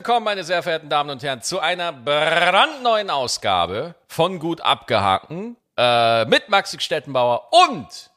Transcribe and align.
Willkommen, 0.00 0.26
meine 0.26 0.44
sehr 0.44 0.62
verehrten 0.62 0.88
Damen 0.88 1.10
und 1.10 1.24
Herren, 1.24 1.42
zu 1.42 1.58
einer 1.58 1.92
brandneuen 1.92 3.10
Ausgabe 3.10 3.96
von 4.06 4.38
Gut 4.38 4.60
abgehaken 4.60 5.56
äh, 5.76 6.24
mit 6.26 6.48
Maxi 6.48 6.78
Stettenbauer 6.78 7.48
und 7.66 8.08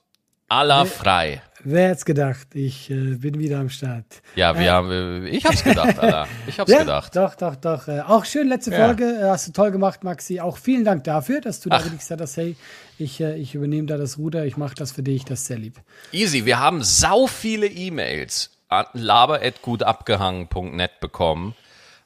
aller 0.47 0.86
frei. 0.86 1.41
Wer 1.63 1.89
hätte 1.89 2.05
gedacht? 2.05 2.49
Ich 2.54 2.91
äh, 2.91 3.15
bin 3.15 3.39
wieder 3.39 3.57
am 3.57 3.71
Start. 3.71 4.05
Ja, 4.36 4.59
wir 4.59 4.67
äh, 4.67 4.70
haben, 4.70 4.91
äh, 4.91 5.28
ich 5.29 5.44
hab's 5.44 5.63
gedacht, 5.63 5.97
Alter. 5.97 6.28
Ich 6.46 6.59
hab's 6.59 6.71
ja, 6.71 6.81
gedacht. 6.81 7.15
Doch, 7.15 7.33
doch, 7.33 7.55
doch. 7.55 7.88
Äh, 7.88 8.02
auch 8.02 8.25
schön, 8.25 8.48
letzte 8.48 8.70
Ja. 8.70 8.86
Folge. 8.86 9.18
Äh, 9.20 9.23
hast 9.32 9.48
du 9.48 9.52
toll 9.52 9.71
gemacht, 9.71 10.04
Maxi. 10.04 10.39
Auch 10.39 10.57
vielen 10.57 10.86
Dank 10.86 11.04
dafür, 11.05 11.41
dass 11.41 11.61
du 11.61 11.70
da 11.70 11.77
Ach. 11.77 11.84
wirklich 11.84 12.02
gesagt 12.02 12.21
hast, 12.21 12.38
hey, 12.38 12.55
ich, 13.00 13.21
ich 13.21 13.55
übernehme 13.55 13.88
da 13.88 13.98
das 13.98 14.20
Ruder, 14.20 14.45
ich 14.45 14.55
mache 14.55 14.75
das 14.75 14.91
für 14.91 15.02
dich, 15.02 15.25
das 15.25 15.39
ist 15.39 15.48
sehr 15.48 15.57
lieb. 15.57 15.82
Easy, 16.11 16.45
wir 16.45 16.59
haben 16.59 16.84
sau 16.84 17.25
viele 17.25 17.66
E-Mails 17.66 18.52
an 18.68 18.86
laber.gutabgehangen.net 18.93 21.00
bekommen. 21.00 21.55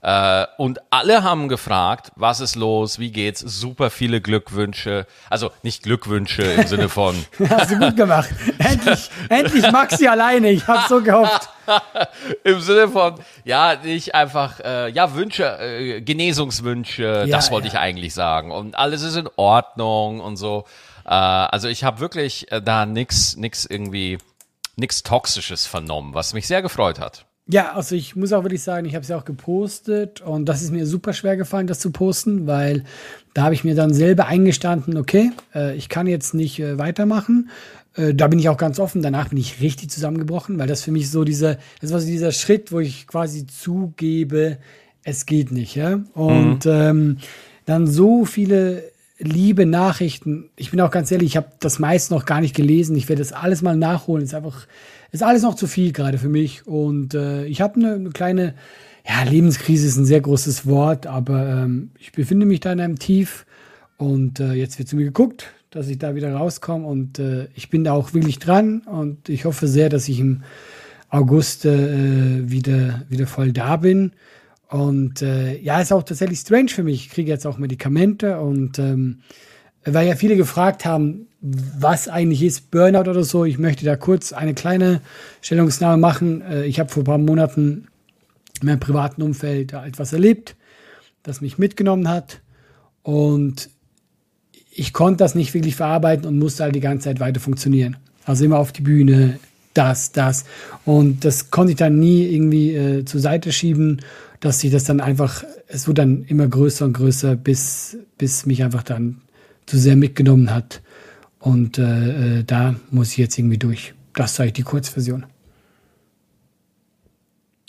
Äh, 0.06 0.46
und 0.58 0.82
alle 0.92 1.24
haben 1.24 1.50
gefragt, 1.50 2.11
was 2.16 2.39
ist 2.39 2.56
los, 2.56 3.00
wie 3.00 3.10
geht's, 3.10 3.39
super 3.39 3.89
viele 3.89 4.21
Glückwünsche. 4.21 5.07
Also 5.32 5.50
nicht 5.64 5.82
Glückwünsche 5.82 6.43
im 6.43 6.68
Sinne 6.68 6.89
von, 6.89 7.16
Hast 7.50 7.71
du 7.71 7.79
gut 7.79 7.96
gemacht. 7.98 8.29
endlich, 8.60 9.10
endlich 9.29 9.71
Maxi 9.71 10.06
alleine. 10.07 10.52
Ich 10.52 10.68
habe 10.68 10.88
so 10.88 11.02
gehofft. 11.02 11.50
Im 12.43 12.62
Sinne 12.62 12.88
von, 12.88 13.15
ja, 13.46 13.78
nicht 13.84 14.14
einfach, 14.14 14.60
äh, 14.60 14.92
ja, 14.92 15.15
Wünsche, 15.15 15.57
äh, 15.60 16.02
Genesungswünsche, 16.02 17.26
Ja, 17.26 17.37
das 17.37 17.50
wollte 17.50 17.68
ja. 17.70 17.74
ich 17.74 17.79
eigentlich 17.79 18.14
sagen. 18.14 18.51
Und 18.51 18.78
alles 18.78 19.01
ist 19.01 19.15
in 19.15 19.28
Ordnung 19.37 20.20
und 20.20 20.37
so. 20.37 20.65
Äh, 21.06 21.10
also 21.10 21.68
ich 21.68 21.84
habe 21.84 22.00
wirklich 22.00 22.51
äh, 22.51 22.62
da 22.62 22.86
nix, 22.86 23.37
nix 23.37 23.65
irgendwie, 23.65 24.20
nix 24.76 25.01
Toxisches 25.01 25.65
vernommen, 25.65 26.14
was 26.14 26.36
mich 26.36 26.46
sehr 26.46 26.62
gefreut 26.62 27.00
hat. 27.00 27.26
Ja, 27.48 27.74
also 27.74 27.96
ich 27.96 28.16
muss 28.16 28.34
auch 28.34 28.44
wirklich 28.44 28.64
sagen, 28.64 28.88
ich 28.88 28.96
habe 28.96 29.04
es 29.04 29.10
ja 29.10 29.18
auch 29.18 29.26
gepostet 29.26 30.22
und 30.22 30.46
das 30.46 30.64
ist 30.64 30.72
mir 30.72 30.88
super 30.88 31.14
schwer 31.14 31.38
gefallen, 31.38 31.68
das 31.68 31.80
zu 31.80 31.92
posten, 31.92 32.48
weil 32.48 32.84
da 33.36 33.44
habe 33.44 33.54
ich 33.54 33.64
mir 33.64 33.76
dann 33.76 33.94
selber 33.94 34.26
eingestanden, 34.26 34.98
okay, 34.98 35.32
äh, 35.54 35.76
ich 35.76 35.88
kann 35.88 36.08
jetzt 36.08 36.34
nicht 36.34 36.60
äh, 36.60 36.80
weitermachen. 36.80 37.50
Äh, 37.96 38.16
da 38.16 38.28
bin 38.28 38.40
ich 38.40 38.50
auch 38.50 38.58
ganz 38.58 38.80
offen. 38.80 39.04
Danach 39.04 39.30
bin 39.30 39.38
ich 39.38 39.62
richtig 39.62 39.92
zusammengebrochen, 39.92 40.58
weil 40.58 40.68
das 40.68 40.82
für 40.82 40.92
mich 40.92 41.12
so 41.12 41.24
dieser, 41.24 41.58
das 41.82 41.92
war 41.92 42.00
so 42.00 42.08
dieser 42.08 42.32
Schritt, 42.32 42.72
wo 42.72 42.80
ich 42.80 43.06
quasi 43.06 43.46
zugebe, 43.46 44.58
es 45.04 45.28
geht 45.28 45.52
nicht, 45.52 45.76
ja. 45.76 46.00
Und 46.16 46.66
ähm, 46.66 47.18
dann 47.66 47.86
so 47.86 48.26
viele 48.26 48.84
liebe 49.18 49.66
Nachrichten. 49.66 50.50
Ich 50.56 50.72
bin 50.72 50.82
auch 50.82 50.92
ganz 50.92 51.12
ehrlich, 51.12 51.30
ich 51.30 51.38
habe 51.38 51.48
das 51.60 51.80
meiste 51.80 52.14
noch 52.14 52.26
gar 52.26 52.42
nicht 52.42 52.56
gelesen. 52.56 52.96
Ich 52.96 53.08
werde 53.08 53.22
das 53.22 53.32
alles 53.32 53.62
mal 53.62 53.78
nachholen. 53.78 54.24
ist 54.24 54.34
einfach, 54.34 54.68
ist 55.12 55.24
alles 55.24 55.44
noch 55.44 55.56
zu 55.56 55.68
viel 55.68 55.92
gerade 55.94 56.18
für 56.18 56.30
mich. 56.30 56.68
Und 56.68 57.14
äh, 57.14 57.46
ich 57.46 57.62
habe 57.62 57.76
eine, 57.76 57.94
eine 57.94 58.10
kleine, 58.10 58.56
ja, 59.08 59.24
Lebenskrise 59.24 59.88
ist 59.88 59.98
ein 59.98 60.06
sehr 60.06 60.22
großes 60.22 60.66
Wort, 60.66 61.08
aber 61.08 61.64
ähm, 61.64 61.92
ich 62.00 62.12
befinde 62.12 62.46
mich 62.46 62.60
da 62.60 62.74
in 62.74 62.82
einem 62.82 63.00
Tief. 63.00 63.46
Und 63.98 64.40
äh, 64.40 64.54
jetzt 64.54 64.78
wird 64.78 64.90
zu 64.90 64.98
mir 64.98 65.06
geguckt, 65.06 65.54
dass 65.72 65.88
ich 65.88 65.98
da 65.98 66.16
wieder 66.16 66.34
rauskomme. 66.34 66.86
Und 66.86 67.20
äh, 67.20 67.48
ich 67.56 67.70
bin 67.70 67.84
da 67.84 67.94
auch 67.94 68.14
wirklich 68.14 68.40
dran. 68.40 68.80
Und 68.82 69.30
ich 69.30 69.46
hoffe 69.46 69.68
sehr, 69.68 69.90
dass 69.90 70.10
ich 70.10 70.20
im 70.20 70.44
August 71.10 71.66
äh, 71.66 72.50
wieder, 72.50 73.04
wieder 73.10 73.28
voll 73.28 73.54
da 73.54 73.78
bin. 73.78 74.12
Und 74.70 75.22
äh, 75.22 75.58
ja, 75.60 75.80
ist 75.80 75.94
auch 75.94 76.04
tatsächlich 76.04 76.40
strange 76.40 76.70
für 76.70 76.84
mich. 76.84 77.06
Ich 77.06 77.10
kriege 77.12 77.30
jetzt 77.30 77.46
auch 77.46 77.58
Medikamente 77.58 78.40
und 78.40 78.80
ähm, 78.80 79.20
weil 79.86 80.08
ja 80.08 80.16
viele 80.16 80.36
gefragt 80.36 80.86
haben, 80.86 81.28
was 81.42 82.08
eigentlich 82.08 82.42
ist 82.42 82.72
Burnout 82.72 83.10
oder 83.10 83.24
so. 83.24 83.46
Ich 83.46 83.60
möchte 83.60 83.86
da 83.86 83.96
kurz 83.96 84.34
eine 84.34 84.56
kleine 84.56 85.02
Stellungnahme 85.42 85.98
machen. 85.98 86.42
Äh, 86.42 86.66
ich 86.66 86.80
habe 86.80 86.90
vor 86.90 87.04
ein 87.04 87.06
paar 87.06 87.18
Monaten 87.20 87.88
in 88.62 88.68
meinem 88.68 88.80
privaten 88.80 89.22
Umfeld 89.22 89.74
etwas 89.74 90.14
erlebt, 90.14 90.56
das 91.24 91.42
mich 91.42 91.58
mitgenommen 91.58 92.08
hat. 92.08 92.42
Und 93.04 93.70
ich 94.72 94.92
konnte 94.92 95.18
das 95.18 95.36
nicht 95.36 95.54
wirklich 95.54 95.76
verarbeiten 95.76 96.26
und 96.26 96.40
musste 96.40 96.64
halt 96.64 96.76
die 96.76 96.80
ganze 96.80 97.06
Zeit 97.06 97.20
weiter 97.20 97.40
funktionieren. 97.40 97.98
Also 98.25 98.44
immer 98.46 98.58
auf 98.58 98.72
die 98.72 98.81
Bühne, 98.81 99.40
das, 99.75 100.12
das. 100.12 100.46
Und 100.86 101.24
das 101.25 101.52
konnte 101.52 101.74
ich 101.74 101.78
dann 101.78 102.00
nie 102.00 102.24
irgendwie 102.25 102.74
äh, 102.75 103.06
zur 103.06 103.22
Seite 103.22 103.52
schieben, 103.52 104.02
dass 104.45 104.59
sich 104.59 104.72
das 104.72 104.83
dann 104.83 105.01
einfach, 105.01 105.44
es 105.67 105.88
wurde 105.88 106.03
dann 106.03 106.23
immer 106.25 106.47
größer 106.47 106.85
und 106.85 106.94
größer, 106.94 107.35
bis, 107.35 107.97
bis 108.17 108.45
mich 108.45 108.63
einfach 108.63 108.83
dann 108.83 109.22
zu 109.66 109.79
sehr 109.79 109.95
mitgenommen 109.95 110.53
hat. 110.53 110.81
Und 111.39 111.79
äh, 111.79 112.39
äh, 112.39 112.44
da 112.44 112.75
muss 112.91 113.11
ich 113.11 113.17
jetzt 113.17 113.38
irgendwie 113.39 113.57
durch. 113.57 113.95
Das 114.13 114.39
eigentlich 114.39 114.53
die 114.53 114.63
Kurzversion. 114.63 115.25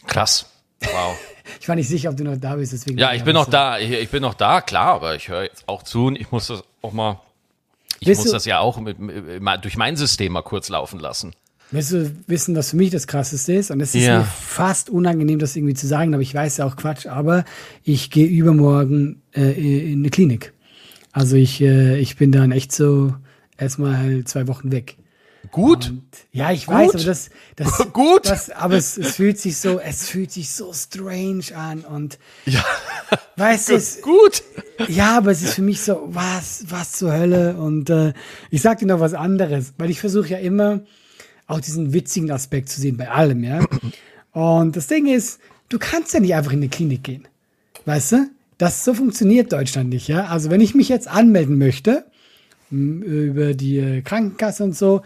Krass. 0.06 0.46
Wow. 0.82 1.16
Ich 1.60 1.68
war 1.68 1.76
nicht 1.76 1.88
sicher, 1.88 2.10
ob 2.10 2.16
du 2.16 2.24
noch 2.24 2.36
da 2.36 2.56
bist, 2.56 2.72
deswegen. 2.72 2.98
Ja, 2.98 3.12
ich 3.12 3.22
bin 3.22 3.32
noch 3.32 3.48
da, 3.48 3.78
ich, 3.78 3.90
ich 3.90 4.10
bin 4.10 4.20
noch 4.20 4.34
da, 4.34 4.60
klar, 4.60 4.94
aber 4.94 5.14
ich 5.14 5.28
höre 5.28 5.44
jetzt 5.44 5.62
auch 5.68 5.84
zu 5.84 6.06
und 6.06 6.16
ich 6.16 6.32
muss 6.32 6.48
das 6.48 6.64
auch 6.82 6.92
mal, 6.92 7.20
ich 8.00 8.08
Bist 8.08 8.22
muss 8.22 8.32
das 8.32 8.44
ja 8.46 8.58
auch 8.58 8.78
mit, 8.78 8.98
mit, 8.98 9.64
durch 9.64 9.76
mein 9.76 9.96
System 9.96 10.32
mal 10.32 10.42
kurz 10.42 10.68
laufen 10.68 10.98
lassen. 10.98 11.34
Willst 11.72 11.90
du 11.92 12.10
wissen, 12.28 12.54
was 12.54 12.70
für 12.70 12.76
mich 12.76 12.90
das 12.90 13.06
Krasseste 13.08 13.52
ist? 13.54 13.70
Und 13.72 13.80
es 13.80 13.94
ist 13.94 14.04
Ja. 14.04 14.20
mir 14.20 14.24
fast 14.24 14.88
unangenehm, 14.88 15.38
das 15.40 15.56
irgendwie 15.56 15.74
zu 15.74 15.86
sagen, 15.86 16.14
aber 16.14 16.22
ich 16.22 16.32
weiß 16.34 16.58
ja 16.58 16.64
auch 16.66 16.76
Quatsch. 16.76 17.06
Aber 17.06 17.44
ich 17.82 18.10
gehe 18.10 18.26
übermorgen 18.28 19.20
äh, 19.34 19.92
in 19.92 20.00
eine 20.00 20.10
Klinik. 20.10 20.52
Also 21.12 21.34
ich, 21.36 21.60
äh, 21.60 21.98
ich 21.98 22.16
bin 22.16 22.30
dann 22.30 22.52
echt 22.52 22.72
so 22.72 23.14
erstmal 23.58 23.96
halt 23.98 24.28
zwei 24.28 24.46
Wochen 24.46 24.70
weg. 24.70 24.96
Gut. 25.50 25.90
Und, 25.90 26.02
ja, 26.32 26.50
ich 26.52 26.66
weiß, 26.68 26.86
Gut. 26.86 26.94
aber 26.96 27.04
das, 27.04 27.30
das, 27.56 27.78
Gut. 27.92 28.26
das 28.28 28.50
aber 28.50 28.76
es, 28.76 28.96
es 28.98 29.16
fühlt 29.16 29.38
sich 29.38 29.56
so, 29.58 29.78
es 29.80 30.08
fühlt 30.08 30.30
sich 30.32 30.50
so 30.50 30.72
strange 30.72 31.44
an 31.54 31.80
und 31.80 32.18
Ja. 32.46 32.64
weißt 33.36 33.70
du, 33.70 33.74
es, 33.74 34.02
Gut. 34.02 34.42
ja, 34.88 35.16
aber 35.18 35.30
es 35.32 35.42
ist 35.42 35.54
für 35.54 35.62
mich 35.62 35.80
so, 35.80 36.02
was, 36.08 36.64
was 36.68 36.92
zur 36.92 37.12
Hölle? 37.12 37.56
Und 37.56 37.90
äh, 37.90 38.12
ich 38.50 38.60
sag 38.62 38.78
dir 38.78 38.86
noch 38.86 39.00
was 39.00 39.14
anderes, 39.14 39.72
weil 39.78 39.90
ich 39.90 40.00
versuche 40.00 40.28
ja 40.28 40.38
immer 40.38 40.80
auch 41.46 41.60
diesen 41.60 41.92
witzigen 41.92 42.30
Aspekt 42.30 42.68
zu 42.68 42.80
sehen 42.80 42.96
bei 42.96 43.08
allem, 43.08 43.44
ja. 43.44 43.64
Und 44.32 44.76
das 44.76 44.86
Ding 44.86 45.06
ist, 45.06 45.40
du 45.68 45.78
kannst 45.78 46.12
ja 46.14 46.20
nicht 46.20 46.34
einfach 46.34 46.52
in 46.52 46.58
eine 46.58 46.68
Klinik 46.68 47.04
gehen. 47.04 47.26
Weißt 47.84 48.12
du? 48.12 48.30
Das 48.58 48.84
so 48.84 48.94
funktioniert 48.94 49.52
Deutschland 49.52 49.90
nicht, 49.90 50.08
ja. 50.08 50.26
Also 50.26 50.50
wenn 50.50 50.60
ich 50.60 50.74
mich 50.74 50.88
jetzt 50.88 51.08
anmelden 51.08 51.58
möchte 51.58 52.04
über 52.70 53.54
die 53.54 53.78
äh, 53.78 54.02
Krankenkasse 54.02 54.64
und 54.64 54.76
so, 54.76 55.02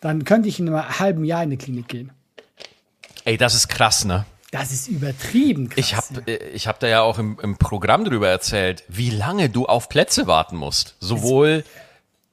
dann 0.00 0.24
könnte 0.24 0.48
ich 0.48 0.58
in 0.58 0.68
einem 0.68 0.98
halben 0.98 1.24
Jahr 1.24 1.42
in 1.42 1.48
eine 1.48 1.56
Klinik 1.56 1.88
gehen. 1.88 2.10
Ey, 3.24 3.36
das 3.36 3.54
ist 3.54 3.68
krass, 3.68 4.04
ne? 4.04 4.26
Das 4.50 4.72
ist 4.72 4.88
übertrieben 4.88 5.68
krass. 5.68 5.78
Ich 5.78 5.96
habe 5.96 6.30
ich 6.30 6.66
hab 6.66 6.78
da 6.80 6.86
ja 6.86 7.02
auch 7.02 7.18
im, 7.18 7.38
im 7.42 7.56
Programm 7.56 8.04
drüber 8.04 8.28
erzählt, 8.28 8.84
wie 8.88 9.10
lange 9.10 9.48
du 9.48 9.66
auf 9.66 9.88
Plätze 9.88 10.26
warten 10.26 10.56
musst. 10.56 10.96
Sowohl 11.00 11.64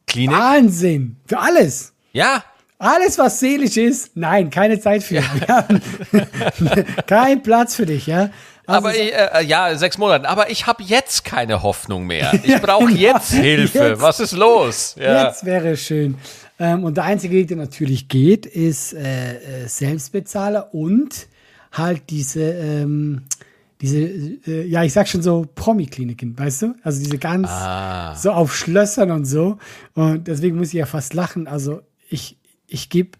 Klinik. 0.08 0.36
Wahnsinn. 0.36 1.16
Für 1.26 1.40
alles. 1.40 1.94
Ja, 2.12 2.44
Alles, 2.84 3.19
was 3.19 3.40
seelisch 3.40 3.78
ist, 3.78 4.18
nein, 4.18 4.50
keine 4.50 4.80
Zeit 4.80 5.03
für. 5.03 5.22
Haben 5.47 5.81
kein 7.06 7.44
Platz 7.44 7.75
für 7.75 7.86
dich, 7.86 8.08
ja. 8.08 8.31
Also 8.66 8.88
aber 8.88 8.96
ich, 8.96 9.14
äh, 9.14 9.44
ja, 9.46 9.75
sechs 9.78 10.00
Monate. 10.00 10.28
Aber 10.28 10.50
ich 10.50 10.66
habe 10.66 10.81
jetzt 10.81 11.24
keine 11.24 11.62
Hoffnung 11.62 12.08
mehr. 12.08 12.31
Ich 12.44 12.59
brauche 12.59 12.90
jetzt 12.91 13.34
Hilfe. 13.34 13.78
Jetzt. 13.90 14.02
Was 14.02 14.20
ist 14.20 14.31
los? 14.31 14.96
Ja. 15.00 15.28
Jetzt 15.28 15.46
wäre 15.46 15.78
schön. 15.78 16.16
Ähm, 16.58 16.84
und 16.84 16.97
der 16.97 17.03
einzige 17.03 17.36
Weg, 17.36 17.50
der 17.50 17.58
natürlich 17.58 18.08
geht, 18.08 18.47
ist 18.47 18.94
äh, 18.94 19.36
äh, 19.64 19.68
Selbstbezahler 19.68 20.74
und 20.74 21.28
halt 21.72 22.09
diese, 22.09 22.41
ähm, 22.41 23.24
diese, 23.81 24.00
äh, 24.00 24.66
ja, 24.68 24.84
ich 24.84 24.94
sag 24.94 25.08
schon 25.08 25.22
so 25.22 25.46
Promi-Kliniken, 25.53 26.38
weißt 26.38 26.62
du? 26.64 26.75
Also 26.84 27.03
diese 27.03 27.20
ganz 27.20 27.47
Ah. 27.47 28.16
so 28.16 28.31
auf 28.31 28.56
Schlössern 28.56 29.12
und 29.12 29.25
so. 29.25 29.59
Und 29.94 30.28
deswegen 30.28 30.58
muss 30.58 30.70
ich 30.70 30.74
ja 30.74 30.88
fast 30.88 31.14
lachen. 31.14 31.47
Also 31.47 31.81
ich, 32.09 32.38
ich 32.72 32.90
gebe 32.90 33.18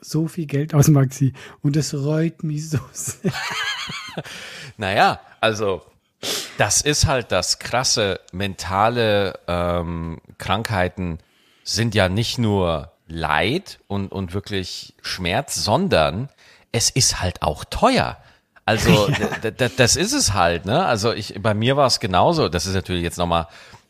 so 0.00 0.28
viel 0.28 0.46
Geld 0.46 0.74
aus, 0.74 0.88
Maxi. 0.88 1.32
Und 1.62 1.76
es 1.76 1.94
reut 1.94 2.42
mich 2.42 2.68
so 2.70 2.78
sehr. 2.92 3.32
Naja, 4.76 5.20
also 5.40 5.82
das 6.58 6.80
ist 6.82 7.06
halt 7.06 7.32
das 7.32 7.58
krasse 7.58 8.20
mentale 8.32 9.38
ähm, 9.46 10.20
Krankheiten 10.38 11.18
sind 11.64 11.94
ja 11.94 12.08
nicht 12.08 12.38
nur 12.38 12.92
Leid 13.06 13.78
und, 13.88 14.10
und 14.12 14.34
wirklich 14.34 14.94
Schmerz, 15.02 15.56
sondern 15.56 16.28
es 16.72 16.90
ist 16.90 17.20
halt 17.20 17.42
auch 17.42 17.64
teuer. 17.64 18.16
Also 18.64 19.08
d- 19.42 19.70
das 19.76 19.96
ist 19.96 20.12
es 20.12 20.32
halt, 20.34 20.64
ne? 20.64 20.84
Also 20.84 21.12
ich 21.12 21.34
bei 21.40 21.54
mir 21.54 21.76
war 21.76 21.86
es 21.86 22.00
genauso. 22.00 22.48
Das 22.48 22.66
ist 22.66 22.74
natürlich 22.74 23.02
jetzt 23.02 23.18
nochmal 23.18 23.46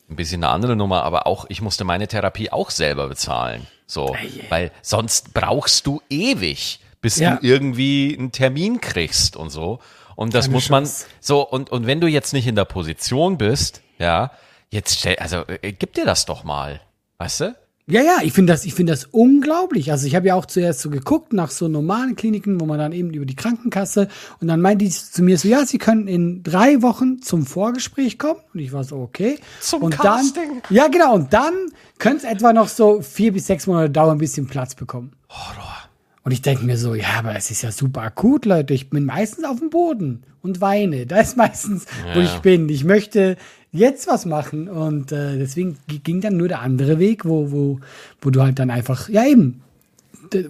ein 0.08 0.17
bisschen 0.17 0.43
eine 0.44 0.52
andere 0.52 0.76
Nummer, 0.76 1.02
aber 1.05 1.26
auch 1.26 1.47
ich 1.49 1.61
musste 1.62 1.85
meine 1.85 2.08
Therapie 2.08 2.50
auch 2.50 2.70
selber 2.70 3.08
bezahlen. 3.08 3.67
So, 3.90 4.16
weil 4.50 4.70
sonst 4.82 5.34
brauchst 5.34 5.84
du 5.87 6.00
ewig, 6.08 6.78
bis 7.00 7.16
Ja. 7.19 7.37
du 7.37 7.46
irgendwie 7.46 8.14
einen 8.16 8.31
Termin 8.31 8.81
kriegst 8.81 9.37
und 9.37 9.50
so. 9.50 9.81
Und 10.14 10.32
das 10.34 10.44
Keine 10.44 10.52
muss 10.54 10.69
man 10.69 10.84
Chance. 10.84 11.06
so 11.20 11.42
und 11.42 11.70
und 11.70 11.87
wenn 11.87 12.00
du 12.00 12.06
jetzt 12.06 12.32
nicht 12.32 12.46
in 12.46 12.54
der 12.54 12.66
Position 12.66 13.37
bist, 13.37 13.82
ja, 13.98 14.31
jetzt 14.70 14.98
stell, 15.00 15.16
also 15.16 15.44
äh, 15.48 15.72
gib 15.72 15.94
dir 15.94 16.04
das 16.04 16.25
doch 16.26 16.44
mal, 16.44 16.81
weißt 17.19 17.40
du? 17.40 17.54
Ja, 17.90 18.02
ja, 18.02 18.19
ich 18.22 18.32
finde 18.32 18.52
das, 18.52 18.64
ich 18.64 18.75
finde 18.75 18.92
das 18.92 19.04
unglaublich. 19.06 19.90
Also 19.90 20.06
ich 20.06 20.14
habe 20.14 20.28
ja 20.28 20.34
auch 20.34 20.46
zuerst 20.46 20.81
so 20.81 20.90
geguckt 20.90 21.32
nach 21.32 21.50
so 21.50 21.69
normalen 21.69 22.16
Kliniken, 22.16 22.60
wo 22.60 22.66
man 22.66 22.78
dann 22.78 22.92
eben 22.92 23.10
über 23.12 23.26
die 23.26 23.37
Krankenkasse 23.37 24.08
und 24.40 24.48
dann 24.48 24.60
meinte 24.60 24.84
die 24.84 24.90
zu 24.90 25.22
mir 25.22 25.37
so, 25.38 25.48
ja, 25.48 25.66
sie 25.66 25.78
können 25.78 26.06
in 26.08 26.42
drei 26.42 26.82
Wochen 26.82 27.20
zum 27.20 27.44
Vorgespräch 27.44 28.19
kommen 28.19 28.40
und 28.54 28.60
ich 28.60 28.72
war 28.72 28.84
so, 28.84 28.96
okay. 28.96 29.38
Zum 29.60 29.82
und 29.82 29.96
Casting? 29.98 30.62
Dann, 30.69 30.76
ja, 30.76 30.88
genau. 30.88 31.14
Und 31.14 31.32
dann 31.32 31.54
könnte 31.98 32.26
es 32.26 32.32
etwa 32.32 32.52
noch 32.52 32.69
so 32.69 33.02
vier 33.02 33.32
bis 33.32 33.46
sechs 33.46 33.66
Monate 33.66 33.90
dauern, 33.90 34.19
bis 34.19 34.34
sie 34.34 34.40
einen 34.42 34.48
Platz 34.48 34.75
bekommen. 34.75 35.12
Horror. 35.28 35.76
Und 36.22 36.32
ich 36.32 36.42
denke 36.42 36.64
mir 36.64 36.76
so, 36.76 36.94
ja, 36.94 37.08
aber 37.19 37.34
es 37.34 37.50
ist 37.50 37.62
ja 37.62 37.72
super 37.72 38.02
akut, 38.02 38.44
Leute. 38.44 38.75
Ich 38.75 38.90
bin 38.90 39.06
meistens 39.06 39.44
auf 39.44 39.58
dem 39.58 39.70
Boden 39.70 40.22
und 40.42 40.60
weine. 40.60 41.06
Da 41.06 41.19
ist 41.20 41.37
meistens, 41.37 41.87
wo 42.12 42.20
Ja. 42.20 42.25
ich 42.25 42.38
bin. 42.40 42.69
Ich 42.69 42.84
möchte 42.84 43.37
jetzt 43.72 44.06
was 44.08 44.26
machen. 44.26 44.69
Und 44.69 45.12
äh, 45.12 45.38
deswegen 45.38 45.78
ging 45.87 46.20
dann 46.20 46.37
nur 46.37 46.49
der 46.49 46.61
andere 46.61 46.99
Weg, 46.99 47.25
wo, 47.25 47.50
wo, 47.50 47.81
wo 48.20 48.31
du 48.31 48.43
halt 48.43 48.58
dann 48.58 48.70
einfach, 48.70 49.08
ja 49.08 49.25
eben, 49.26 49.62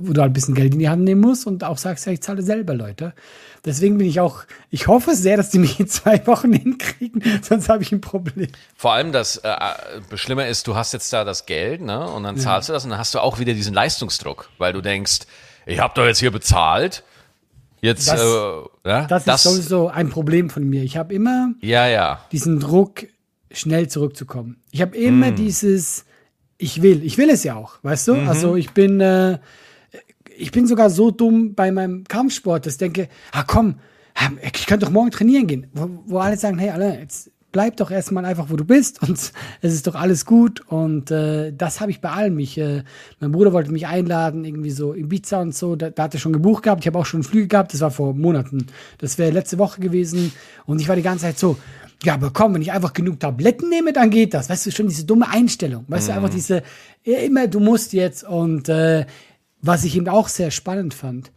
wo 0.01 0.13
du 0.13 0.21
halt 0.21 0.31
ein 0.31 0.35
bisschen 0.35 0.55
Geld 0.55 0.75
in 0.75 0.79
die 0.79 0.89
Hand 0.89 1.05
nehmen 1.05 1.21
musst 1.21 1.47
und 1.47 1.65
auch 1.65 1.79
sagst, 1.79 2.07
ja, 2.07 2.13
ich 2.13 2.21
zahle 2.21 2.43
selber, 2.43 2.75
Leute. 2.75 3.15
Deswegen 3.65 3.99
bin 3.99 4.07
ich 4.07 4.21
auch, 4.21 4.45
ich 4.71 4.87
hoffe 4.87 5.15
sehr, 5.15 5.37
dass 5.37 5.51
die 5.51 5.59
mich 5.59 5.79
in 5.79 5.87
zwei 5.87 6.27
Wochen 6.27 6.53
hinkriegen, 6.55 7.23
sonst 7.43 7.69
habe 7.69 7.83
ich 7.83 7.93
ein 7.93 8.01
Problem. 8.01 8.49
Vor 8.77 8.93
allem 8.93 9.13
das 9.13 9.37
äh, 9.39 9.51
äh, 9.51 10.17
Schlimme 10.17 10.49
ist, 10.49 10.67
du 10.67 10.75
hast 10.75 10.93
jetzt 10.93 11.13
da 11.13 11.25
das 11.25 11.47
Geld, 11.47 11.83
ne? 11.83 12.09
Und 12.09 12.23
dann 12.23 12.37
zahlst 12.39 12.69
du 12.69 12.73
das 12.73 12.85
und 12.85 12.91
dann 12.91 12.99
hast 12.99 13.15
du 13.15 13.19
auch 13.19 13.39
wieder 13.39 13.53
diesen 13.53 13.75
Leistungsdruck, 13.75 14.49
weil 14.59 14.73
du 14.73 14.81
denkst, 14.81 15.21
ich 15.67 15.79
habe 15.79 15.93
doch 15.95 16.05
jetzt 16.05 16.21
hier 16.21 16.31
bezahlt. 16.31 17.05
Jetzt, 17.83 18.09
Das- 18.09 18.21
äh, 18.21 18.89
ja, 18.89 19.07
Das, 19.07 19.27
ist 19.27 19.43
sowieso 19.43 19.89
ein 19.89 20.11
Problem 20.11 20.51
von 20.51 20.65
mir. 20.65 20.83
Ich 20.83 20.97
habe 20.97 21.15
immer 21.15 21.55
ja, 21.61 21.87
ja. 21.89 22.21
diesen 22.33 22.61
Druck, 22.61 23.07
schnell 23.53 23.89
zurückzukommen. 23.89 24.63
Ich 24.71 24.81
habe 24.81 24.97
immer 24.97 25.33
dieses, 25.33 26.05
ich 26.59 26.83
will, 26.83 27.03
ich 27.05 27.19
will 27.19 27.31
es 27.31 27.43
ja 27.43 27.57
auch, 27.57 27.79
weißt 27.83 28.09
du? 28.09 28.15
Also 28.15 28.55
ich 28.57 28.71
bin, 28.71 29.01
äh, 29.01 29.39
ich 30.37 30.53
bin 30.53 30.67
sogar 30.67 30.89
so 30.91 31.11
dumm 31.11 31.55
bei 31.55 31.73
meinem 31.73 32.05
Kampfsport, 32.05 32.67
dass 32.67 32.75
ich 32.75 32.79
denke, 32.79 33.09
ah 33.33 33.43
komm, 33.45 33.81
ah, 34.15 34.29
ich 34.43 34.67
könnte 34.67 34.87
doch 34.87 34.93
morgen 34.93 35.11
trainieren 35.11 35.47
gehen, 35.47 35.67
wo, 35.73 35.89
wo 36.07 36.19
alle 36.19 36.37
sagen, 36.37 36.59
hey, 36.59 36.71
alle, 36.71 36.99
jetzt 37.01 37.31
bleib 37.53 37.77
doch 37.77 37.91
erstmal 37.91 38.25
einfach, 38.25 38.51
wo 38.51 38.57
du 38.57 38.65
bist 38.65 39.03
und 39.03 39.33
es 39.61 39.75
ist 39.75 39.87
doch 39.87 39.95
alles 39.95 40.25
gut 40.25 40.61
und 40.69 41.11
äh, 41.11 41.53
das 41.53 41.81
habe 41.81 41.91
ich 41.91 42.01
bei 42.01 42.11
allem. 42.11 42.39
Ich, 42.39 42.59
äh, 42.59 42.83
mein 43.19 43.33
Bruder 43.33 43.53
wollte 43.53 43.73
mich 43.73 43.87
einladen, 43.87 44.45
irgendwie 44.45 44.71
so 44.71 44.95
Ibiza 44.95 45.41
und 45.41 45.55
so, 45.55 45.77
da, 45.77 45.91
da 45.91 46.05
hat 46.05 46.15
er 46.15 46.21
schon 46.21 46.33
gebucht 46.33 46.65
gehabt, 46.65 46.83
ich 46.83 46.87
habe 46.87 46.99
auch 46.99 47.07
schon 47.07 47.23
Flüge 47.23 47.49
gehabt, 47.49 47.73
das 47.73 47.81
war 47.81 47.91
vor 47.91 48.15
Monaten, 48.15 48.67
das 48.99 49.19
wäre 49.19 49.31
letzte 49.31 49.59
Woche 49.59 49.81
gewesen 49.81 50.33
und 50.67 50.81
ich 50.81 50.89
war 50.89 50.97
die 50.97 51.03
ganze 51.03 51.25
Zeit 51.25 51.39
so, 51.39 51.57
ja, 52.03 52.15
aber 52.15 52.31
komm, 52.31 52.55
wenn 52.55 52.63
ich 52.63 52.73
einfach 52.73 52.95
genug 52.95 53.21
Tabletten 53.21 53.69
nehme, 53.69 53.93
dann 53.93 54.11
geht 54.11 54.33
das. 54.33 54.49
Weißt 54.49 54.67
du, 54.67 54.71
schon 54.71 54.89
diese 54.89 55.05
dumme 55.05 55.29
Einstellung. 55.29 55.85
Weißt 55.89 56.09
du, 56.09 56.15
einfach 56.15 56.31
diese, 56.31 56.63
ja, 57.05 57.19
immer, 57.19 57.47
du 57.47 57.61
musst 57.61 57.93
jetzt. 57.93 58.25
Und 58.25 58.71
äh, 58.71 59.05
was 59.61 59.85
ich 59.85 59.97
eben 59.97 60.09
auch 60.09 60.29
sehr 60.29 60.51
spannend 60.51 60.95
fand, 60.95 61.31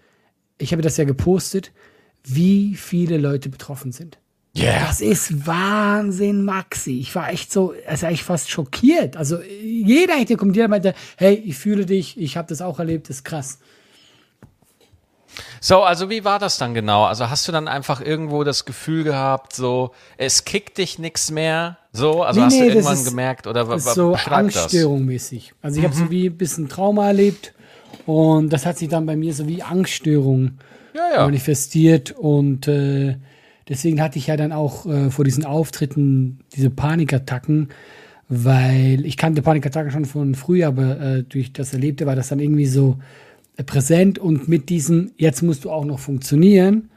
ich 0.57 0.71
habe 0.71 0.81
das 0.81 0.95
ja 0.95 1.03
gepostet, 1.03 1.73
wie 2.23 2.75
viele 2.75 3.17
Leute 3.17 3.49
betroffen 3.49 3.91
sind. 3.91 4.19
Yeah. 4.55 4.85
Das 4.87 5.01
ist 5.01 5.47
Wahnsinn, 5.47 6.43
Maxi. 6.45 6.99
Ich 6.99 7.15
war 7.15 7.29
echt 7.31 7.51
so, 7.51 7.73
also 7.87 8.05
echt 8.05 8.21
fast 8.23 8.51
schockiert. 8.51 9.17
Also 9.17 9.39
jeder 9.41 10.13
hätte 10.13 10.37
kommentiert 10.37 10.65
und 10.65 10.71
meinte, 10.71 10.93
hey, 11.17 11.33
ich 11.33 11.57
fühle 11.57 11.85
dich, 11.87 12.19
ich 12.19 12.37
habe 12.37 12.47
das 12.47 12.61
auch 12.61 12.77
erlebt, 12.77 13.09
das 13.09 13.17
ist 13.17 13.23
krass. 13.25 13.57
So, 15.59 15.81
also 15.81 16.11
wie 16.11 16.23
war 16.23 16.37
das 16.37 16.59
dann 16.59 16.75
genau? 16.75 17.05
Also 17.05 17.29
hast 17.31 17.47
du 17.47 17.51
dann 17.51 17.67
einfach 17.67 17.99
irgendwo 18.01 18.43
das 18.43 18.65
Gefühl 18.65 19.03
gehabt, 19.03 19.55
so, 19.55 19.91
es 20.17 20.45
kickt 20.45 20.77
dich 20.77 20.99
nichts 20.99 21.31
mehr? 21.31 21.77
So, 21.91 22.21
also 22.21 22.39
Nee, 22.41 22.45
hast 22.45 22.53
nee, 22.53 22.59
du 22.59 22.67
irgendwann 22.67 22.93
ist- 22.93 23.05
gemerkt 23.05 23.47
oder 23.47 23.67
wa- 23.67 23.73
Das 23.73 23.85
wa- 23.85 23.89
ist 23.89 23.95
so? 23.95 24.13
Angststörung 24.29 25.05
mäßig. 25.05 25.53
Also 25.63 25.79
ich 25.79 25.85
habe 25.85 25.95
so 25.95 26.11
wie 26.11 26.27
ein 26.27 26.37
bisschen 26.37 26.69
Trauma 26.69 27.07
erlebt 27.07 27.53
und 28.05 28.51
das 28.53 28.67
hat 28.67 28.77
sich 28.77 28.89
dann 28.89 29.07
bei 29.07 29.15
mir 29.15 29.33
so 29.33 29.47
wie 29.47 29.63
Angststörung 29.63 30.59
Ja, 30.93 31.01
ja. 31.15 31.25
manifestiert 31.25 32.11
und 32.11 32.67
äh, 32.67 33.15
deswegen 33.69 34.01
hatte 34.01 34.19
ich 34.19 34.27
ja 34.27 34.37
dann 34.37 34.51
auch 34.51 34.85
äh, 34.85 35.09
vor 35.09 35.25
diesen 35.25 35.45
Auftritten 35.45 36.39
diese 36.55 36.69
Panikattacken, 36.69 37.69
weil 38.29 39.05
ich 39.05 39.17
kannte 39.17 39.41
Panikattacken 39.41 39.91
schon 39.91 40.05
von 40.05 40.35
früher, 40.35 40.67
aber 40.67 40.99
äh, 40.99 41.23
durch 41.23 41.53
das 41.53 41.73
Erlebte 41.73 42.05
war 42.05 42.15
das 42.15 42.29
dann 42.29 42.39
irgendwie 42.39 42.65
so 42.65 42.99
äh, 43.57 43.63
präsent 43.63 44.19
und 44.19 44.47
mit 44.47 44.69
diesem, 44.69 45.11
jetzt 45.17 45.41
musst 45.41 45.65
du 45.65 45.71
auch 45.71 45.85
noch 45.85 45.99
funktionieren 45.99 46.89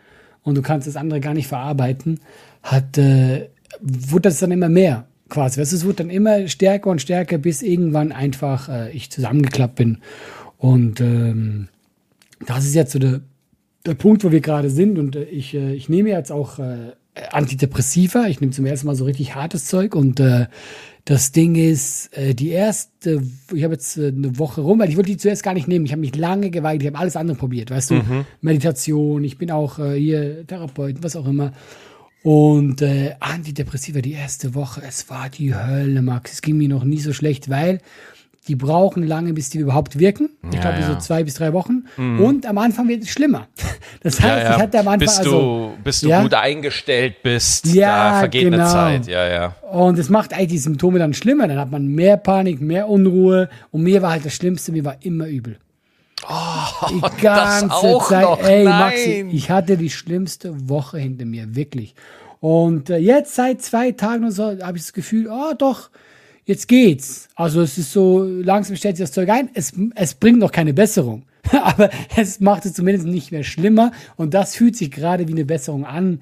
und 0.42 0.56
du 0.56 0.62
kannst 0.62 0.86
das 0.86 0.96
andere 0.96 1.20
gar 1.20 1.34
nicht 1.34 1.48
verarbeiten, 1.48 2.20
hat, 2.62 2.98
äh, 2.98 3.48
wurde 3.80 4.22
das 4.22 4.38
dann 4.38 4.52
immer 4.52 4.68
mehr 4.68 5.06
quasi. 5.28 5.60
Es 5.60 5.84
wurde 5.84 5.96
dann 5.96 6.10
immer 6.10 6.48
stärker 6.48 6.90
und 6.90 7.02
stärker, 7.02 7.38
bis 7.38 7.62
irgendwann 7.62 8.12
einfach 8.12 8.68
äh, 8.68 8.90
ich 8.92 9.10
zusammengeklappt 9.10 9.76
bin. 9.76 9.98
Und 10.58 11.00
ähm, 11.00 11.68
das 12.46 12.64
ist 12.64 12.74
jetzt 12.74 12.92
so 12.92 12.98
der, 12.98 13.20
der 13.86 13.94
Punkt, 13.94 14.24
wo 14.24 14.32
wir 14.32 14.40
gerade 14.40 14.70
sind. 14.70 14.98
Und 14.98 15.16
äh, 15.16 15.24
ich, 15.24 15.54
äh, 15.54 15.74
ich 15.74 15.88
nehme 15.88 16.10
jetzt 16.10 16.32
auch 16.32 16.58
äh, 16.58 16.92
Antidepressiva. 17.30 18.26
Ich 18.26 18.40
nehme 18.40 18.52
zum 18.52 18.66
ersten 18.66 18.86
Mal 18.86 18.96
so 18.96 19.04
richtig 19.04 19.34
hartes 19.34 19.66
Zeug. 19.66 19.94
Und 19.94 20.20
äh, 20.20 20.46
das 21.04 21.32
Ding 21.32 21.54
ist, 21.54 22.16
äh, 22.16 22.34
die 22.34 22.50
erste, 22.50 23.22
ich 23.54 23.64
habe 23.64 23.74
jetzt 23.74 23.96
äh, 23.96 24.08
eine 24.08 24.38
Woche 24.38 24.60
rum, 24.60 24.78
weil 24.78 24.88
ich 24.88 24.96
wollte 24.96 25.10
die 25.10 25.16
zuerst 25.16 25.42
gar 25.42 25.54
nicht 25.54 25.68
nehmen. 25.68 25.86
Ich 25.86 25.92
habe 25.92 26.00
mich 26.00 26.16
lange 26.16 26.50
geweigert, 26.50 26.82
ich 26.82 26.88
habe 26.88 26.98
alles 26.98 27.16
andere 27.16 27.36
probiert, 27.36 27.70
weißt 27.70 27.90
du? 27.90 28.02
Meditation, 28.40 29.22
ich 29.22 29.38
bin 29.38 29.50
auch 29.50 29.78
äh, 29.78 29.98
hier 29.98 30.46
Therapeut, 30.46 30.96
was 31.02 31.16
auch 31.16 31.26
immer. 31.26 31.52
Und 32.24 32.82
äh, 32.82 33.14
Antidepressiva 33.20 34.00
die 34.00 34.14
erste 34.14 34.56
Woche, 34.56 34.82
es 34.84 35.08
war 35.08 35.28
die 35.30 35.54
Hölle, 35.54 36.02
Max. 36.02 36.32
Es 36.32 36.42
ging 36.42 36.58
mir 36.58 36.68
noch 36.68 36.82
nie 36.82 36.98
so 36.98 37.12
schlecht, 37.12 37.48
weil 37.48 37.80
die 38.48 38.54
brauchen 38.56 39.02
lange, 39.06 39.32
bis 39.32 39.50
die 39.50 39.58
überhaupt 39.58 39.98
wirken. 39.98 40.30
Ich 40.48 40.54
Ja, 40.54 40.60
glaube, 40.60 40.78
ja. 40.80 40.88
Mhm. 40.88 40.92
so 40.94 40.98
zwei 41.00 41.24
bis 41.24 41.34
drei 41.34 41.52
Wochen. 41.52 41.84
Und 41.96 42.46
am 42.46 42.58
Anfang 42.58 42.88
wird 42.88 43.02
es 43.02 43.10
schlimmer. 43.10 43.48
Das 44.02 44.20
heißt, 44.20 44.44
Ja, 44.44 44.54
ich 44.56 44.62
hatte 44.62 44.78
am 44.80 44.88
Anfang 44.88 44.98
bis 45.00 45.18
also. 45.18 45.72
du, 45.76 45.82
bis 45.82 46.00
du 46.00 46.08
ja? 46.08 46.22
gut 46.22 46.34
eingestellt 46.34 47.22
bist, 47.22 47.66
Ja, 47.66 48.12
da 48.12 48.18
vergeht 48.20 48.46
eine 48.46 48.56
genau. 48.58 48.70
Zeit. 48.70 49.06
Ja, 49.08 49.26
ja. 49.26 49.54
Und 49.70 49.98
es 49.98 50.08
macht 50.10 50.32
eigentlich 50.32 50.48
die 50.48 50.58
Symptome 50.58 50.98
dann 51.00 51.12
schlimmer. 51.14 51.48
Dann 51.48 51.58
hat 51.58 51.70
man 51.72 51.86
mehr 51.88 52.16
Panik, 52.16 52.60
mehr 52.60 52.88
Unruhe. 52.88 53.48
Und 53.72 53.82
mir 53.82 54.02
war 54.02 54.12
halt 54.12 54.24
das 54.24 54.34
Schlimmste, 54.34 54.70
mir 54.72 54.84
war 54.84 54.96
immer 55.00 55.26
übel. 55.26 55.58
die 56.90 57.00
das 57.00 57.16
ganze 57.18 57.74
auch 57.74 58.08
Zeit. 58.08 58.22
noch, 58.22 58.42
Ey, 58.42 58.64
nein. 58.64 58.78
Maxi, 58.78 59.26
ich 59.32 59.50
hatte 59.50 59.76
die 59.76 59.90
schlimmste 59.90 60.68
Woche 60.68 60.98
hinter 60.98 61.24
mir, 61.24 61.54
wirklich. 61.56 61.94
Und 62.40 62.90
äh, 62.90 62.98
jetzt 62.98 63.34
seit 63.34 63.62
zwei 63.62 63.92
Tagen 63.92 64.24
und 64.24 64.30
so 64.30 64.44
habe 64.62 64.76
ich 64.76 64.84
das 64.84 64.92
Gefühl, 64.92 65.28
oh 65.30 65.54
doch, 65.56 65.90
jetzt 66.46 66.68
geht's. 66.68 67.28
Also 67.34 67.60
es 67.60 67.76
ist 67.76 67.92
so, 67.92 68.24
langsam 68.24 68.76
stellt 68.76 68.96
sich 68.96 69.04
das 69.04 69.12
Zeug 69.12 69.28
ein. 69.28 69.50
Es, 69.54 69.72
es 69.94 70.14
bringt 70.14 70.38
noch 70.38 70.52
keine 70.52 70.72
Besserung. 70.72 71.24
Aber 71.52 71.90
es 72.16 72.40
macht 72.40 72.64
es 72.64 72.72
zumindest 72.72 73.06
nicht 73.06 73.30
mehr 73.30 73.44
schlimmer. 73.44 73.92
Und 74.16 74.32
das 74.34 74.56
fühlt 74.56 74.76
sich 74.76 74.90
gerade 74.90 75.28
wie 75.28 75.32
eine 75.32 75.44
Besserung 75.44 75.84
an. 75.84 76.20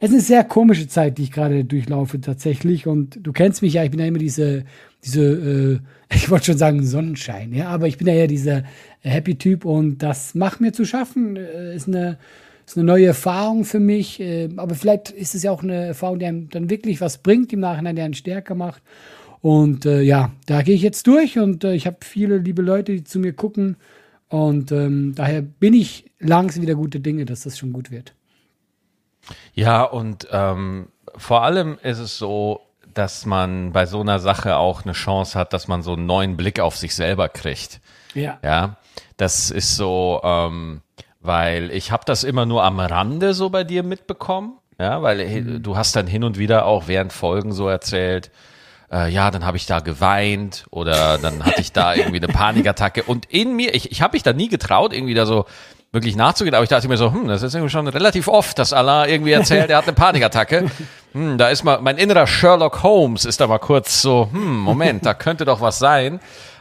Es 0.00 0.10
ist 0.10 0.14
eine 0.14 0.22
sehr 0.22 0.44
komische 0.44 0.88
Zeit, 0.88 1.18
die 1.18 1.24
ich 1.24 1.32
gerade 1.32 1.64
durchlaufe 1.64 2.20
tatsächlich. 2.20 2.86
Und 2.86 3.18
du 3.22 3.32
kennst 3.32 3.62
mich 3.62 3.74
ja, 3.74 3.84
ich 3.84 3.90
bin 3.90 4.00
ja 4.00 4.06
immer 4.06 4.18
diese, 4.18 4.64
diese, 5.04 5.22
äh, 5.22 5.78
ich 6.14 6.30
wollte 6.30 6.46
schon 6.46 6.58
sagen 6.58 6.84
Sonnenschein, 6.84 7.52
ja, 7.52 7.68
aber 7.68 7.86
ich 7.86 7.98
bin 7.98 8.06
ja 8.06 8.14
eher 8.14 8.26
dieser 8.26 8.64
Happy 9.00 9.36
Typ 9.36 9.64
und 9.64 9.98
das 9.98 10.34
macht 10.34 10.60
mir 10.60 10.72
zu 10.72 10.84
schaffen. 10.84 11.36
Äh, 11.36 11.74
Ist 11.74 11.86
eine, 11.88 12.18
ist 12.66 12.76
eine 12.76 12.84
neue 12.84 13.06
Erfahrung 13.06 13.64
für 13.64 13.80
mich. 13.80 14.20
äh, 14.20 14.48
Aber 14.56 14.74
vielleicht 14.74 15.10
ist 15.10 15.34
es 15.34 15.42
ja 15.42 15.50
auch 15.50 15.62
eine 15.62 15.86
Erfahrung, 15.86 16.18
die 16.18 16.26
einem 16.26 16.48
dann 16.50 16.70
wirklich 16.70 17.00
was 17.00 17.18
bringt 17.18 17.52
im 17.52 17.60
Nachhinein, 17.60 17.96
die 17.96 18.02
einen 18.02 18.14
stärker 18.14 18.54
macht. 18.54 18.82
Und 19.42 19.86
äh, 19.86 20.02
ja, 20.02 20.32
da 20.46 20.62
gehe 20.62 20.74
ich 20.74 20.82
jetzt 20.82 21.06
durch 21.06 21.38
und 21.38 21.64
äh, 21.64 21.72
ich 21.72 21.86
habe 21.86 21.98
viele 22.00 22.38
liebe 22.38 22.62
Leute, 22.62 22.92
die 22.92 23.04
zu 23.04 23.18
mir 23.18 23.32
gucken. 23.32 23.76
Und 24.28 24.70
ähm, 24.70 25.14
daher 25.14 25.42
bin 25.42 25.74
ich 25.74 26.10
langsam 26.18 26.62
wieder 26.62 26.74
gute 26.74 27.00
Dinge, 27.00 27.24
dass 27.24 27.42
das 27.42 27.58
schon 27.58 27.72
gut 27.72 27.90
wird. 27.90 28.14
Ja, 29.54 29.82
und 29.82 30.28
ähm, 30.30 30.88
vor 31.16 31.42
allem 31.42 31.78
ist 31.82 31.98
es 31.98 32.18
so, 32.18 32.60
dass 32.94 33.26
man 33.26 33.72
bei 33.72 33.86
so 33.86 34.00
einer 34.00 34.18
Sache 34.18 34.56
auch 34.56 34.84
eine 34.84 34.92
Chance 34.92 35.38
hat, 35.38 35.52
dass 35.52 35.68
man 35.68 35.82
so 35.82 35.94
einen 35.94 36.06
neuen 36.06 36.36
Blick 36.36 36.60
auf 36.60 36.76
sich 36.76 36.94
selber 36.94 37.28
kriegt. 37.28 37.80
Ja. 38.14 38.38
Ja, 38.42 38.76
das 39.16 39.50
ist 39.50 39.76
so, 39.76 40.20
ähm, 40.22 40.82
weil 41.20 41.70
ich 41.70 41.92
habe 41.92 42.04
das 42.06 42.24
immer 42.24 42.46
nur 42.46 42.64
am 42.64 42.80
Rande 42.80 43.34
so 43.34 43.50
bei 43.50 43.64
dir 43.64 43.82
mitbekommen. 43.82 44.58
Ja, 44.78 45.02
weil 45.02 45.20
äh, 45.20 45.60
du 45.60 45.76
hast 45.76 45.94
dann 45.96 46.06
hin 46.06 46.24
und 46.24 46.38
wieder 46.38 46.66
auch 46.66 46.88
während 46.88 47.12
Folgen 47.12 47.52
so 47.52 47.68
erzählt, 47.68 48.30
äh, 48.92 49.08
ja, 49.10 49.30
dann 49.30 49.44
habe 49.44 49.56
ich 49.56 49.66
da 49.66 49.80
geweint 49.80 50.66
oder 50.70 51.18
dann 51.18 51.44
hatte 51.44 51.60
ich 51.60 51.72
da 51.72 51.94
irgendwie 51.94 52.18
eine 52.18 52.28
Panikattacke 52.28 53.02
und 53.04 53.26
in 53.26 53.54
mir, 53.54 53.74
ich, 53.74 53.90
ich 53.90 54.02
habe 54.02 54.14
mich 54.14 54.22
da 54.22 54.32
nie 54.32 54.48
getraut, 54.48 54.92
irgendwie 54.92 55.14
da 55.14 55.26
so 55.26 55.46
wirklich 55.92 56.14
nachzugehen, 56.14 56.54
aber 56.54 56.62
ich 56.62 56.68
dachte 56.68 56.88
mir 56.88 56.96
so, 56.96 57.12
hm, 57.12 57.26
das 57.26 57.42
ist 57.42 57.54
irgendwie 57.54 57.70
schon 57.70 57.88
relativ 57.88 58.28
oft, 58.28 58.58
dass 58.58 58.72
Allah 58.72 59.06
irgendwie 59.06 59.32
erzählt, 59.32 59.70
er 59.70 59.78
hat 59.78 59.84
eine 59.84 59.94
Panikattacke. 59.94 60.70
Hm, 61.12 61.38
da 61.38 61.48
ist 61.48 61.64
mal, 61.64 61.80
mein 61.80 61.98
innerer 61.98 62.28
Sherlock 62.28 62.84
Holmes 62.84 63.24
ist 63.24 63.40
da 63.40 63.48
mal 63.48 63.58
kurz 63.58 64.00
so, 64.00 64.28
hm, 64.30 64.58
Moment, 64.58 65.04
da 65.04 65.14
könnte 65.14 65.44
doch 65.44 65.60
was 65.60 65.80
sein. 65.80 66.20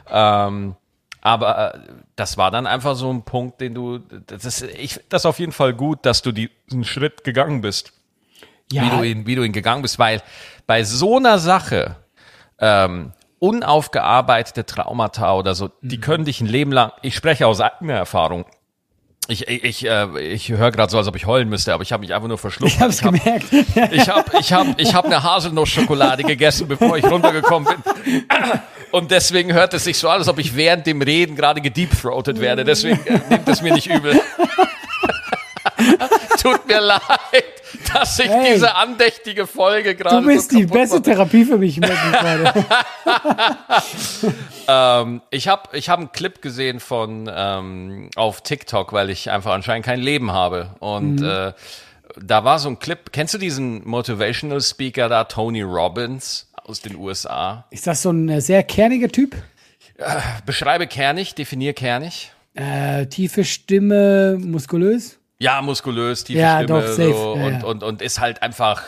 Ähm, 0.09 0.75
aber 1.21 1.75
äh, 1.75 1.79
das 2.15 2.38
war 2.38 2.50
dann 2.50 2.65
einfach 2.65 2.95
so 2.95 3.13
ein 3.13 3.21
Punkt, 3.21 3.62
den 3.62 3.75
du, 3.75 4.00
das 4.00 4.45
ist, 4.45 4.63
ich 4.63 4.93
finde 4.93 5.09
das 5.09 5.27
auf 5.27 5.38
jeden 5.38 5.51
Fall 5.51 5.74
gut, 5.74 6.00
dass 6.03 6.24
du 6.24 6.31
diesen 6.31 6.83
Schritt 6.83 7.24
gegangen 7.24 7.62
bist 7.62 7.93
wie, 8.71 8.89
du 8.89 9.03
ihn, 9.03 9.25
wie 9.25 9.36
du 9.36 9.43
ihn 9.43 9.51
gegangen 9.51 9.81
bist, 9.81 10.00
weil 10.00 10.21
bei 10.67 10.83
so 10.83 11.17
einer 11.17 11.39
Sache, 11.39 11.95
ähm, 12.61 13.13
unaufgearbeitete 13.39 14.65
Traumata 14.65 15.33
oder 15.35 15.55
so, 15.55 15.69
die 15.81 15.97
Mhm. 15.97 16.01
können 16.01 16.25
dich 16.25 16.41
ein 16.41 16.47
Leben 16.47 16.71
lang, 16.71 16.91
ich 17.01 17.15
spreche 17.15 17.47
aus 17.47 17.61
eigener 17.61 17.93
Erfahrung. 17.95 18.45
Ich, 19.27 19.47
ich, 19.47 19.63
ich, 19.63 19.85
äh, 19.87 20.19
ich 20.19 20.49
höre 20.49 20.71
gerade 20.71 20.89
so, 20.91 20.97
als 20.97 21.07
ob 21.07 21.15
ich 21.15 21.27
heulen 21.27 21.49
müsste, 21.49 21.73
aber 21.73 21.83
ich 21.83 21.91
habe 21.91 22.01
mich 22.01 22.13
einfach 22.15 22.27
nur 22.27 22.39
verschluckt. 22.39 22.73
Ich 22.73 22.79
hab's 22.81 23.03
hab, 23.03 23.13
gemerkt. 23.13 23.45
ich 23.91 24.09
habe 24.09 24.31
ich 24.39 24.51
hab, 24.51 24.79
ich 24.79 24.95
hab 24.95 25.05
eine 25.05 25.21
Haselnussschokolade 25.21 26.23
gegessen, 26.23 26.67
bevor 26.67 26.97
ich 26.97 27.05
runtergekommen 27.05 27.75
bin. 27.75 27.93
Und 28.91 29.11
deswegen 29.11 29.53
hört 29.53 29.75
es 29.75 29.83
sich 29.83 29.99
so 29.99 30.09
an, 30.09 30.17
als 30.17 30.27
ob 30.29 30.39
ich 30.39 30.55
während 30.55 30.87
dem 30.87 31.01
Reden 31.03 31.35
gerade 31.35 31.61
gedeepthroated 31.61 32.39
werde. 32.41 32.63
Deswegen 32.65 32.99
äh, 33.05 33.19
nehmt 33.29 33.47
es 33.47 33.61
mir 33.61 33.71
nicht 33.71 33.85
übel. 33.87 34.19
Tut 36.41 36.67
mir 36.67 36.79
leid, 36.81 37.01
dass 37.93 38.19
ich 38.19 38.27
Hey. 38.29 38.53
diese 38.53 38.75
andächtige 38.75 39.46
Folge 39.48 39.96
gerade 39.96 40.22
Du 40.22 40.27
bist 40.27 40.51
so 40.51 40.58
die 40.58 40.65
beste 40.65 40.96
mache. 40.98 41.03
Therapie 41.03 41.46
für 41.46 41.58
mich, 41.58 41.79
gerade. 41.81 42.65
Ähm, 44.67 45.22
ich 45.31 45.48
habe 45.48 45.75
ich 45.75 45.89
hab 45.89 45.98
einen 46.00 46.12
Clip 46.12 46.41
gesehen 46.43 46.79
von 46.79 47.27
ähm, 47.34 48.10
auf 48.15 48.41
TikTok, 48.41 48.93
weil 48.93 49.10
ich 49.10 49.31
einfach 49.31 49.53
anscheinend 49.53 49.84
kein 49.86 50.00
Leben 50.00 50.31
habe. 50.31 50.75
Und 50.79 51.24
äh, 51.24 51.53
da 52.22 52.43
war 52.43 52.60
so 52.60 52.69
ein 52.69 52.77
Clip. 52.77 53.12
Kennst 53.12 53.34
du 53.34 53.39
diesen 53.39 53.88
Motivational 53.88 54.62
Speaker 54.62 55.10
da, 55.10 55.24
Tony 55.24 55.63
Robbins 55.63 56.51
aus 56.63 56.81
den 56.81 56.96
USA? 56.98 57.65
Ist 57.72 57.88
das 57.88 58.03
so 58.03 58.12
ein 58.12 58.29
äh, 58.29 58.41
sehr 58.41 58.62
kerniger 58.63 59.08
Typ? 59.10 59.36
Beschreibe 60.46 60.86
kernig, 60.88 61.34
definier 61.36 61.74
kernig. 61.74 62.31
Äh, 62.53 63.08
tiefe 63.08 63.43
Stimme, 63.46 64.38
muskulös? 64.39 65.18
Ja, 65.39 65.62
muskulös, 65.62 66.24
tiefe 66.25 66.39
Ja, 66.41 66.62
Stimme 66.62 66.81
doch, 66.81 66.88
safe. 66.88 67.13
so, 67.13 67.36
Ja, 67.38 67.46
und. 67.46 67.63
Und, 67.63 67.84
und 67.84 68.01
ist 68.01 68.19
halt 68.19 68.41
einfach 68.43 68.81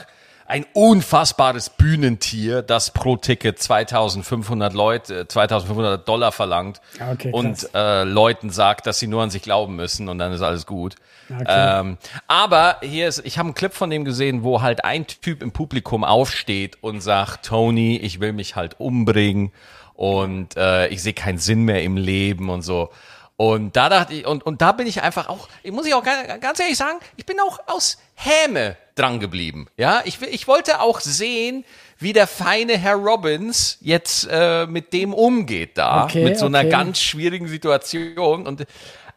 ein 0.45 0.65
unfassbares 0.73 1.69
Bühnentier, 1.69 2.61
das 2.61 2.91
pro 2.91 3.15
Ticket 3.15 3.57
2500 3.57 4.73
Leute, 4.73 5.25
2500 5.25 6.05
Dollar 6.05 6.33
verlangt 6.33 6.81
Ah, 6.99 7.13
okay, 7.13 7.31
und 7.31 7.69
äh, 7.73 8.03
Leuten 8.03 8.49
sagt, 8.49 8.85
dass 8.85 8.99
sie 8.99 9.07
nur 9.07 9.23
an 9.23 9.29
sich 9.29 9.43
glauben 9.43 9.77
müssen 9.77 10.09
und 10.09 10.17
dann 10.17 10.33
ist 10.33 10.41
alles 10.41 10.65
gut. 10.65 10.95
Okay. 11.29 11.45
Ähm, 11.47 11.97
aber 12.27 12.79
hier 12.81 13.07
ist, 13.07 13.25
ich 13.25 13.37
habe 13.37 13.47
einen 13.47 13.53
Clip 13.53 13.73
von 13.73 13.89
dem 13.89 14.03
gesehen, 14.03 14.43
wo 14.43 14.61
halt 14.61 14.83
ein 14.83 15.07
Typ 15.07 15.41
im 15.41 15.51
Publikum 15.53 16.03
aufsteht 16.03 16.77
und 16.81 16.99
sagt, 16.99 17.45
Tony, 17.45 17.95
ich 17.95 18.19
will 18.19 18.33
mich 18.33 18.57
halt 18.57 18.77
umbringen 18.77 19.53
und 19.93 20.57
äh, 20.57 20.87
ich 20.89 21.01
sehe 21.01 21.13
keinen 21.13 21.37
Sinn 21.37 21.63
mehr 21.63 21.81
im 21.83 21.95
Leben 21.95 22.49
und 22.49 22.61
so. 22.63 22.89
Und 23.41 23.75
da 23.75 23.89
dachte 23.89 24.13
ich, 24.13 24.27
und, 24.27 24.45
und 24.45 24.61
da 24.61 24.71
bin 24.71 24.85
ich 24.85 25.01
einfach 25.01 25.27
auch, 25.27 25.47
ich 25.63 25.71
muss 25.71 25.87
ich 25.87 25.95
auch 25.95 26.03
ga- 26.03 26.37
ganz 26.37 26.59
ehrlich 26.59 26.77
sagen, 26.77 26.99
ich 27.17 27.25
bin 27.25 27.39
auch 27.39 27.57
aus 27.65 27.97
Häme 28.13 28.77
dran 28.93 29.19
geblieben. 29.19 29.65
Ja, 29.77 30.03
ich, 30.05 30.21
will- 30.21 30.29
ich 30.31 30.47
wollte 30.47 30.79
auch 30.79 30.99
sehen, 30.99 31.65
wie 31.97 32.13
der 32.13 32.27
feine 32.27 32.77
Herr 32.77 32.97
Robbins 32.97 33.79
jetzt 33.81 34.27
äh, 34.29 34.67
mit 34.67 34.93
dem 34.93 35.11
umgeht 35.15 35.75
da, 35.79 36.03
Okay, 36.03 36.23
mit 36.23 36.37
so 36.37 36.45
einer 36.45 36.59
okay. 36.59 36.69
ganz 36.69 36.99
schwierigen 36.99 37.47
Situation. 37.47 38.45
Und, 38.45 38.67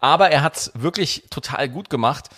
aber 0.00 0.30
er 0.30 0.40
hat 0.42 0.56
es 0.56 0.70
wirklich 0.74 1.24
total 1.28 1.68
gut 1.68 1.90
gemacht. 1.90 2.30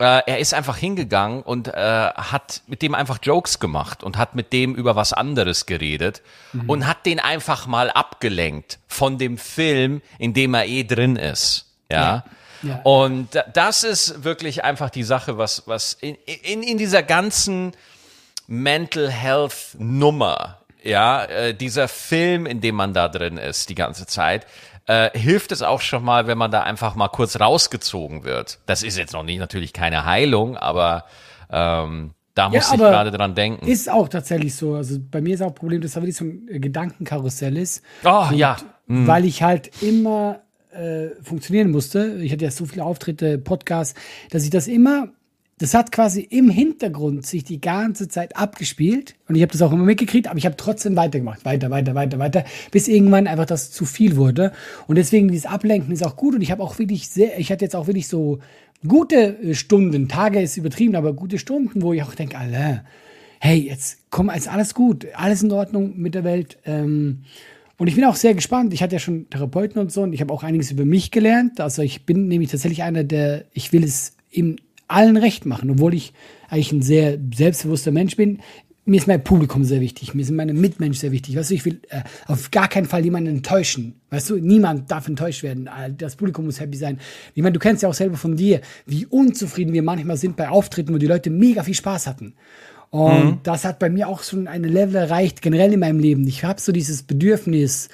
Äh, 0.00 0.22
er 0.26 0.38
ist 0.38 0.54
einfach 0.54 0.76
hingegangen 0.78 1.42
und 1.42 1.68
äh, 1.68 1.72
hat 1.74 2.62
mit 2.66 2.80
dem 2.82 2.94
einfach 2.94 3.18
Jokes 3.22 3.58
gemacht 3.60 4.02
und 4.02 4.16
hat 4.16 4.34
mit 4.34 4.52
dem 4.52 4.74
über 4.74 4.96
was 4.96 5.12
anderes 5.12 5.66
geredet 5.66 6.22
Mhm. 6.52 6.68
und 6.70 6.86
hat 6.86 7.04
den 7.06 7.20
einfach 7.20 7.66
mal 7.66 7.90
abgelenkt 7.90 8.78
von 8.88 9.18
dem 9.18 9.36
Film, 9.38 10.00
in 10.18 10.32
dem 10.34 10.54
er 10.54 10.64
eh 10.66 10.82
drin 10.84 11.16
ist. 11.16 11.66
Ja. 11.90 12.24
Ja. 12.62 12.80
Und 12.82 13.34
da- 13.34 13.44
das 13.52 13.84
ist 13.84 14.24
wirklich 14.24 14.64
einfach 14.64 14.90
die 14.90 15.02
Sache, 15.04 15.38
was, 15.38 15.62
was 15.66 15.92
in, 16.00 16.14
in, 16.24 16.62
in 16.62 16.76
dieser 16.78 17.02
ganzen 17.02 17.72
Mental 18.46 19.10
Health 19.10 19.76
Nummer, 19.78 20.58
ja, 20.82 21.24
äh, 21.24 21.54
dieser 21.54 21.88
Film, 21.88 22.46
in 22.46 22.60
dem 22.60 22.74
man 22.74 22.94
da 22.94 23.08
drin 23.08 23.36
ist 23.36 23.68
die 23.68 23.74
ganze 23.74 24.06
Zeit, 24.06 24.46
äh, 24.90 25.16
hilft 25.16 25.52
es 25.52 25.62
auch 25.62 25.80
schon 25.80 26.02
mal, 26.02 26.26
wenn 26.26 26.36
man 26.36 26.50
da 26.50 26.64
einfach 26.64 26.96
mal 26.96 27.06
kurz 27.06 27.38
rausgezogen 27.38 28.24
wird. 28.24 28.58
Das 28.66 28.82
ist 28.82 28.98
jetzt 28.98 29.12
noch 29.12 29.22
nicht 29.22 29.38
natürlich 29.38 29.72
keine 29.72 30.04
Heilung, 30.04 30.56
aber 30.56 31.04
ähm, 31.48 32.10
da 32.34 32.48
muss 32.48 32.66
ich 32.66 32.72
aber 32.72 32.90
gerade 32.90 33.12
dran 33.12 33.36
denken. 33.36 33.68
Ist 33.68 33.88
auch 33.88 34.08
tatsächlich 34.08 34.56
so. 34.56 34.74
Also 34.74 34.98
bei 34.98 35.20
mir 35.20 35.34
ist 35.34 35.42
auch 35.42 35.48
ein 35.48 35.54
Problem, 35.54 35.80
dass 35.80 35.92
da 35.92 36.00
wirklich 36.00 36.16
so 36.16 36.24
ein 36.24 36.48
äh, 36.50 36.58
Gedankenkarussell 36.58 37.56
ist. 37.56 37.84
oh 38.04 38.30
ja, 38.32 38.56
weil 38.88 39.24
ich 39.24 39.44
halt 39.44 39.70
immer 39.80 40.40
äh, 40.72 41.10
funktionieren 41.22 41.70
musste. 41.70 42.16
Ich 42.20 42.32
hatte 42.32 42.44
ja 42.44 42.50
so 42.50 42.66
viele 42.66 42.84
Auftritte, 42.84 43.38
Podcasts, 43.38 43.94
dass 44.30 44.42
ich 44.42 44.50
das 44.50 44.66
immer, 44.66 45.08
das 45.60 45.74
hat 45.74 45.92
quasi 45.92 46.22
im 46.22 46.48
Hintergrund 46.48 47.26
sich 47.26 47.44
die 47.44 47.60
ganze 47.60 48.08
Zeit 48.08 48.34
abgespielt 48.34 49.14
und 49.28 49.34
ich 49.34 49.42
habe 49.42 49.52
das 49.52 49.60
auch 49.60 49.72
immer 49.72 49.84
mitgekriegt, 49.84 50.26
aber 50.26 50.38
ich 50.38 50.46
habe 50.46 50.56
trotzdem 50.56 50.96
weitergemacht, 50.96 51.44
weiter, 51.44 51.70
weiter, 51.70 51.94
weiter, 51.94 52.18
weiter, 52.18 52.44
bis 52.70 52.88
irgendwann 52.88 53.26
einfach 53.26 53.44
das 53.44 53.70
zu 53.70 53.84
viel 53.84 54.16
wurde. 54.16 54.52
Und 54.86 54.96
deswegen 54.96 55.28
dieses 55.28 55.44
Ablenken 55.44 55.92
ist 55.92 56.04
auch 56.04 56.16
gut 56.16 56.34
und 56.34 56.40
ich 56.40 56.50
habe 56.50 56.62
auch 56.62 56.78
wirklich 56.78 57.08
sehr, 57.08 57.38
ich 57.38 57.52
hatte 57.52 57.64
jetzt 57.64 57.76
auch 57.76 57.86
wirklich 57.86 58.08
so 58.08 58.38
gute 58.88 59.38
äh, 59.42 59.54
Stunden, 59.54 60.08
Tage 60.08 60.40
ist 60.40 60.56
übertrieben, 60.56 60.96
aber 60.96 61.12
gute 61.12 61.38
Stunden, 61.38 61.82
wo 61.82 61.92
ich 61.92 62.02
auch 62.02 62.14
denke, 62.14 62.38
Alter, 62.38 62.82
hey, 63.38 63.58
jetzt 63.58 63.98
komm, 64.08 64.30
ist 64.30 64.48
alles 64.48 64.74
gut, 64.74 65.08
alles 65.14 65.42
in 65.42 65.52
Ordnung 65.52 65.92
mit 65.98 66.14
der 66.14 66.24
Welt. 66.24 66.56
Ähm, 66.64 67.24
und 67.76 67.86
ich 67.86 67.96
bin 67.96 68.04
auch 68.04 68.16
sehr 68.16 68.34
gespannt. 68.34 68.72
Ich 68.72 68.82
hatte 68.82 68.94
ja 68.94 68.98
schon 68.98 69.28
Therapeuten 69.28 69.78
und 69.78 69.92
so 69.92 70.02
und 70.02 70.14
ich 70.14 70.22
habe 70.22 70.32
auch 70.32 70.42
einiges 70.42 70.70
über 70.70 70.86
mich 70.86 71.10
gelernt. 71.10 71.60
Also 71.60 71.82
ich 71.82 72.06
bin 72.06 72.28
nämlich 72.28 72.50
tatsächlich 72.50 72.82
einer, 72.82 73.04
der, 73.04 73.44
ich 73.52 73.72
will 73.74 73.84
es 73.84 74.16
in 74.30 74.56
allen 74.90 75.16
recht 75.16 75.46
machen, 75.46 75.70
obwohl 75.70 75.94
ich 75.94 76.12
eigentlich 76.48 76.72
ein 76.72 76.82
sehr 76.82 77.18
selbstbewusster 77.34 77.90
Mensch 77.90 78.16
bin. 78.16 78.40
Mir 78.86 78.96
ist 78.96 79.06
mein 79.06 79.22
Publikum 79.22 79.62
sehr 79.62 79.80
wichtig, 79.80 80.14
mir 80.14 80.24
sind 80.24 80.36
meine 80.36 80.54
Mitmenschen 80.54 81.00
sehr 81.00 81.12
wichtig. 81.12 81.36
Weißt 81.36 81.50
du, 81.50 81.54
ich 81.54 81.64
will 81.64 81.80
äh, 81.90 82.00
auf 82.26 82.50
gar 82.50 82.66
keinen 82.66 82.86
Fall 82.86 83.04
jemanden 83.04 83.28
enttäuschen. 83.28 84.00
Weißt 84.10 84.30
du, 84.30 84.36
niemand 84.36 84.90
darf 84.90 85.06
enttäuscht 85.06 85.42
werden. 85.42 85.68
Äh, 85.68 85.92
Das 85.96 86.16
Publikum 86.16 86.46
muss 86.46 86.58
happy 86.58 86.76
sein. 86.76 86.98
Ich 87.34 87.42
meine, 87.42 87.52
du 87.52 87.60
kennst 87.60 87.82
ja 87.82 87.88
auch 87.88 87.94
selber 87.94 88.16
von 88.16 88.36
dir, 88.36 88.60
wie 88.86 89.06
unzufrieden 89.06 89.74
wir 89.74 89.82
manchmal 89.82 90.16
sind 90.16 90.34
bei 90.36 90.48
Auftritten, 90.48 90.92
wo 90.92 90.98
die 90.98 91.06
Leute 91.06 91.30
mega 91.30 91.62
viel 91.62 91.74
Spaß 91.74 92.06
hatten. 92.06 92.34
Und 92.90 93.40
das 93.44 93.64
hat 93.64 93.78
bei 93.78 93.88
mir 93.88 94.08
auch 94.08 94.24
schon 94.24 94.48
ein 94.48 94.64
Level 94.64 94.96
erreicht, 94.96 95.42
generell 95.42 95.72
in 95.72 95.78
meinem 95.78 96.00
Leben. 96.00 96.26
Ich 96.26 96.42
habe 96.42 96.60
so 96.60 96.72
dieses 96.72 97.04
Bedürfnis, 97.04 97.88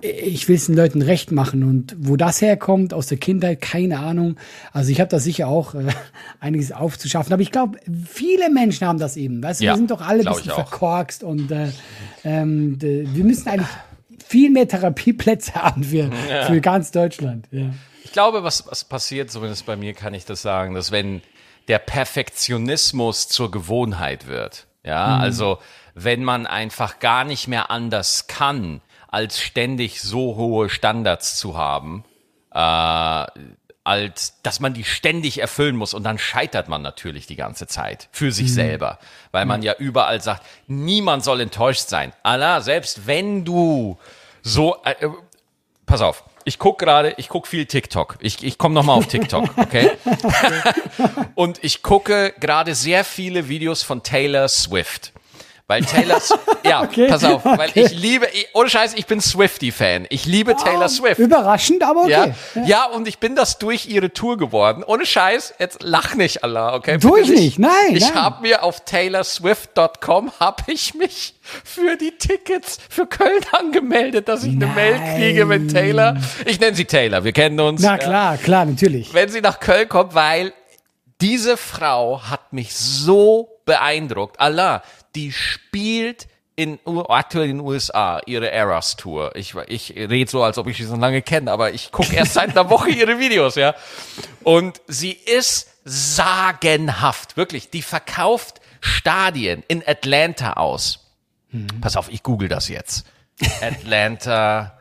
ich 0.00 0.48
will 0.48 0.56
es 0.56 0.66
den 0.66 0.76
Leuten 0.76 1.02
recht 1.02 1.32
machen. 1.32 1.64
Und 1.64 1.96
wo 1.98 2.16
das 2.16 2.40
herkommt, 2.40 2.94
aus 2.94 3.08
der 3.08 3.18
Kindheit, 3.18 3.60
keine 3.60 3.98
Ahnung. 3.98 4.36
Also 4.72 4.90
ich 4.92 5.00
habe 5.00 5.10
da 5.10 5.18
sicher 5.18 5.48
auch 5.48 5.74
äh, 5.74 5.88
einiges 6.40 6.70
aufzuschaffen. 6.72 7.32
Aber 7.32 7.42
ich 7.42 7.50
glaube, 7.50 7.78
viele 8.08 8.48
Menschen 8.50 8.86
haben 8.86 8.98
das 8.98 9.16
eben. 9.16 9.42
Weißt 9.42 9.60
du, 9.60 9.64
Ja, 9.64 9.72
wir 9.72 9.78
sind 9.78 9.90
doch 9.90 10.00
alle 10.00 10.20
ein 10.20 10.32
bisschen 10.32 10.52
verkorkst 10.52 11.24
und 11.24 11.50
äh, 11.50 11.68
ähm, 12.24 12.76
wir 12.80 13.24
müssen 13.24 13.48
eigentlich 13.48 13.68
viel 14.24 14.50
mehr 14.50 14.68
Therapieplätze 14.68 15.54
haben 15.56 15.82
für, 15.82 16.10
für 16.46 16.60
ganz 16.60 16.92
Deutschland. 16.92 17.48
Ja. 17.50 17.70
Ich 18.04 18.12
glaube, 18.12 18.44
was, 18.44 18.66
was 18.68 18.84
passiert, 18.84 19.30
zumindest 19.30 19.66
bei 19.66 19.76
mir 19.76 19.94
kann 19.94 20.14
ich 20.14 20.24
das 20.24 20.42
sagen, 20.42 20.74
dass 20.74 20.92
wenn 20.92 21.22
der 21.68 21.78
Perfektionismus 21.78 23.28
zur 23.28 23.50
Gewohnheit 23.50 24.26
wird, 24.26 24.66
ja, 24.84 25.16
also 25.16 25.58
wenn 25.94 26.24
man 26.24 26.46
einfach 26.46 26.98
gar 26.98 27.24
nicht 27.24 27.46
mehr 27.46 27.70
anders 27.70 28.26
kann, 28.26 28.80
als 29.12 29.40
ständig 29.40 30.00
so 30.00 30.36
hohe 30.36 30.68
Standards 30.68 31.38
zu 31.38 31.56
haben, 31.56 32.04
äh, 32.52 33.26
als 33.84 34.40
dass 34.42 34.58
man 34.58 34.74
die 34.74 34.84
ständig 34.84 35.38
erfüllen 35.38 35.76
muss 35.76 35.92
und 35.92 36.02
dann 36.04 36.18
scheitert 36.18 36.68
man 36.68 36.82
natürlich 36.82 37.26
die 37.26 37.36
ganze 37.36 37.66
Zeit 37.66 38.08
für 38.10 38.32
sich 38.32 38.52
selber, 38.52 38.98
weil 39.30 39.44
man 39.44 39.62
ja 39.62 39.74
überall 39.76 40.20
sagt, 40.20 40.46
niemand 40.66 41.24
soll 41.24 41.40
enttäuscht 41.40 41.88
sein. 41.88 42.12
Allah, 42.22 42.60
selbst 42.60 43.06
wenn 43.06 43.44
du 43.44 43.98
so 44.40 44.76
äh, 44.84 44.92
äh, 45.04 45.10
pass 45.84 46.00
auf, 46.00 46.24
ich 46.44 46.58
guck 46.58 46.78
gerade, 46.78 47.14
ich 47.18 47.28
guck 47.28 47.46
viel 47.46 47.66
TikTok. 47.66 48.16
Ich, 48.20 48.42
ich 48.42 48.58
komme 48.58 48.74
nochmal 48.74 48.96
auf 48.96 49.06
TikTok, 49.06 49.50
okay? 49.58 49.90
Und 51.34 51.62
ich 51.62 51.82
gucke 51.82 52.34
gerade 52.40 52.74
sehr 52.74 53.04
viele 53.04 53.48
Videos 53.48 53.82
von 53.82 54.02
Taylor 54.02 54.48
Swift. 54.48 55.12
Weil 55.72 55.84
Taylor, 55.84 56.20
ja, 56.64 56.82
Okay, 56.82 57.06
pass 57.08 57.24
auf, 57.24 57.44
weil 57.44 57.70
okay. 57.70 57.84
ich 57.86 57.92
liebe, 57.92 58.26
ich, 58.32 58.48
ohne 58.52 58.68
Scheiß, 58.68 58.92
ich 58.94 59.06
bin 59.06 59.20
Swifty-Fan. 59.20 60.06
Ich 60.10 60.26
liebe 60.26 60.54
Taylor 60.56 60.88
Swift. 60.88 61.18
Überraschend, 61.18 61.82
aber 61.82 62.02
okay. 62.02 62.34
Ja, 62.54 62.62
ja, 62.64 62.84
und 62.86 63.08
ich 63.08 63.18
bin 63.18 63.34
das 63.36 63.58
durch 63.58 63.86
ihre 63.86 64.12
Tour 64.12 64.36
geworden. 64.36 64.84
Ohne 64.84 65.06
Scheiß, 65.06 65.54
jetzt 65.58 65.82
lach 65.82 66.14
nicht, 66.14 66.44
Allah, 66.44 66.74
okay? 66.74 66.98
Durch 66.98 67.28
Bitte 67.28 67.40
nicht, 67.40 67.58
nein, 67.58 67.70
Ich 67.94 68.02
nein. 68.04 68.14
habe 68.14 68.42
mir 68.42 68.62
auf 68.62 68.84
taylorswift.com 68.84 70.32
habe 70.40 70.62
ich 70.66 70.94
mich 70.94 71.34
für 71.64 71.96
die 71.96 72.12
Tickets 72.18 72.78
für 72.88 73.06
Köln 73.06 73.42
angemeldet, 73.52 74.28
dass 74.28 74.44
ich 74.44 74.52
eine 74.52 74.66
Mail 74.66 75.00
kriege 75.16 75.44
mit 75.46 75.72
Taylor. 75.72 76.16
Ich 76.44 76.60
nenne 76.60 76.76
sie 76.76 76.84
Taylor, 76.84 77.24
wir 77.24 77.32
kennen 77.32 77.58
uns. 77.60 77.80
Na 77.82 77.92
Ja. 77.92 77.98
klar, 77.98 78.36
klar, 78.36 78.64
natürlich. 78.64 79.12
Wenn 79.14 79.28
sie 79.28 79.40
nach 79.40 79.60
Köln 79.60 79.88
kommt, 79.88 80.14
weil 80.14 80.52
diese 81.20 81.56
Frau 81.56 82.20
hat 82.28 82.52
mich 82.52 82.74
so 82.74 83.48
beeindruckt. 83.64 84.40
Allah, 84.40 84.82
die 85.14 85.32
spielt 85.32 86.28
in, 86.56 86.78
aktuell 87.08 87.48
in 87.48 87.58
den 87.58 87.66
USA 87.66 88.20
ihre 88.26 88.50
Eras 88.50 88.96
Tour. 88.96 89.34
Ich, 89.36 89.54
ich 89.68 89.94
rede 89.96 90.30
so, 90.30 90.42
als 90.42 90.58
ob 90.58 90.66
ich 90.68 90.76
sie 90.76 90.84
so 90.84 90.96
lange 90.96 91.22
kenne, 91.22 91.50
aber 91.50 91.72
ich 91.72 91.92
gucke 91.92 92.14
erst 92.16 92.34
seit 92.34 92.50
einer 92.50 92.70
Woche 92.70 92.90
ihre 92.90 93.18
Videos, 93.18 93.54
ja. 93.54 93.74
Und 94.42 94.80
sie 94.86 95.12
ist 95.12 95.68
sagenhaft, 95.84 97.36
wirklich. 97.36 97.70
Die 97.70 97.82
verkauft 97.82 98.60
Stadien 98.80 99.62
in 99.68 99.82
Atlanta 99.86 100.54
aus. 100.54 101.00
Pass 101.80 101.96
auf, 101.96 102.08
ich 102.10 102.22
google 102.22 102.48
das 102.48 102.68
jetzt. 102.68 103.04
Atlanta. 103.60 104.78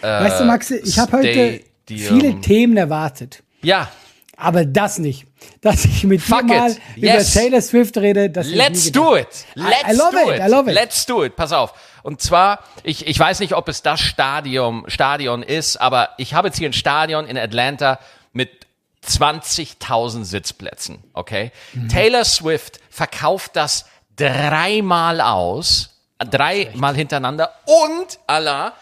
Äh, 0.00 0.06
Weißt 0.06 0.40
du, 0.40 0.44
Maxi, 0.44 0.76
ich 0.76 0.98
habe 0.98 1.18
heute 1.18 1.60
viele 1.88 2.40
Themen 2.40 2.76
erwartet. 2.76 3.42
Ja, 3.62 3.90
Aber 4.36 4.64
das 4.64 4.98
nicht. 4.98 5.26
Dass 5.60 5.84
ich 5.84 6.04
mit 6.04 6.20
Fuck 6.20 6.46
dir 6.48 6.58
mal 6.58 6.70
it. 6.70 6.80
über 6.96 7.06
Yes. 7.06 7.34
Taylor 7.34 7.60
Swift 7.60 7.96
rede, 7.98 8.30
das 8.30 8.48
Let's 8.48 8.90
do 8.92 9.16
it. 9.16 9.28
Let's 9.54 9.88
I 9.88 9.96
love 9.96 10.10
do 10.12 10.30
it. 10.30 10.38
it. 10.38 10.42
I 10.46 10.48
love 10.50 10.68
it. 10.70 10.74
Let's 10.74 11.06
do 11.06 11.24
it. 11.24 11.36
Pass 11.36 11.52
auf. 11.52 11.72
Und 12.02 12.20
zwar, 12.20 12.60
ich, 12.82 13.06
ich 13.06 13.18
weiß 13.18 13.40
nicht, 13.40 13.54
ob 13.54 13.68
es 13.68 13.82
das 13.82 14.00
Stadion, 14.00 14.84
Stadion 14.88 15.42
ist, 15.42 15.76
aber 15.76 16.10
ich 16.18 16.34
habe 16.34 16.48
jetzt 16.48 16.58
hier 16.58 16.68
ein 16.68 16.72
Stadion 16.72 17.26
in 17.26 17.38
Atlanta 17.38 18.00
mit 18.32 18.50
20.000 19.06 20.24
Sitzplätzen. 20.24 21.02
Okay. 21.12 21.52
Mhm. 21.74 21.88
Taylor 21.88 22.24
Swift 22.24 22.80
verkauft 22.90 23.52
das 23.54 23.86
dreimal 24.16 25.20
aus, 25.20 25.90
dreimal 26.18 26.94
hintereinander 26.94 27.52
und 27.66 28.18
Allah, 28.26 28.74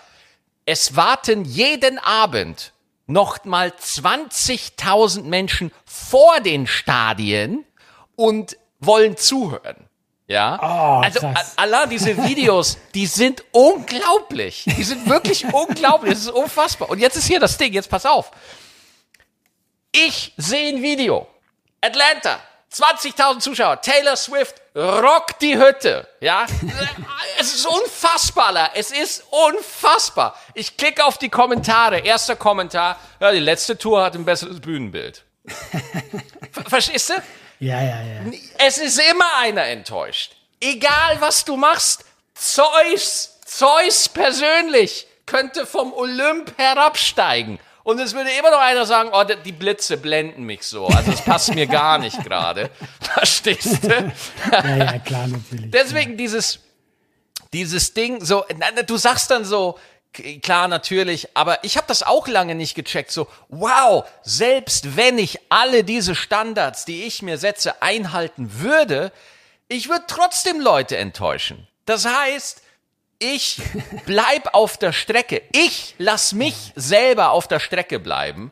es 0.67 0.97
warten 0.97 1.45
jeden 1.45 1.99
Abend 1.99 2.73
noch 3.11 3.45
mal 3.45 3.69
20.000 3.71 5.23
Menschen 5.25 5.73
vor 5.85 6.40
den 6.40 6.67
Stadien 6.67 7.64
und 8.17 8.57
wollen 8.79 9.17
zuhören. 9.17 9.87
Ja, 10.26 10.59
Oh, 10.62 11.00
also 11.02 11.19
krass. 11.21 11.55
a- 11.57 11.62
Allah, 11.62 11.87
diese 11.87 12.17
Videos, 12.17 12.79
die 12.95 13.07
sind 13.07 13.43
unglaublich. 13.50 14.64
Die 14.64 14.85
sind 14.85 15.09
wirklich 15.09 15.45
unglaublich. 15.52 16.12
Das 16.14 16.23
ist 16.23 16.31
unfassbar. 16.31 16.88
Und 16.88 17.00
jetzt 17.00 17.17
ist 17.17 17.26
hier 17.26 17.40
das 17.40 17.59
Ding. 17.59 17.73
Jetzt 17.73 17.90
pass 17.90 18.07
auf. 18.07 18.31
Ich 19.93 20.33
sehe 20.37 20.69
ein 20.73 20.83
Video. 20.83 21.26
Atlanta. 21.81 22.38
20.000 22.73 23.41
Zuschauer. 23.41 23.81
Taylor 23.81 24.17
Swift 24.17 24.55
rockt 24.77 25.43
die 25.43 25.59
Hütte. 25.59 26.07
Ja, 26.21 26.47
es 27.39 27.55
ist 27.55 27.67
unfassbar. 27.67 28.49
Alter. 28.49 28.71
Es 28.75 28.93
ist 28.93 29.25
unfassbar. 29.31 30.37
Ich 30.55 30.77
klicke 30.77 31.05
auf 31.05 31.19
die 31.19 31.29
Kommentare. 31.29 31.99
Erster 31.99 32.37
Kommentar. 32.37 32.99
Ja, 33.19 33.33
die 33.33 33.41
letzte 33.41 33.77
Tour 33.77 34.03
hat 34.03 34.15
ein 34.15 34.25
besseres 34.25 34.61
Bühnenbild. 34.61 35.25
Ver 36.53 36.65
verstehst 36.69 37.11
du? 37.11 37.15
Ja, 37.59 37.83
ja, 37.83 38.00
ja. 38.03 38.33
Es 38.59 38.79
ist 38.79 38.99
immer 39.11 39.37
einer 39.39 39.65
enttäuscht. 39.65 40.37
Egal 40.61 41.21
was 41.21 41.45
du 41.45 41.57
machst, 41.57 42.05
Zeus, 42.35 43.39
Zeus 43.45 44.09
persönlich 44.09 45.07
könnte 45.27 45.67
vom 45.67 45.93
Olymp 45.93 46.57
herabsteigen. 46.57 47.59
Und 47.83 47.99
es 47.99 48.15
würde 48.15 48.31
immer 48.39 48.51
noch 48.51 48.61
einer 48.61 48.85
sagen, 48.87 49.11
oh, 49.13 49.25
die 49.25 49.53
Blitze 49.53 49.97
blenden 49.97 50.45
mich 50.45 50.63
so. 50.65 50.87
Also 50.87 51.13
es 51.13 51.23
passt 51.23 51.55
mir 51.55 51.67
gar 51.67 51.99
nicht 51.99 52.23
gerade. 52.25 52.71
Verstehst 53.01 53.85
du? 53.85 54.13
Ja, 54.53 54.77
ja, 54.77 54.99
klar, 54.99 55.29
natürlich. 55.29 55.71
Deswegen 55.71 56.17
dieses, 56.17 56.61
dieses 57.53 57.95
Ding, 57.95 58.25
so, 58.25 58.45
du 58.87 58.97
sagst 58.97 59.31
dann 59.31 59.45
so, 59.45 59.79
klar, 60.43 60.69
natürlich, 60.69 61.37
aber 61.37 61.63
ich 61.65 61.77
habe 61.77 61.87
das 61.87 62.03
auch 62.03 62.29
lange 62.29 62.55
nicht 62.55 62.75
gecheckt, 62.75 63.11
so, 63.11 63.29
wow, 63.49 64.05
selbst 64.23 64.97
wenn 64.97 65.19
ich 65.19 65.39
alle 65.49 65.85
diese 65.85 66.15
Standards, 66.15 66.85
die 66.85 67.05
ich 67.05 67.23
mir 67.23 67.39
setze, 67.39 67.81
einhalten 67.83 68.61
würde, 68.61 69.13
ich 69.69 69.89
würde 69.89 70.05
trotzdem 70.07 70.61
Leute 70.61 70.97
enttäuschen. 70.97 71.67
Das 71.87 72.05
heißt, 72.05 72.63
ich 73.21 73.61
bleib 74.07 74.55
auf 74.55 74.77
der 74.77 74.93
Strecke. 74.93 75.43
Ich 75.53 75.95
lass 75.99 76.33
mich 76.33 76.73
selber 76.75 77.31
auf 77.31 77.47
der 77.47 77.61
Strecke 77.61 78.00
bleiben, 78.00 78.50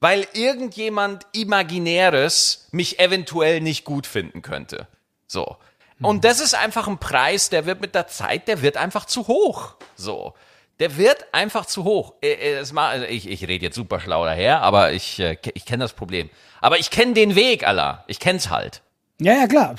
weil 0.00 0.26
irgendjemand 0.32 1.26
Imaginäres 1.32 2.68
mich 2.70 2.98
eventuell 2.98 3.60
nicht 3.60 3.84
gut 3.84 4.06
finden 4.06 4.40
könnte. 4.40 4.86
So. 5.26 5.56
Und 6.00 6.24
das 6.24 6.40
ist 6.40 6.54
einfach 6.54 6.88
ein 6.88 6.98
Preis, 6.98 7.48
der 7.48 7.66
wird 7.66 7.80
mit 7.80 7.94
der 7.94 8.06
Zeit, 8.06 8.48
der 8.48 8.62
wird 8.62 8.76
einfach 8.76 9.06
zu 9.06 9.26
hoch. 9.28 9.74
So. 9.96 10.34
Der 10.78 10.98
wird 10.98 11.24
einfach 11.32 11.64
zu 11.64 11.84
hoch. 11.84 12.14
Äh, 12.22 12.54
äh, 12.54 12.56
also 12.58 13.04
Ich, 13.08 13.28
ich 13.28 13.48
rede 13.48 13.64
jetzt 13.64 13.76
super 13.76 13.98
schlau 13.98 14.24
daher, 14.26 14.60
aber 14.60 14.92
ich, 14.92 15.18
äh, 15.18 15.38
ich 15.54 15.64
kenne 15.64 15.84
das 15.84 15.94
Problem. 15.94 16.28
Aber 16.60 16.78
ich 16.78 16.90
kenne 16.90 17.14
den 17.14 17.34
Weg, 17.34 17.66
Allah. 17.66 18.04
Ich 18.08 18.20
kenn's 18.20 18.50
halt. 18.50 18.82
Ja, 19.18 19.32
ja, 19.32 19.46
klar. 19.46 19.76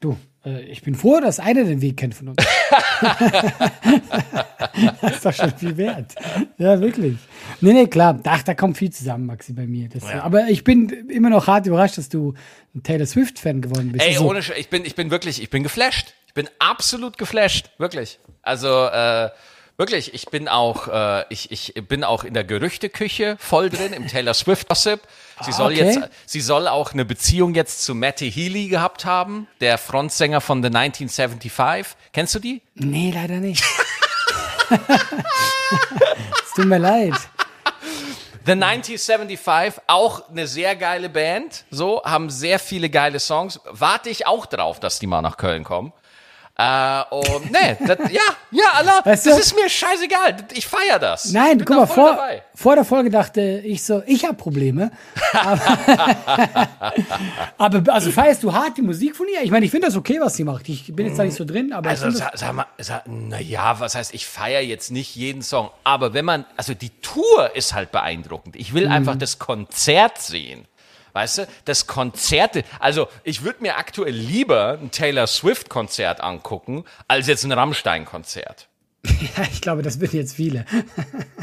Du, 0.00 0.18
ich 0.44 0.82
bin 0.82 0.94
froh, 0.94 1.20
dass 1.20 1.38
einer 1.38 1.64
den 1.64 1.82
Weg 1.82 1.96
kennt 1.98 2.14
von 2.14 2.28
uns. 2.28 2.36
das 5.02 5.16
ist 5.16 5.26
doch 5.26 5.32
schon 5.32 5.52
viel 5.56 5.76
wert. 5.76 6.14
Ja, 6.58 6.80
wirklich. 6.80 7.16
Nee, 7.60 7.72
nee, 7.72 7.86
klar. 7.86 8.18
Ach, 8.24 8.42
da 8.42 8.54
kommt 8.54 8.78
viel 8.78 8.90
zusammen, 8.90 9.26
Maxi, 9.26 9.52
bei 9.52 9.66
mir. 9.66 9.88
Das, 9.88 10.04
Aber 10.04 10.48
ich 10.48 10.64
bin 10.64 10.88
immer 11.10 11.30
noch 11.30 11.46
hart 11.46 11.66
überrascht, 11.66 11.98
dass 11.98 12.08
du 12.08 12.34
ein 12.74 12.82
Taylor 12.82 13.06
Swift-Fan 13.06 13.60
geworden 13.60 13.92
bist. 13.92 14.04
Ey, 14.04 14.14
Also, 14.14 14.28
ohne 14.28 14.42
Sch 14.42 14.52
ich 14.56 14.68
bin, 14.68 14.84
ich 14.84 14.94
bin 14.94 15.10
wirklich, 15.10 15.42
ich 15.42 15.50
bin 15.50 15.62
geflasht. 15.62 16.14
Ich 16.26 16.34
bin 16.34 16.48
absolut 16.58 17.18
geflasht, 17.18 17.70
wirklich. 17.78 18.18
Also 18.42 18.86
äh, 18.86 19.30
wirklich, 19.76 20.14
ich 20.14 20.26
bin 20.26 20.46
auch, 20.46 20.86
äh, 20.88 21.24
ich, 21.28 21.50
ich 21.50 21.74
bin 21.88 22.04
auch 22.04 22.22
in 22.24 22.34
der 22.34 22.44
Gerüchteküche 22.44 23.36
voll 23.38 23.68
drin 23.68 23.92
im 23.92 24.06
Taylor 24.06 24.34
Swift 24.34 24.68
Gossip. 24.68 25.00
Sie 25.42 25.52
soll 25.52 25.72
okay. 25.72 25.84
jetzt, 25.84 26.00
sie 26.26 26.40
soll 26.40 26.68
auch 26.68 26.92
eine 26.92 27.04
Beziehung 27.04 27.54
jetzt 27.54 27.84
zu 27.84 27.94
Matty 27.94 28.30
Healy 28.30 28.68
gehabt 28.68 29.04
haben, 29.04 29.46
der 29.60 29.78
Frontsänger 29.78 30.40
von 30.40 30.62
The 30.62 30.68
1975. 30.68 31.96
Kennst 32.12 32.34
du 32.34 32.38
die? 32.38 32.62
Nee, 32.74 33.12
leider 33.14 33.36
nicht. 33.36 33.64
es 34.70 36.54
tut 36.54 36.66
mir 36.66 36.78
leid. 36.78 37.14
The 38.46 38.52
1975, 38.52 39.82
auch 39.86 40.28
eine 40.28 40.46
sehr 40.46 40.74
geile 40.74 41.08
Band, 41.08 41.64
so, 41.70 42.02
haben 42.04 42.30
sehr 42.30 42.58
viele 42.58 42.88
geile 42.88 43.20
Songs. 43.20 43.60
Warte 43.70 44.08
ich 44.08 44.26
auch 44.26 44.46
drauf, 44.46 44.80
dass 44.80 44.98
die 44.98 45.06
mal 45.06 45.20
nach 45.20 45.36
Köln 45.36 45.62
kommen. 45.62 45.92
Äh, 46.62 47.02
und 47.14 47.50
nee, 47.50 47.74
das, 47.86 47.98
ja, 48.10 48.20
ja, 48.50 48.64
Allah, 48.74 49.00
Weißt 49.02 49.24
das 49.26 49.34
du- 49.34 49.40
ist 49.40 49.54
mir 49.56 49.66
scheißegal. 49.70 50.36
Ich 50.52 50.66
feier 50.66 50.98
das. 50.98 51.32
Nein, 51.32 51.56
Bin 51.56 51.64
guck 51.66 51.76
mal, 51.76 51.86
vor, 51.86 52.10
dabei. 52.10 52.42
vor 52.54 52.74
der 52.74 52.84
Folge 52.84 53.08
dachte 53.08 53.40
ich 53.64 53.82
so, 53.82 54.02
ich 54.04 54.24
habe 54.26 54.34
Probleme. 54.34 54.90
Aber, 55.32 55.78
aber 57.58 57.92
also 57.94 58.10
feierst 58.10 58.42
du 58.42 58.52
hart 58.52 58.76
die 58.76 58.82
Musik 58.82 59.16
von 59.16 59.26
ihr? 59.28 59.42
Ich 59.42 59.50
meine, 59.50 59.64
ich 59.64 59.70
finde 59.70 59.86
das 59.86 59.96
okay, 59.96 60.18
was 60.20 60.34
sie 60.36 60.44
macht. 60.44 60.68
Ich 60.68 60.94
bin 60.94 61.06
jetzt 61.06 61.18
da 61.18 61.24
nicht 61.24 61.34
so 61.36 61.44
drin, 61.46 61.72
aber 61.72 61.88
Also 61.88 62.10
sag, 62.10 62.36
sag 62.36 62.52
mal, 62.52 62.66
sag, 62.78 63.04
na 63.06 63.40
ja, 63.40 63.80
was 63.80 63.94
heißt, 63.94 64.12
ich 64.12 64.26
feiere 64.26 64.60
jetzt 64.62 64.90
nicht 64.90 65.16
jeden 65.16 65.42
Song, 65.42 65.70
aber 65.84 66.12
wenn 66.14 66.24
man, 66.24 66.44
also 66.56 66.74
die 66.74 66.90
Tour 67.00 67.54
ist 67.54 67.74
halt 67.74 67.90
beeindruckend. 67.90 68.56
Ich 68.56 68.74
will 68.74 68.86
einfach 68.88 69.16
das 69.16 69.38
Konzert 69.38 70.18
sehen. 70.18 70.66
Weißt 71.12 71.38
du, 71.38 71.48
das 71.64 71.86
Konzerte, 71.86 72.64
also 72.78 73.08
ich 73.24 73.42
würde 73.42 73.62
mir 73.62 73.76
aktuell 73.78 74.14
lieber 74.14 74.78
ein 74.80 74.90
Taylor 74.90 75.26
Swift 75.26 75.68
Konzert 75.68 76.20
angucken, 76.20 76.84
als 77.08 77.26
jetzt 77.26 77.44
ein 77.44 77.52
Rammstein 77.52 78.04
Konzert. 78.04 78.68
das, 79.02 79.12
ja, 79.36 79.42
ich 79.50 79.60
glaube, 79.60 79.82
das 79.82 79.94
sind 79.94 80.12
jetzt 80.12 80.34
viele. 80.34 80.64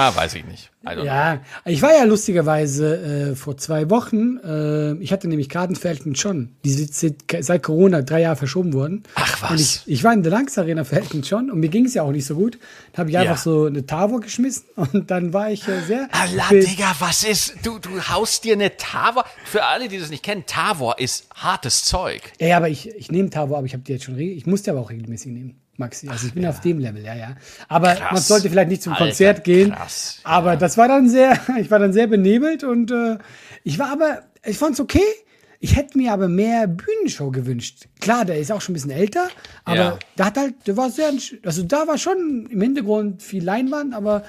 Ah, 0.00 0.14
weiß 0.14 0.34
ich 0.34 0.44
nicht. 0.46 0.70
Don't 0.84 0.94
know. 0.94 1.04
Ja, 1.04 1.40
ich 1.66 1.82
war 1.82 1.92
ja 1.92 2.04
lustigerweise 2.04 3.30
äh, 3.32 3.34
vor 3.36 3.56
zwei 3.58 3.90
Wochen, 3.90 4.38
äh, 4.38 4.94
ich 5.02 5.12
hatte 5.12 5.28
nämlich 5.28 5.48
Karten 5.48 5.76
für 5.76 5.88
Elton 5.88 6.14
John, 6.14 6.50
die 6.64 6.70
sind 6.70 6.94
seit- 6.94 7.62
Corona 7.62 8.00
drei 8.02 8.22
Jahre 8.22 8.36
verschoben 8.36 8.72
worden. 8.72 9.02
Ach, 9.16 9.42
was? 9.42 9.50
Und 9.50 9.60
ich, 9.60 9.82
ich 9.86 10.04
war 10.04 10.12
in 10.14 10.22
der 10.22 10.30
Langs 10.32 10.56
Arena 10.56 10.84
für 10.84 10.96
Elton 10.96 11.22
John 11.22 11.50
und 11.50 11.60
mir 11.60 11.68
ging 11.68 11.84
es 11.84 11.94
ja 11.94 12.02
auch 12.04 12.12
nicht 12.12 12.24
so 12.24 12.36
gut. 12.36 12.58
Da 12.92 12.98
habe 13.00 13.10
ich 13.10 13.18
einfach 13.18 13.36
Ja. 13.36 13.42
so 13.42 13.64
eine 13.66 13.84
Tavor 13.84 14.20
geschmissen 14.20 14.64
und 14.76 15.10
dann 15.10 15.32
war 15.32 15.50
ich 15.50 15.66
äh, 15.68 15.80
sehr... 15.82 16.08
Allah, 16.12 16.48
Digga, 16.50 16.94
was 17.00 17.24
ist, 17.24 17.54
du, 17.64 17.78
du 17.78 17.90
haust 18.08 18.44
dir 18.44 18.54
eine 18.54 18.76
Tavor, 18.76 19.24
für 19.44 19.64
alle, 19.64 19.88
die 19.88 19.98
das 19.98 20.10
nicht 20.10 20.22
kennen, 20.22 20.44
Tavor 20.46 20.98
ist 20.98 21.26
hartes 21.34 21.84
Zeug. 21.84 22.22
Ja, 22.40 22.46
ja, 22.46 22.56
aber 22.56 22.68
ich, 22.68 22.88
ich 22.94 23.10
nehme 23.10 23.28
Tavor, 23.30 23.58
aber 23.58 23.66
ich 23.66 23.72
habe 23.74 23.82
die 23.82 23.92
jetzt 23.92 24.04
schon, 24.04 24.18
ich 24.18 24.46
muss 24.46 24.62
die 24.62 24.70
aber 24.70 24.80
auch 24.80 24.90
regelmäßig 24.90 25.32
nehmen, 25.32 25.60
Maxi. 25.78 26.08
Also 26.08 26.26
ich 26.26 26.34
bin 26.34 26.46
auf 26.46 26.60
dem 26.60 26.78
Level, 26.78 27.04
ja, 27.04 27.14
ja. 27.14 27.36
Aber 27.68 27.94
Krass. 27.94 28.12
man 28.12 28.22
sollte 28.22 28.50
vielleicht 28.50 28.68
nicht 28.70 28.82
zum 28.82 28.92
Alter, 28.92 29.04
Konzert 29.06 29.44
gehen. 29.44 29.72
krass, 29.72 30.20
ja. 30.24 30.30
Aber 30.30 30.56
das 30.56 30.76
war 30.76 30.88
dann 30.88 31.08
sehr, 31.08 31.38
ich 31.60 31.70
war 31.70 31.78
dann 31.78 31.92
sehr 31.92 32.06
benebelt 32.06 32.64
und 32.64 32.90
äh, 32.90 33.18
ich 33.64 33.78
war 33.78 33.90
aber, 33.92 34.22
ich 34.44 34.58
fand's 34.58 34.80
okay. 34.80 35.02
Ich 35.60 35.74
hätte 35.74 35.98
mir 35.98 36.12
aber 36.12 36.28
mehr 36.28 36.68
Bühnenshow 36.68 37.32
gewünscht. 37.32 37.86
Klar, 38.00 38.24
der 38.24 38.38
ist 38.38 38.52
auch 38.52 38.60
schon 38.60 38.72
ein 38.72 38.74
bisschen 38.74 38.92
älter, 38.92 39.26
aber 39.64 39.76
Ja. 39.76 39.98
da 40.14 40.26
hat 40.26 40.36
halt, 40.36 40.54
der 40.68 40.76
war 40.76 40.88
sehr, 40.88 41.10
also 41.44 41.64
da 41.64 41.86
war 41.88 41.98
schon 41.98 42.46
im 42.48 42.60
Hintergrund 42.60 43.24
viel 43.24 43.42
Leinwand, 43.42 43.92
aber 43.92 44.22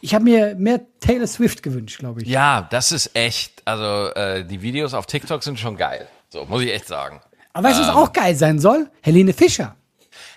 ich 0.00 0.12
habe 0.12 0.24
mir 0.24 0.56
mehr 0.56 0.80
Taylor 0.98 1.28
Swift 1.28 1.62
gewünscht, 1.62 2.00
glaube 2.00 2.22
ich. 2.22 2.28
Ja, 2.28 2.66
das 2.68 2.90
ist 2.90 3.10
echt, 3.14 3.62
also 3.64 4.12
äh, 4.14 4.44
die 4.44 4.60
Videos 4.60 4.92
auf 4.92 5.06
TikTok 5.06 5.44
sind 5.44 5.60
schon 5.60 5.76
geil. 5.76 6.08
So, 6.30 6.44
muss 6.46 6.62
ich 6.62 6.72
echt 6.72 6.88
sagen. 6.88 7.20
Aber 7.52 7.68
weißt 7.68 7.78
du, 7.78 7.82
was 7.84 7.90
Ähm. 7.90 7.96
auch 7.96 8.12
geil 8.12 8.34
sein 8.34 8.58
soll? 8.58 8.90
Helene 9.02 9.32
Fischer. 9.32 9.76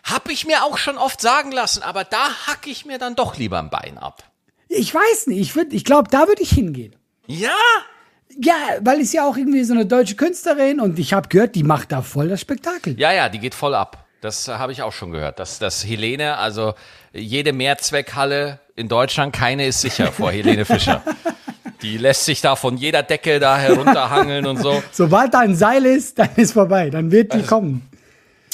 Hab 0.04 0.30
ich 0.30 0.46
mir 0.48 0.64
auch 0.64 0.78
schon 0.78 0.98
oft 0.98 1.22
sagen 1.22 1.52
lassen, 1.52 1.84
aber 1.84 2.04
da 2.04 2.30
hack 2.48 2.66
ich 2.68 2.86
mir 2.86 2.98
dann 2.98 3.16
doch 3.16 3.38
lieber 3.38 3.60
ein 3.60 3.70
Bein 3.70 3.98
ab. 3.98 4.24
Ich 4.68 4.94
weiß 4.94 5.28
nicht, 5.28 5.40
ich, 5.40 5.52
würd- 5.54 5.72
ich 5.74 5.84
glaube, 5.86 6.10
da 6.10 6.28
würde 6.28 6.42
ich 6.42 6.52
hingehen. 6.52 6.96
Ja? 7.28 7.50
Ja, 8.42 8.54
weil 8.82 9.00
ist 9.02 9.14
ja 9.14 9.26
auch 9.28 9.36
irgendwie 9.38 9.64
so 9.64 9.74
eine 9.74 9.86
deutsche 9.86 10.16
Künstlerin 10.16 10.80
und 10.80 11.00
ich 11.00 11.14
habe 11.14 11.28
gehört, 11.30 11.56
die 11.56 11.64
macht 11.64 11.92
da 11.92 12.02
voll 12.02 12.30
das 12.30 12.42
Spektakel. 12.42 12.98
Ja, 13.00 13.12
ja, 13.12 13.28
die 13.30 13.40
geht 13.40 13.56
voll 13.56 13.74
ab. 13.76 14.06
Das 14.22 14.48
habe 14.48 14.72
ich 14.72 14.82
auch 14.84 14.92
schon 14.94 15.12
gehört. 15.12 15.40
Dass, 15.40 15.60
dass 15.60 15.84
Helene, 15.86 16.38
also 16.38 16.74
jede 17.14 17.54
Mehrzweckhalle 17.54 18.60
in 18.76 18.88
Deutschland, 18.88 19.34
keine 19.34 19.66
ist 19.66 19.82
sicher 19.82 20.12
vor 20.12 20.32
Helene 20.32 20.66
Fischer. 20.66 21.02
Die 21.82 21.98
lässt 21.98 22.26
sich 22.26 22.42
da 22.42 22.58
von 22.58 22.76
jeder 22.76 23.04
Decke 23.04 23.40
da 23.40 23.58
herunterhangeln 23.58 24.46
und 24.46 24.58
so. 24.58 24.84
Sobald 24.92 25.34
da 25.34 25.40
ein 25.40 25.56
Seil 25.56 25.86
ist, 25.86 26.20
dann 26.20 26.28
ist 26.36 26.52
vorbei, 26.52 26.90
dann 26.90 27.10
wird 27.10 27.32
Also 27.32 27.42
die 27.42 27.48
kommen. 27.48 27.89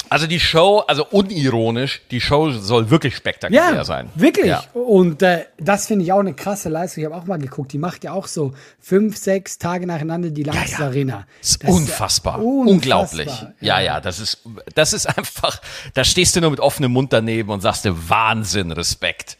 Also 0.08 0.26
die 0.26 0.38
Show, 0.40 0.84
also 0.86 1.06
unironisch, 1.06 2.00
die 2.10 2.20
Show 2.20 2.50
soll 2.50 2.90
wirklich 2.90 3.16
spektakulär 3.16 3.74
Ja, 3.74 3.84
sein. 3.84 4.08
wirklich. 4.14 4.46
Ja. 4.46 4.64
Und 4.72 5.22
äh, 5.22 5.46
das 5.58 5.86
finde 5.86 6.04
ich 6.04 6.12
auch 6.12 6.20
eine 6.20 6.34
krasse 6.34 6.68
Leistung. 6.68 7.02
Ich 7.04 7.10
habe 7.10 7.20
auch 7.20 7.26
mal 7.26 7.38
geguckt. 7.38 7.72
Die 7.72 7.78
macht 7.78 8.04
ja 8.04 8.12
auch 8.12 8.26
so 8.26 8.54
fünf, 8.80 9.16
sechs 9.16 9.58
Tage 9.58 9.86
nacheinander 9.86 10.30
die 10.30 10.42
Lanxess 10.44 10.78
ja. 10.78 10.86
Arena. 10.86 11.26
Das 11.40 11.50
ist 11.50 11.62
Das 11.62 11.70
ist 11.70 11.76
unfassbar. 11.76 12.38
unfassbar. 12.38 12.68
Unglaublich. 12.72 13.32
Ja, 13.60 13.80
ja, 13.80 14.00
das 14.00 14.20
ist, 14.20 14.38
das 14.74 14.92
ist 14.92 15.06
einfach, 15.18 15.60
da 15.94 16.04
stehst 16.04 16.36
du 16.36 16.40
nur 16.40 16.50
mit 16.50 16.60
offenem 16.60 16.92
Mund 16.92 17.12
daneben 17.12 17.50
und 17.50 17.60
sagst 17.60 17.84
dir 17.84 17.94
Wahnsinn, 18.08 18.72
Respekt. 18.72 19.38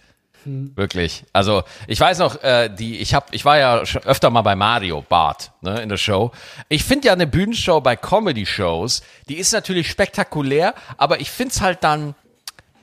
Wirklich. 0.74 1.24
Also 1.32 1.64
ich 1.86 1.98
weiß 2.00 2.18
noch, 2.18 2.42
äh, 2.42 2.68
die, 2.68 2.98
ich 2.98 3.14
hab, 3.14 3.34
ich 3.34 3.44
war 3.44 3.58
ja 3.58 3.84
schon 3.84 4.02
öfter 4.04 4.30
mal 4.30 4.42
bei 4.42 4.54
Mario 4.56 5.02
Bart 5.08 5.50
ne, 5.60 5.80
in 5.82 5.88
der 5.88 5.96
Show. 5.96 6.30
Ich 6.68 6.84
finde 6.84 7.08
ja 7.08 7.12
eine 7.12 7.26
Bühnenshow 7.26 7.80
bei 7.80 7.96
Comedy-Shows, 7.96 9.02
die 9.28 9.36
ist 9.36 9.52
natürlich 9.52 9.90
spektakulär, 9.90 10.74
aber 10.96 11.20
ich 11.20 11.30
find's 11.30 11.60
halt 11.60 11.82
dann. 11.82 12.14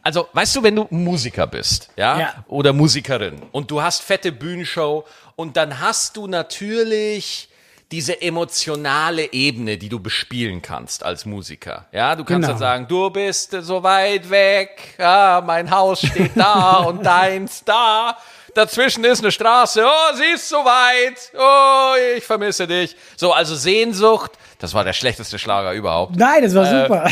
Also, 0.02 0.28
weißt 0.34 0.58
du, 0.58 0.64
wenn 0.64 0.76
du 0.76 0.88
Musiker 0.90 1.48
bist, 1.48 1.90
ja, 1.96 2.20
Ja. 2.20 2.46
oder 2.48 2.74
Musikerin 2.74 3.42
und 3.54 3.72
du 3.72 3.82
hast 3.82 4.02
fette 4.02 4.34
Bühnenshow 4.34 5.06
und 5.38 5.56
dann 5.56 5.80
hast 5.80 6.18
du 6.18 6.28
natürlich 6.28 7.48
diese 7.94 8.20
emotionale 8.24 9.32
Ebene, 9.34 9.78
die 9.78 9.88
du 9.88 10.00
bespielen 10.00 10.64
kannst 10.64 11.04
als 11.04 11.26
Musiker. 11.28 11.86
Ja, 11.92 12.16
du 12.16 12.24
kannst 12.24 12.48
Genau. 12.48 12.54
dann 12.54 12.58
sagen, 12.58 12.88
du 12.88 13.12
bist 13.12 13.52
so 13.62 13.84
weit 13.84 14.32
weg, 14.32 14.96
ja, 14.98 15.44
mein 15.46 15.70
Haus 15.70 16.00
steht 16.00 16.32
da 16.34 16.78
und 16.88 17.06
deins 17.06 17.64
da. 17.64 18.18
Dazwischen 18.56 19.04
ist 19.04 19.20
eine 19.20 19.32
Straße, 19.32 19.86
oh, 19.86 20.16
sie 20.16 20.24
ist 20.34 20.50
so 20.50 20.56
weit, 20.58 21.32
oh, 21.38 21.94
ich 22.18 22.24
vermisse 22.24 22.66
dich. 22.66 22.96
So, 23.16 23.32
also 23.32 23.56
Sehnsucht, 23.56 24.32
das 24.58 24.74
war 24.74 24.84
der 24.84 24.94
schlechteste 24.94 25.38
Schlager 25.38 25.74
überhaupt. 25.74 26.16
Nein, 26.16 26.42
das 26.42 26.56
war 26.56 26.66
super. 26.66 27.12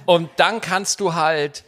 Und 0.06 0.28
dann 0.38 0.60
kannst 0.60 0.98
du 0.98 1.14
halt, 1.14 1.62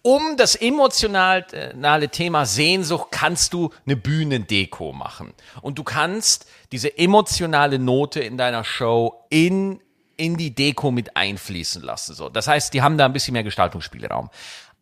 um 0.00 0.36
das 0.38 0.54
emotionale 0.54 2.08
Thema 2.08 2.46
Sehnsucht, 2.46 3.08
kannst 3.10 3.52
du 3.52 3.70
eine 3.84 3.96
Bühnendeko 3.96 4.92
machen. 4.92 5.34
Und 5.60 5.78
du 5.78 5.84
kannst 5.84 6.46
diese 6.72 6.96
emotionale 6.98 7.78
Note 7.78 8.20
in 8.20 8.36
deiner 8.36 8.64
Show 8.64 9.24
in, 9.30 9.80
in 10.16 10.36
die 10.36 10.54
Deko 10.54 10.90
mit 10.90 11.16
einfließen 11.16 11.82
lassen. 11.82 12.14
So. 12.14 12.28
Das 12.28 12.48
heißt, 12.48 12.74
die 12.74 12.82
haben 12.82 12.98
da 12.98 13.04
ein 13.06 13.12
bisschen 13.12 13.32
mehr 13.32 13.44
Gestaltungsspielraum. 13.44 14.30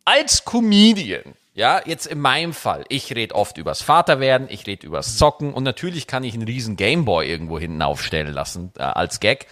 Als 0.05 0.45
Comedian, 0.45 1.33
ja, 1.55 1.81
jetzt 1.85 2.05
in 2.05 2.19
meinem 2.19 2.53
Fall, 2.53 2.85
ich 2.89 3.15
rede 3.15 3.33
oft 3.33 3.57
übers 3.57 3.81
Vaterwerden, 3.81 4.47
ich 4.49 4.67
rede 4.67 4.85
übers 4.85 5.17
Zocken 5.17 5.53
und 5.53 5.63
natürlich 5.63 6.05
kann 6.05 6.23
ich 6.23 6.33
einen 6.33 6.43
riesen 6.43 6.75
Gameboy 6.75 7.27
irgendwo 7.27 7.57
hinten 7.57 7.81
aufstellen 7.81 8.33
lassen 8.33 8.71
äh, 8.77 8.83
als 8.83 9.19
Gag. 9.19 9.47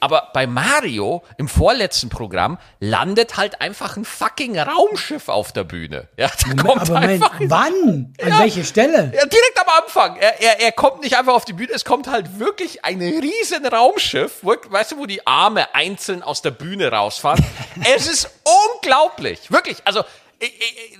Aber 0.00 0.30
bei 0.34 0.46
Mario 0.46 1.22
im 1.38 1.48
vorletzten 1.48 2.08
Programm 2.08 2.58
landet 2.80 3.36
halt 3.36 3.60
einfach 3.60 3.96
ein 3.96 4.04
fucking 4.04 4.58
Raumschiff 4.58 5.28
auf 5.28 5.52
der 5.52 5.64
Bühne. 5.64 6.08
Ja, 6.16 6.30
da 6.46 6.62
kommt 6.62 6.82
Aber 6.90 6.98
einfach 6.98 7.34
wann? 7.40 8.14
An 8.20 8.28
Ja. 8.28 8.38
welche 8.40 8.64
Stelle? 8.64 9.12
ja, 9.14 9.24
direkt 9.26 9.58
am 9.60 9.82
Anfang. 9.82 10.16
Er, 10.16 10.40
er, 10.42 10.60
er 10.60 10.72
kommt 10.72 11.02
nicht 11.02 11.16
einfach 11.16 11.34
auf 11.34 11.44
die 11.44 11.52
Bühne, 11.54 11.72
es 11.72 11.84
kommt 11.84 12.06
halt 12.06 12.38
wirklich 12.38 12.84
ein 12.84 13.00
riesen 13.00 13.66
Raumschiff, 13.66 14.38
wo, 14.42 14.54
weißt 14.68 14.92
du, 14.92 14.98
wo 14.98 15.06
die 15.06 15.26
Arme 15.26 15.74
einzeln 15.74 16.22
aus 16.22 16.42
der 16.42 16.50
Bühne 16.50 16.90
rausfahren. 16.90 17.44
es 17.94 18.06
ist 18.06 18.30
unglaublich. 18.74 19.50
Wirklich. 19.50 19.78
Also, 19.84 20.04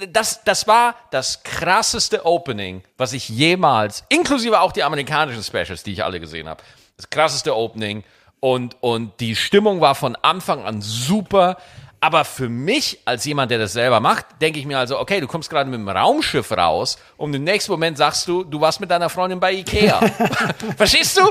das, 0.09 0.42
das 0.44 0.66
war 0.66 0.94
das 1.11 1.42
krasseste 1.42 2.24
Opening, 2.24 2.83
was 2.96 3.12
ich 3.12 3.28
jemals, 3.28 4.04
inklusive 4.09 4.61
auch 4.61 4.72
die 4.72 4.83
amerikanischen 4.83 5.42
Specials, 5.42 5.83
die 5.83 5.92
ich 5.92 6.04
alle 6.04 6.20
gesehen 6.20 6.48
habe. 6.48 6.62
Das 6.96 7.11
krasseste 7.11 7.54
Opening. 7.57 8.04
Und, 8.44 8.76
und 8.83 9.20
die 9.20 9.37
Stimmung 9.37 9.80
war 9.80 9.94
von 9.94 10.16
Anfang 10.16 10.66
an 10.66 10.83
super. 10.83 11.57
Aber 11.98 12.26
für 12.26 12.50
mich, 12.50 12.98
als 13.07 13.24
jemand, 13.24 13.50
der 13.50 13.57
das 13.57 13.72
selber 13.72 14.00
macht, 14.00 14.26
denke 14.42 14.59
ich 14.59 14.66
mir 14.66 14.78
also, 14.78 15.00
okay, 15.00 15.18
du 15.18 15.26
kommst 15.26 15.48
gerade 15.48 15.70
mit 15.70 15.80
dem 15.80 15.88
Raumschiff 15.88 16.52
raus 16.52 16.98
und 17.16 17.33
im 17.33 17.42
nächsten 17.42 17.72
Moment 17.72 17.96
sagst 17.96 18.28
du, 18.28 18.44
du 18.44 18.61
warst 18.61 18.80
mit 18.80 18.90
deiner 18.90 19.09
Freundin 19.09 19.40
bei 19.40 19.54
Ikea. 19.54 19.98
Verstehst 20.76 21.16
du? 21.16 21.22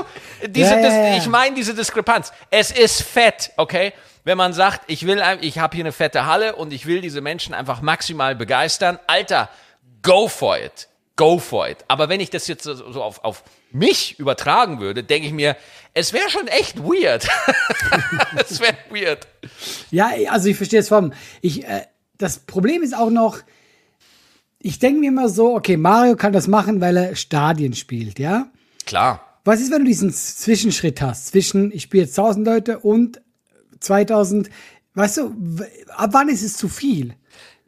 Diese, 0.48 0.74
Ja, 0.74 0.80
ja, 0.80 1.10
ja. 1.10 1.16
Ich 1.16 1.28
meine 1.28 1.54
diese 1.54 1.72
Diskrepanz. 1.72 2.32
Es 2.50 2.72
ist 2.72 3.02
fett, 3.02 3.52
okay? 3.58 3.92
Wenn 4.24 4.36
man 4.36 4.52
sagt, 4.52 4.80
ich 4.88 5.06
will, 5.06 5.22
ich 5.40 5.60
habe 5.60 5.76
hier 5.76 5.84
eine 5.84 5.92
fette 5.92 6.26
Halle 6.26 6.56
und 6.56 6.72
ich 6.72 6.84
will 6.84 7.00
diese 7.00 7.20
Menschen 7.20 7.54
einfach 7.54 7.80
maximal 7.80 8.34
begeistern, 8.34 8.98
Alter, 9.06 9.50
go 10.02 10.26
for 10.26 10.58
it. 10.58 10.88
Go 11.14 11.38
for 11.38 11.68
it. 11.68 11.84
Aber 11.86 12.08
wenn 12.08 12.18
ich 12.18 12.30
das 12.30 12.48
jetzt 12.48 12.64
so 12.64 12.74
so 12.74 13.04
auf, 13.04 13.22
auf 13.22 13.44
mich 13.74 14.18
übertragen 14.18 14.80
würde, 14.80 15.02
denke 15.02 15.26
ich 15.26 15.32
mir, 15.32 15.56
es 15.92 16.12
wäre 16.12 16.30
schon 16.30 16.46
echt 16.48 16.78
weird. 16.78 17.28
es 18.36 18.60
wäre 18.60 18.76
weird. 18.90 19.26
Ja, 19.90 20.10
also 20.30 20.48
ich 20.48 20.56
verstehe 20.56 20.80
es 20.80 20.88
vom. 20.88 21.12
Ich, 21.40 21.64
äh, 21.64 21.82
das 22.16 22.38
Problem 22.38 22.82
ist 22.82 22.96
auch 22.96 23.10
noch, 23.10 23.40
ich 24.58 24.78
denke 24.78 25.00
mir 25.00 25.08
immer 25.08 25.28
so, 25.28 25.54
okay, 25.54 25.76
Mario 25.76 26.16
kann 26.16 26.32
das 26.32 26.46
machen, 26.46 26.80
weil 26.80 26.96
er 26.96 27.16
Stadien 27.16 27.74
spielt, 27.74 28.18
ja? 28.18 28.48
Klar. 28.86 29.40
Was 29.44 29.60
ist, 29.60 29.70
wenn 29.70 29.80
du 29.80 29.88
diesen 29.88 30.12
Zwischenschritt 30.12 31.02
hast 31.02 31.26
zwischen, 31.28 31.70
ich 31.70 31.82
spiele 31.82 32.04
jetzt 32.04 32.18
1000 32.18 32.46
Leute 32.46 32.78
und 32.78 33.20
2000, 33.80 34.48
weißt 34.94 35.18
du, 35.18 35.34
ab 35.88 36.10
wann 36.12 36.28
ist 36.28 36.42
es 36.42 36.56
zu 36.56 36.68
viel? 36.68 37.14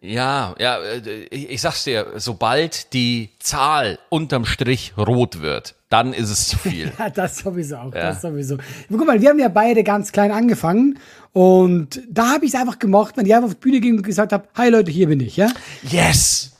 Ja, 0.01 0.55
ja, 0.59 0.79
äh, 0.83 1.25
ich, 1.31 1.61
sag's 1.61 1.85
dir, 1.85 2.07
sobald 2.17 2.93
die 2.93 3.31
Zahl 3.39 3.99
unterm 4.09 4.45
Strich 4.45 4.93
rot 4.97 5.41
wird, 5.41 5.75
dann 5.89 6.13
ist 6.13 6.31
es 6.31 6.49
zu 6.49 6.59
viel. 6.59 6.93
Ja, 6.99 7.11
das 7.11 7.39
sowieso 7.39 7.77
auch, 7.77 7.95
Ja. 7.95 8.11
das 8.11 8.23
sowieso. 8.23 8.59
Guck 8.89 9.07
mal, 9.07 9.21
wir 9.21 9.31
haben 9.31 9.39
ja 9.39 9.49
beide 9.49 9.83
ganz 9.83 10.13
klein 10.13 10.31
angefangen 10.31 10.99
und 11.33 12.03
da 12.11 12.35
habe 12.35 12.45
ich 12.45 12.55
es 12.55 12.61
einfach 12.61 12.79
gemocht, 12.79 13.17
wenn 13.17 13.27
ich 13.27 13.35
einfach 13.35 13.49
auf 13.49 13.55
die 13.55 13.61
Bühne 13.61 13.81
ging 13.81 13.97
und 13.97 14.03
gesagt 14.03 14.33
habe, 14.33 14.49
hi 14.55 14.69
Leute, 14.69 14.91
hier 14.91 15.09
bin 15.09 15.21
ich, 15.21 15.37
ja? 15.37 15.51
yes! 15.83 16.53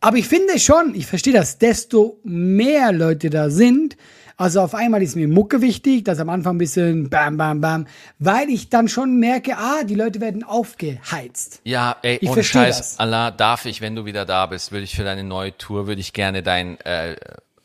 Aber 0.00 0.16
ich 0.18 0.28
finde 0.28 0.58
schon, 0.58 0.94
ich 0.94 1.06
verstehe 1.06 1.32
das, 1.32 1.56
desto 1.58 2.18
mehr 2.24 2.92
Leute 2.92 3.30
da 3.30 3.48
sind, 3.48 3.96
also 4.36 4.60
auf 4.60 4.74
einmal 4.74 5.02
ist 5.02 5.14
mir 5.16 5.28
Mucke 5.28 5.60
wichtig, 5.60 6.04
dass 6.04 6.18
am 6.18 6.28
Anfang 6.28 6.56
ein 6.56 6.58
bisschen 6.58 7.08
bam, 7.10 7.36
bam, 7.36 7.60
bam, 7.60 7.86
weil 8.18 8.48
ich 8.48 8.68
dann 8.68 8.88
schon 8.88 9.18
merke, 9.18 9.56
ah, 9.56 9.84
die 9.84 9.94
Leute 9.94 10.20
werden 10.20 10.42
aufgeheizt. 10.42 11.60
Ja, 11.64 11.96
ey, 12.02 12.16
Ich 12.20 12.28
ohne 12.28 12.34
verstehe 12.34 12.62
Scheiß, 12.62 12.78
das. 12.78 12.98
Allah, 12.98 13.30
darf 13.30 13.64
ich, 13.64 13.80
wenn 13.80 13.94
du 13.94 14.04
wieder 14.04 14.24
da 14.24 14.46
bist, 14.46 14.72
würde 14.72 14.84
ich 14.84 14.96
für 14.96 15.04
deine 15.04 15.22
neue 15.24 15.56
Tour, 15.56 15.86
würde 15.86 16.00
ich 16.00 16.12
gerne 16.12 16.42
dein, 16.42 16.80
äh, 16.80 17.16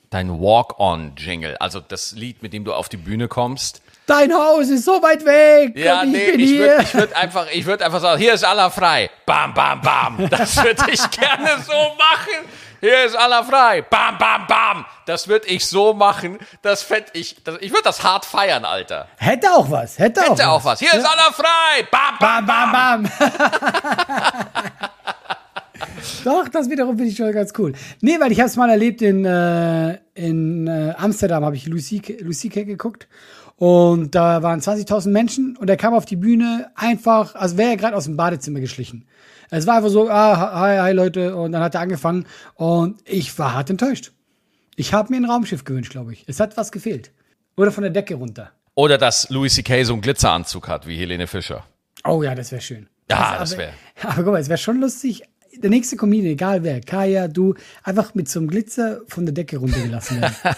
dein 0.09 0.29
Walk-On-Jingle, 0.29 1.57
also 1.57 1.79
das 1.79 2.11
Lied, 2.13 2.43
mit 2.43 2.53
dem 2.53 2.65
du 2.65 2.73
auf 2.73 2.89
die 2.89 2.97
Bühne 2.97 3.27
kommst. 3.27 3.81
Dein 4.05 4.33
Haus 4.33 4.69
ist 4.69 4.85
so 4.85 4.93
weit 5.03 5.23
weg. 5.23 5.77
Ja, 5.77 6.03
ich 6.03 6.09
nee, 6.09 6.31
bin 6.31 6.39
ich 6.39 6.49
hier. 6.49 6.77
würde 6.79 6.93
würd 6.93 7.15
einfach, 7.15 7.45
ich 7.53 7.65
würde 7.67 7.85
einfach 7.85 7.99
sagen, 8.01 8.19
hier 8.19 8.33
ist 8.33 8.43
Allah 8.43 8.71
frei. 8.71 9.09
Bam, 9.27 9.53
bam, 9.53 9.81
bam. 9.81 10.27
Das 10.31 10.55
würde 10.63 10.83
ich 10.91 11.11
gerne 11.11 11.49
so 11.63 11.73
machen. 11.73 12.45
Hier 12.79 13.05
ist 13.05 13.15
Allah 13.15 13.43
frei. 13.43 13.81
Bam, 13.81 14.17
bam, 14.17 14.47
bam. 14.47 14.85
Das 15.05 15.27
würde 15.27 15.47
ich 15.47 15.65
so 15.65 15.93
machen. 15.93 16.37
Das 16.61 16.81
fänd 16.83 17.07
ich, 17.13 17.43
das, 17.43 17.57
ich 17.59 17.71
würde 17.71 17.83
das 17.83 18.03
hart 18.03 18.25
feiern, 18.25 18.65
Alter. 18.65 19.07
Hätte 19.17 19.51
auch 19.51 19.69
was, 19.69 19.99
hätte, 19.99 20.21
Hätte 20.21 20.47
auch, 20.47 20.61
auch 20.61 20.65
was. 20.65 20.79
Hier 20.79 20.93
ist 20.93 21.05
Allah 21.05 21.31
frei. 21.31 21.87
Bam, 21.91 22.17
bam, 22.19 22.45
Bam, 22.45 22.71
bam, 22.71 23.03
bam. 23.03 23.11
Doch, 26.23 26.47
das 26.49 26.69
wiederum 26.69 26.97
finde 26.97 27.11
ich 27.11 27.17
schon 27.17 27.31
ganz 27.31 27.53
cool. 27.57 27.73
Nee, 28.01 28.19
weil 28.19 28.31
ich 28.31 28.39
habe 28.39 28.49
es 28.49 28.55
mal 28.55 28.69
erlebt 28.69 29.01
in, 29.01 29.25
äh, 29.25 29.97
in 30.13 30.67
äh, 30.67 30.93
Amsterdam, 30.97 31.45
habe 31.45 31.55
ich 31.55 31.65
Lucy, 31.67 32.17
Lucy 32.21 32.49
geguckt. 32.49 33.07
Und 33.55 34.15
da 34.15 34.41
waren 34.41 34.61
20.000 34.61 35.09
Menschen 35.09 35.57
und 35.57 35.69
er 35.69 35.75
kam 35.75 35.93
auf 35.93 36.05
die 36.05 36.15
Bühne 36.15 36.71
einfach, 36.75 37.35
als 37.35 37.57
wäre 37.57 37.71
er 37.71 37.77
gerade 37.77 37.95
aus 37.95 38.05
dem 38.05 38.15
Badezimmer 38.15 38.61
geschlichen. 38.61 39.05
Es 39.51 39.65
war 39.67 39.77
einfach 39.77 39.89
so, 39.89 40.09
ah, 40.09 40.59
hi, 40.59 40.77
hi 40.79 40.91
Leute, 40.93 41.35
und 41.35 41.51
dann 41.53 41.61
hat 41.63 41.75
er 41.75 41.81
angefangen 41.81 42.25
und 42.55 42.99
ich 43.05 43.37
war 43.39 43.53
hart 43.53 43.69
enttäuscht. 43.69 44.11
Ich 44.75 44.93
habe 44.93 45.11
mir 45.11 45.17
ein 45.17 45.25
Raumschiff 45.25 45.63
gewünscht, 45.65 45.91
glaube 45.91 46.13
ich. 46.13 46.23
Es 46.27 46.39
hat 46.39 46.55
was 46.55 46.71
gefehlt. 46.71 47.11
Oder 47.57 47.71
von 47.71 47.81
der 47.83 47.91
Decke 47.91 48.15
runter. 48.15 48.51
Oder 48.75 48.97
dass 48.97 49.29
Louis 49.29 49.53
C.K. 49.55 49.83
so 49.83 49.93
einen 49.93 50.01
Glitzeranzug 50.01 50.67
hat 50.69 50.87
wie 50.87 50.97
Helene 50.97 51.27
Fischer. 51.27 51.65
Oh 52.05 52.23
ja, 52.23 52.33
das 52.35 52.51
wäre 52.51 52.61
schön. 52.61 52.87
Ja, 53.11 53.31
Also, 53.31 53.39
das 53.39 53.53
aber- 53.53 53.61
wär- 53.63 53.73
Aber 54.11 54.23
guck 54.23 54.33
mal, 54.33 54.39
es 54.39 54.47
wäre 54.47 54.57
schon 54.57 54.79
lustig, 54.79 55.23
der 55.57 55.69
nächste 55.69 55.97
Comedian, 55.97 56.31
egal 56.33 56.63
wer, 56.63 56.79
Kaya, 56.79 57.27
du, 57.27 57.55
einfach 57.83 58.13
mit 58.15 58.29
so 58.29 58.39
einem 58.39 58.49
Glitzer 58.49 59.01
von 59.07 59.25
der 59.25 59.33
Decke 59.33 59.57
runtergelassen 59.57 60.21
werden. 60.21 60.35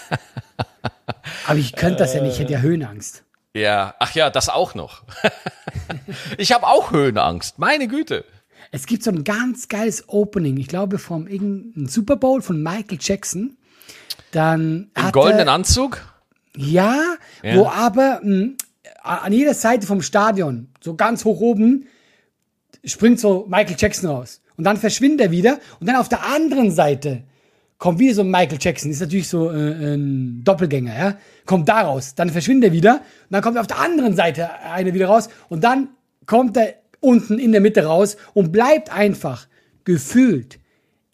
aber 1.47 1.57
ich 1.57 1.73
könnte 1.73 1.97
das 1.99 2.13
ja 2.13 2.21
nicht, 2.21 2.33
ich 2.33 2.39
hätte 2.39 2.53
ja 2.53 2.59
Höhenangst. 2.59 3.23
Ja, 3.53 3.95
ach 3.99 4.13
ja, 4.13 4.29
das 4.29 4.49
auch 4.49 4.75
noch. 4.75 5.03
ich 6.37 6.51
habe 6.51 6.67
auch 6.67 6.91
Höhenangst. 6.91 7.57
Meine 7.59 7.87
Güte. 7.87 8.23
Es 8.71 8.85
gibt 8.85 9.03
so 9.03 9.11
ein 9.11 9.23
ganz 9.23 9.67
geiles 9.67 10.07
Opening, 10.07 10.57
ich 10.57 10.67
glaube 10.67 10.97
vom 10.97 11.27
irgendeinem 11.27 11.87
Super 11.87 12.15
Bowl 12.15 12.41
von 12.41 12.61
Michael 12.63 12.97
Jackson. 13.01 13.57
Dann 14.31 14.89
Im 14.97 15.11
goldenen 15.11 15.49
Anzug? 15.49 16.01
Ja, 16.55 17.15
Ja. 17.43 17.55
wo 17.57 17.67
aber 17.67 18.21
mh, 18.23 18.51
an 19.03 19.33
jeder 19.33 19.53
Seite 19.53 19.85
vom 19.85 20.01
Stadion, 20.01 20.69
so 20.79 20.95
ganz 20.95 21.25
hoch 21.25 21.41
oben, 21.41 21.87
springt 22.85 23.19
so 23.19 23.45
Michael 23.49 23.75
Jackson 23.77 24.09
raus. 24.09 24.41
Und 24.57 24.63
dann 24.63 24.77
verschwindet 24.77 25.21
er 25.27 25.31
wieder. 25.31 25.59
Und 25.79 25.87
dann 25.87 25.95
auf 25.97 26.07
der 26.07 26.25
anderen 26.25 26.71
Seite 26.71 27.23
kommt 27.77 27.99
wieder 27.99 28.13
so 28.15 28.23
Michael 28.23 28.57
Jackson. 28.61 28.91
Ist 28.91 28.99
natürlich 29.01 29.27
so 29.27 29.49
äh, 29.49 29.95
ein 29.95 30.43
Doppelgänger, 30.43 30.97
ja. 30.97 31.17
Kommt 31.45 31.67
da 31.67 31.81
raus. 31.81 32.13
Dann 32.15 32.29
verschwindet 32.29 32.69
er 32.69 32.73
wieder. 32.73 32.93
Und 32.95 33.01
dann 33.31 33.41
kommt 33.41 33.57
auf 33.57 33.67
der 33.67 33.79
anderen 33.79 34.15
Seite 34.15 34.49
einer 34.61 34.93
wieder 34.93 35.07
raus. 35.07 35.29
Und 35.49 35.63
dann 35.63 35.89
kommt 36.25 36.57
er 36.57 36.75
unten 37.01 37.37
in 37.39 37.51
der 37.51 37.59
Mitte 37.61 37.83
raus 37.85 38.15
und 38.33 38.51
bleibt 38.53 38.91
einfach 38.93 39.47
gefühlt 39.83 40.59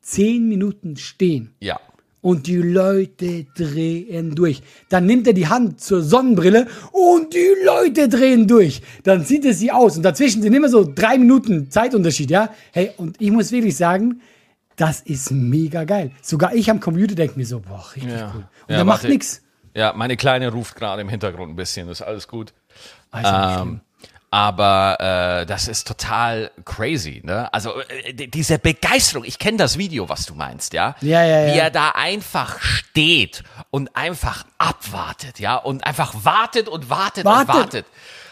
zehn 0.02 0.48
Minuten 0.48 0.96
stehen. 0.98 1.54
Ja. 1.60 1.80
Und 2.22 2.48
die 2.48 2.58
Leute 2.58 3.46
drehen 3.56 4.36
durch. 4.36 4.62
Dann 4.90 5.06
nimmt 5.06 5.28
er 5.28 5.34
die 5.34 5.48
Hand 5.48 5.80
zur 5.80 6.02
Sonnenbrille 6.02 6.68
und 6.92 7.34
die 7.34 7.54
Leute 7.66 8.10
drehen 8.10 8.48
durch. 8.48 8.82
Dann 9.04 9.24
sieht 9.24 9.46
es 9.46 9.60
sie 9.60 9.72
aus. 9.72 9.96
Und 9.98 10.04
dazwischen 10.04 10.42
sind 10.42 10.54
immer 10.54 10.68
so 10.68 10.84
drei 10.94 11.18
Minuten 11.18 11.70
Zeitunterschied, 11.72 12.30
ja? 12.30 12.50
Hey, 12.74 12.92
und 12.98 13.22
ich 13.22 13.32
muss 13.32 13.52
wirklich 13.52 13.78
sagen, 13.78 14.22
das 14.76 15.02
ist 15.02 15.32
mega 15.32 15.86
geil. 15.86 16.12
Sogar 16.22 16.54
ich 16.54 16.70
am 16.70 16.80
Computer 16.80 17.16
denke 17.16 17.38
mir 17.38 17.46
so, 17.46 17.60
boah, 17.62 17.86
richtig 17.96 18.12
Ja. 18.14 18.32
cool. 18.36 18.42
Und 18.42 18.70
Ja, 18.72 18.76
der 18.78 18.86
macht 18.86 19.04
nichts. 19.08 19.42
Ja, 19.74 19.94
meine 19.96 20.18
Kleine 20.18 20.52
ruft 20.52 20.76
gerade 20.76 21.02
im 21.02 21.10
Hintergrund 21.10 21.52
ein 21.54 21.56
bisschen, 21.56 21.88
das 21.88 22.02
ist 22.02 22.06
alles 22.06 22.28
gut. 22.28 22.54
Also, 23.12 23.62
Ähm, 23.64 23.82
aber 24.30 24.98
äh, 25.42 25.46
das 25.46 25.68
ist 25.68 25.88
total 25.88 26.52
crazy, 26.66 27.22
ne? 27.24 27.52
Also 27.54 27.74
äh, 27.82 28.14
diese 28.14 28.60
Begeisterung, 28.60 29.24
ich 29.26 29.40
kenne 29.40 29.58
das 29.58 29.78
Video, 29.78 30.10
was 30.10 30.26
du 30.26 30.36
meinst, 30.36 30.74
ja? 30.74 30.96
Ja, 31.02 31.24
ja, 31.24 31.40
ja. 31.48 31.54
Wie 31.54 31.60
er 31.60 31.70
da 31.72 31.90
einfach 31.92 32.60
steht 32.62 33.44
und 33.72 33.96
einfach 33.96 34.46
abwartet, 34.58 35.40
ja? 35.40 35.56
Und 35.56 35.86
einfach 35.86 36.14
wartet 36.24 36.68
und 36.68 36.90
wartet, 36.90 37.26
Wartet. 37.26 37.48
und 37.50 37.56
wartet. 37.56 37.86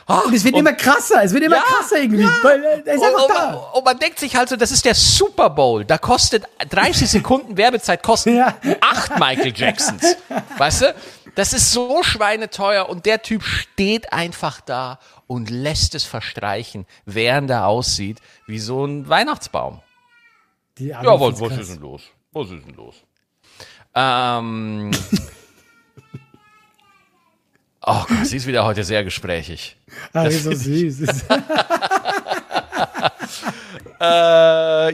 Ah, 0.08 0.20
und 0.20 0.36
es 0.36 0.44
wird 0.44 0.56
immer 0.56 0.74
krasser, 0.74 1.24
es 1.24 1.34
wird 1.34 1.46
immer 1.46 1.56
Ja, 1.56 1.64
krasser 1.64 1.98
irgendwie. 1.98 2.22
ja. 2.24 2.30
Weil 2.44 2.64
äh, 2.64 2.94
ist 2.94 3.02
und, 3.02 3.16
und, 3.16 3.30
da. 3.30 3.52
man, 3.52 3.56
und 3.74 3.86
man 3.86 3.98
denkt 3.98 4.20
sich 4.20 4.36
halt 4.36 4.50
so, 4.50 4.56
das 4.56 4.70
ist 4.72 4.86
der 4.86 4.94
Super 4.94 5.50
Bowl. 5.50 5.84
Da 5.84 5.98
kostet 5.98 6.44
30 6.70 7.10
Sekunden 7.10 7.58
Werbezeit 7.58 8.04
kosten 8.04 8.36
Ja. 8.36 8.56
acht 8.82 9.18
Michael 9.18 9.54
Jacksons. 9.56 10.16
Weißt 10.60 10.82
du? 10.82 10.96
Das 11.36 11.54
ist 11.54 11.72
so 11.72 12.02
schweineteuer 12.02 12.88
und 12.88 13.06
der 13.06 13.22
Typ 13.22 13.44
steht 13.44 14.14
einfach 14.14 14.62
da 14.62 15.00
und 15.28 15.50
lässt 15.50 15.94
es 15.94 16.04
verstreichen, 16.06 16.86
während 17.06 17.50
er 17.50 17.68
aussieht 17.68 18.22
wie 18.48 18.60
so 18.60 18.86
ein 18.86 19.08
Weihnachtsbaum. 19.10 19.82
Die 20.78 20.94
Arme 20.94 21.08
Ja, 21.08 21.20
was, 21.20 21.40
was 21.40 21.58
ist 21.58 21.72
denn 21.72 21.82
los? 21.82 22.02
Was 22.32 22.50
ist 22.50 22.66
denn 22.66 22.76
los? 22.76 22.96
Ähm. 23.94 24.92
Oh 27.88 28.04
Gott, 28.08 28.26
sie 28.26 28.38
ist 28.38 28.48
wieder 28.48 28.66
heute 28.66 28.84
sehr 28.84 29.04
gesprächig. 29.04 29.78
Ah, 30.12 30.24
das 30.24 30.34
ist 30.34 30.44
so 30.46 30.52
süß. 30.56 31.06
Äh, 33.98 34.04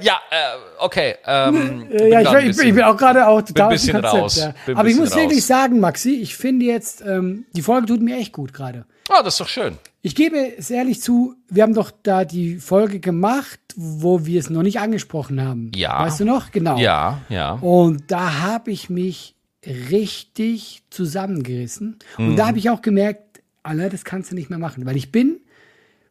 ja, 0.03 0.19
äh, 0.29 0.57
okay. 0.79 1.15
Ähm, 1.25 1.87
bin 1.89 2.11
ja, 2.11 2.21
ich, 2.21 2.29
bin- 2.29 2.37
ich, 2.51 2.57
bin- 2.57 2.75
bisschen- 2.75 2.81
auch 2.83 2.95
gerade 2.97 3.27
auch 3.27 3.41
total 3.41 3.69
ein 3.69 3.73
bisschen 3.73 3.93
Konzept, 3.93 4.13
raus. 4.13 4.35
Ja. 4.37 4.45
Ein 4.67 4.77
Aber 4.77 4.87
ich 4.89 4.95
bisschen 4.95 4.99
muss 4.99 5.15
wirklich 5.15 5.39
raus. 5.39 5.47
sagen, 5.47 5.79
Maxi, 5.79 6.11
ich 6.21 6.35
finde 6.35 6.65
jetzt, 6.67 7.01
ähm, 7.01 7.45
die 7.53 7.63
Folge 7.63 7.87
tut 7.87 8.01
mir 8.01 8.17
echt 8.17 8.31
gut 8.31 8.53
gerade. 8.53 8.85
Ah, 9.09 9.23
das 9.23 9.33
ist 9.33 9.39
doch 9.41 9.47
schön. 9.47 9.77
Ich 10.03 10.13
gebe 10.15 10.55
es 10.55 10.69
ehrlich 10.69 11.01
zu, 11.01 11.33
wir 11.49 11.63
haben 11.63 11.73
doch 11.73 11.91
da 12.03 12.25
die 12.25 12.57
Folge 12.57 12.99
gemacht, 12.99 13.59
wo 13.75 14.23
wir 14.25 14.39
es 14.39 14.51
noch 14.51 14.61
nicht 14.61 14.79
angesprochen 14.79 15.41
haben. 15.43 15.71
Ja. 15.75 15.99
Weißt 16.05 16.19
du 16.19 16.25
noch? 16.25 16.51
Genau. 16.51 16.77
Ja, 16.77 17.21
ja. 17.29 17.53
Und 17.53 18.03
da 18.11 18.39
habe 18.41 18.69
ich 18.71 18.87
mich 18.89 19.33
richtig 19.65 20.83
zusammengerissen. 20.91 21.97
Und 22.17 22.29
Mhm. 22.33 22.35
da 22.35 22.47
habe 22.47 22.57
ich 22.59 22.69
auch 22.69 22.81
gemerkt, 22.81 23.41
Alter, 23.63 23.89
das 23.89 24.03
kannst 24.05 24.31
du 24.31 24.35
nicht 24.35 24.49
mehr 24.49 24.59
machen. 24.59 24.85
Weil 24.85 24.95
ich 24.95 25.11
bin, 25.11 25.39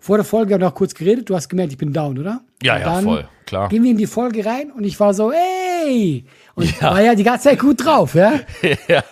vor 0.01 0.17
der 0.17 0.25
Folge 0.25 0.55
haben 0.55 0.61
wir 0.61 0.67
noch 0.69 0.75
kurz 0.75 0.95
geredet, 0.95 1.29
du 1.29 1.35
hast 1.37 1.49
gemerkt, 1.49 1.73
ich 1.73 1.79
bin 1.79 1.93
down, 1.93 2.19
oder? 2.19 2.41
Ja, 2.63 2.75
Und 2.77 2.81
ja, 2.81 3.01
voll, 3.03 3.29
klar. 3.47 3.69
Gehen 3.69 3.83
wir 3.83 3.91
in 3.91 3.99
die 3.99 4.07
Folge 4.07 4.45
rein 4.45 4.71
und 4.73 4.85
ich 4.85 4.99
war 4.99 5.15
so, 5.15 5.31
ey! 5.31 6.25
Und 6.55 6.83
war 6.83 7.01
ja 7.03 7.15
die 7.15 7.23
ganze 7.23 7.51
Zeit 7.51 7.59
gut 7.59 7.85
drauf, 7.85 8.15
ja? 8.15 8.41
ja. 8.89 9.05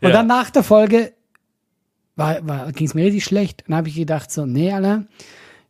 Und 0.00 0.10
dann 0.12 0.26
nach 0.26 0.50
der 0.50 0.62
Folge 0.62 1.12
war, 2.16 2.46
war, 2.46 2.72
ging 2.72 2.86
es 2.86 2.94
mir 2.94 3.04
richtig 3.04 3.24
schlecht. 3.24 3.64
Dann 3.66 3.76
habe 3.76 3.88
ich 3.88 3.94
gedacht 3.94 4.30
so, 4.30 4.44
nee, 4.46 4.72
Alter, 4.72 5.04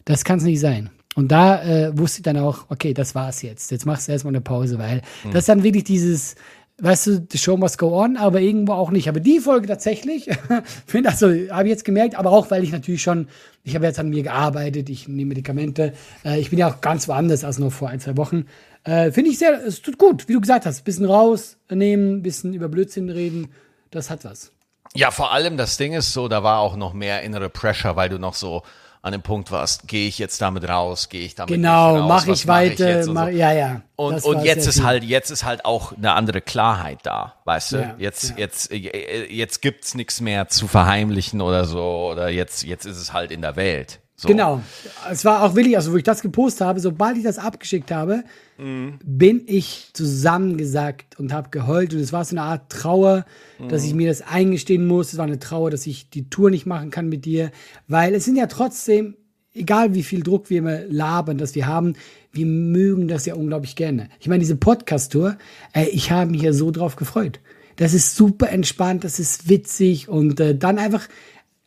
das 0.04 0.24
kann 0.24 0.38
es 0.38 0.44
nicht 0.44 0.60
sein. 0.60 0.90
Und 1.14 1.28
da 1.32 1.62
äh, 1.62 1.98
wusste 1.98 2.18
ich 2.20 2.22
dann 2.22 2.38
auch, 2.38 2.66
okay, 2.68 2.94
das 2.94 3.14
war's 3.14 3.42
jetzt. 3.42 3.70
Jetzt 3.70 3.86
machst 3.86 4.08
du 4.08 4.12
erstmal 4.12 4.32
eine 4.32 4.40
Pause, 4.40 4.78
weil 4.78 5.02
Hm. 5.22 5.32
das 5.32 5.40
ist 5.40 5.48
dann 5.48 5.62
wirklich 5.64 5.84
dieses, 5.84 6.36
weißt 6.80 7.06
du, 7.08 7.26
the 7.30 7.38
show 7.38 7.56
must 7.56 7.78
go 7.78 8.00
on, 8.00 8.16
aber 8.16 8.40
irgendwo 8.40 8.72
auch 8.72 8.90
nicht. 8.90 9.08
Aber 9.08 9.20
die 9.20 9.40
Folge 9.40 9.66
tatsächlich, 9.66 10.30
finde 10.86 11.10
also, 11.10 11.26
habe 11.26 11.64
ich 11.64 11.70
jetzt 11.70 11.84
gemerkt, 11.84 12.14
aber 12.14 12.30
auch, 12.30 12.50
weil 12.50 12.62
ich 12.62 12.72
natürlich 12.72 13.02
schon, 13.02 13.28
ich 13.64 13.74
habe 13.74 13.84
jetzt 13.84 13.98
an 13.98 14.10
mir 14.10 14.22
gearbeitet, 14.22 14.88
ich 14.88 15.08
nehme 15.08 15.30
Medikamente, 15.30 15.92
äh, 16.24 16.38
ich 16.38 16.50
bin 16.50 16.58
ja 16.58 16.70
auch 16.70 16.80
ganz 16.80 17.08
woanders 17.08 17.44
als 17.44 17.58
noch 17.58 17.72
vor 17.72 17.88
ein, 17.88 18.00
zwei 18.00 18.16
Wochen. 18.16 18.46
Äh, 18.84 19.10
finde 19.10 19.30
ich 19.30 19.38
sehr, 19.38 19.64
es 19.66 19.82
tut 19.82 19.98
gut, 19.98 20.28
wie 20.28 20.34
du 20.34 20.40
gesagt 20.40 20.66
hast, 20.66 20.84
bisschen 20.84 21.06
rausnehmen, 21.06 22.22
bisschen 22.22 22.54
über 22.54 22.68
Blödsinn 22.68 23.10
reden, 23.10 23.48
das 23.90 24.08
hat 24.08 24.24
was. 24.24 24.52
Ja, 24.94 25.10
vor 25.10 25.32
allem 25.32 25.56
das 25.56 25.76
Ding 25.76 25.92
ist 25.92 26.12
so, 26.12 26.28
da 26.28 26.42
war 26.42 26.60
auch 26.60 26.76
noch 26.76 26.94
mehr 26.94 27.22
innere 27.22 27.50
Pressure, 27.50 27.96
weil 27.96 28.08
du 28.08 28.18
noch 28.18 28.34
so 28.34 28.62
an 29.08 29.12
dem 29.12 29.22
Punkt 29.22 29.50
warst, 29.50 29.88
gehe 29.88 30.06
ich 30.06 30.18
jetzt 30.18 30.40
damit 30.40 30.68
raus, 30.68 31.08
gehe 31.08 31.24
ich 31.24 31.34
damit 31.34 31.54
Genau, 31.54 31.94
nicht 31.94 32.02
raus, 32.02 32.08
mache 32.08 32.28
was 32.28 32.40
ich 32.40 32.46
mach 32.46 32.54
weiter, 32.54 32.88
jetzt 32.88 33.08
und 33.08 33.14
mach, 33.14 33.24
so. 33.24 33.30
ja, 33.30 33.52
ja. 33.52 33.82
Und, 33.96 34.24
und 34.24 34.44
jetzt 34.44 34.66
ist 34.66 34.76
viel. 34.76 34.84
halt, 34.84 35.04
jetzt 35.04 35.30
ist 35.30 35.44
halt 35.44 35.64
auch 35.64 35.92
eine 35.96 36.12
andere 36.12 36.40
Klarheit 36.40 37.00
da, 37.02 37.34
weißt 37.44 37.72
du? 37.72 37.76
Ja, 37.78 37.94
jetzt, 37.98 38.30
ja. 38.30 38.36
jetzt, 38.38 38.70
äh, 38.70 39.26
jetzt 39.26 39.60
gibt's 39.60 39.94
nichts 39.94 40.20
mehr 40.20 40.48
zu 40.48 40.68
verheimlichen 40.68 41.40
oder 41.40 41.64
so, 41.64 42.08
oder 42.12 42.28
jetzt, 42.28 42.62
jetzt 42.62 42.84
ist 42.84 42.98
es 42.98 43.12
halt 43.12 43.30
in 43.32 43.42
der 43.42 43.56
Welt. 43.56 44.00
So. 44.20 44.26
Genau. 44.26 44.60
Es 45.08 45.24
war 45.24 45.44
auch 45.44 45.54
willig, 45.54 45.76
also 45.76 45.92
wo 45.92 45.96
ich 45.96 46.02
das 46.02 46.22
gepostet 46.22 46.66
habe, 46.66 46.80
sobald 46.80 47.16
ich 47.16 47.22
das 47.22 47.38
abgeschickt 47.38 47.92
habe, 47.92 48.24
bin 48.58 49.42
ich 49.46 49.90
zusammengesackt 49.92 51.20
und 51.20 51.32
habe 51.32 51.50
geheult. 51.50 51.94
Und 51.94 52.00
es 52.00 52.12
war 52.12 52.24
so 52.24 52.34
eine 52.34 52.42
Art 52.42 52.68
Trauer, 52.68 53.24
dass 53.68 53.84
ich 53.84 53.94
mir 53.94 54.08
das 54.08 54.22
eingestehen 54.22 54.88
muss. 54.88 55.12
Es 55.12 55.18
war 55.18 55.26
eine 55.26 55.38
Trauer, 55.38 55.70
dass 55.70 55.86
ich 55.86 56.10
die 56.10 56.28
Tour 56.28 56.50
nicht 56.50 56.66
machen 56.66 56.90
kann 56.90 57.08
mit 57.08 57.24
dir. 57.26 57.52
Weil 57.86 58.12
es 58.12 58.24
sind 58.24 58.34
ja 58.34 58.48
trotzdem, 58.48 59.16
egal 59.54 59.94
wie 59.94 60.02
viel 60.02 60.24
Druck 60.24 60.50
wir 60.50 60.58
immer 60.58 60.80
labern, 60.88 61.38
dass 61.38 61.54
wir 61.54 61.68
haben, 61.68 61.94
wir 62.32 62.46
mögen 62.46 63.06
das 63.06 63.24
ja 63.24 63.36
unglaublich 63.36 63.76
gerne. 63.76 64.08
Ich 64.18 64.26
meine, 64.26 64.40
diese 64.40 64.56
Podcast-Tour, 64.56 65.38
ey, 65.74 65.88
ich 65.90 66.10
habe 66.10 66.32
mich 66.32 66.42
ja 66.42 66.52
so 66.52 66.72
drauf 66.72 66.96
gefreut. 66.96 67.38
Das 67.76 67.94
ist 67.94 68.16
super 68.16 68.50
entspannt, 68.50 69.04
das 69.04 69.20
ist 69.20 69.48
witzig 69.48 70.08
und 70.08 70.40
äh, 70.40 70.58
dann 70.58 70.78
einfach, 70.78 71.06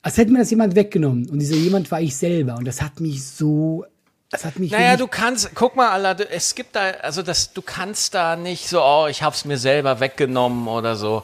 als 0.01 0.17
hätte 0.17 0.31
mir 0.31 0.39
das 0.39 0.49
jemand 0.49 0.75
weggenommen. 0.75 1.29
Und 1.29 1.39
dieser 1.39 1.55
jemand 1.55 1.91
war 1.91 2.01
ich 2.01 2.15
selber. 2.15 2.55
Und 2.55 2.65
das 2.65 2.81
hat 2.81 2.99
mich 2.99 3.23
so, 3.23 3.85
das 4.29 4.45
hat 4.45 4.57
mich. 4.59 4.71
Naja, 4.71 4.97
du 4.97 5.07
kannst, 5.07 5.51
guck 5.55 5.75
mal, 5.75 6.15
du- 6.15 6.27
es 6.29 6.55
gibt 6.55 6.75
da, 6.75 6.91
also 7.01 7.21
das, 7.21 7.53
du 7.53 7.61
kannst 7.61 8.13
da 8.13 8.35
nicht 8.35 8.67
so, 8.67 8.81
oh, 8.81 9.07
ich 9.09 9.23
hab's 9.23 9.45
mir 9.45 9.57
selber 9.57 9.99
weggenommen 9.99 10.67
oder 10.67 10.95
so. 10.95 11.23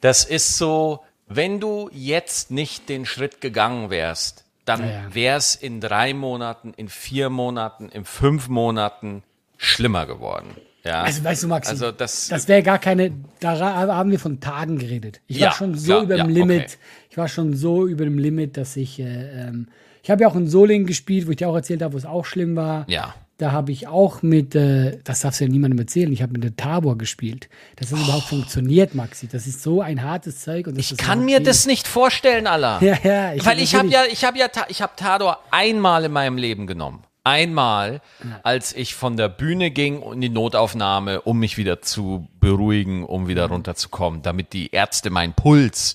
Das 0.00 0.24
ist 0.24 0.56
so, 0.56 1.00
wenn 1.26 1.58
du 1.60 1.90
jetzt 1.92 2.50
nicht 2.50 2.88
den 2.88 3.04
Schritt 3.06 3.40
gegangen 3.40 3.90
wärst, 3.90 4.44
dann 4.64 4.80
Ja, 4.80 4.86
ja. 4.90 5.02
wär's 5.14 5.54
in 5.54 5.80
drei 5.80 6.12
Monaten, 6.14 6.72
in 6.76 6.88
vier 6.88 7.30
Monaten, 7.30 7.88
in 7.88 8.04
fünf 8.04 8.48
Monaten 8.48 9.22
schlimmer 9.56 10.06
geworden. 10.06 10.56
Ja. 10.84 11.02
Also 11.02 11.24
weißt 11.24 11.42
du, 11.44 11.48
Maxi, 11.48 11.70
Also 11.70 11.90
das, 11.90 12.28
das 12.28 12.46
wäre 12.46 12.62
gar 12.62 12.78
keine, 12.78 13.12
da 13.40 13.58
haben 13.58 14.10
wir 14.12 14.20
von 14.20 14.38
Tagen 14.38 14.78
geredet. 14.78 15.20
Ich 15.26 15.38
Ja, 15.38 15.48
war 15.48 15.54
schon 15.54 15.76
so 15.76 15.94
ja, 15.94 16.02
über 16.02 16.16
dem 16.16 16.28
ja, 16.30 16.34
Limit. 16.34 16.62
okay. 16.64 16.76
Ich 17.16 17.18
war 17.18 17.28
schon 17.28 17.56
so 17.56 17.86
über 17.86 18.04
dem 18.04 18.18
Limit, 18.18 18.58
dass 18.58 18.76
ich, 18.76 19.00
äh, 19.00 19.04
ähm, 19.04 19.68
ich 20.02 20.10
habe 20.10 20.20
ja 20.20 20.28
auch 20.28 20.34
in 20.36 20.48
Solingen 20.48 20.86
gespielt, 20.86 21.26
wo 21.26 21.30
ich 21.30 21.38
dir 21.38 21.48
auch 21.48 21.54
erzählt 21.54 21.80
habe, 21.80 21.94
wo 21.94 21.96
es 21.96 22.04
auch 22.04 22.26
schlimm 22.26 22.56
war. 22.56 22.84
Ja. 22.90 23.14
Da 23.38 23.52
habe 23.52 23.72
ich 23.72 23.88
auch 23.88 24.20
mit, 24.20 24.54
äh, 24.54 24.98
das 25.02 25.20
darfst 25.20 25.40
du 25.40 25.44
ja 25.46 25.50
niemandem 25.50 25.78
erzählen, 25.78 26.12
ich 26.12 26.20
habe 26.20 26.34
mit 26.34 26.44
der 26.44 26.54
Tabor 26.56 26.98
gespielt. 26.98 27.48
Dass 27.76 27.88
das 27.88 28.02
überhaupt 28.02 28.26
funktioniert, 28.26 28.94
Maxi. 28.94 29.28
Das 29.28 29.46
ist 29.46 29.62
so 29.62 29.80
ein 29.80 30.02
hartes 30.02 30.40
Zeug. 30.42 30.66
Und 30.66 30.78
ich 30.78 30.94
kann 30.98 31.24
mir 31.24 31.38
geht. 31.38 31.46
das 31.46 31.64
nicht 31.64 31.88
vorstellen, 31.88 32.46
Allah. 32.46 32.80
Ja, 32.82 32.98
ja. 33.02 33.32
Ich 33.32 33.46
Weil 33.46 33.60
ich 33.60 33.74
habe 33.74 33.88
ja, 33.88 34.02
ich 34.12 34.22
habe 34.26 34.36
ja, 34.38 34.48
ich 34.68 34.82
habe 34.82 34.92
Tador 34.96 35.38
einmal 35.50 36.04
in 36.04 36.12
meinem 36.12 36.36
Leben 36.36 36.66
genommen. 36.66 37.02
Einmal, 37.24 38.02
als 38.42 38.72
ich 38.74 38.94
von 38.94 39.16
der 39.16 39.28
Bühne 39.30 39.70
ging 39.70 40.00
in 40.12 40.20
die 40.20 40.28
Notaufnahme, 40.28 41.22
um 41.22 41.38
mich 41.38 41.56
wieder 41.56 41.80
zu 41.80 42.28
beruhigen, 42.40 43.04
um 43.04 43.22
Mhm. 43.24 43.28
wieder 43.28 43.46
runterzukommen, 43.46 44.20
damit 44.20 44.52
die 44.52 44.70
Ärzte 44.70 45.08
meinen 45.08 45.32
Puls 45.32 45.94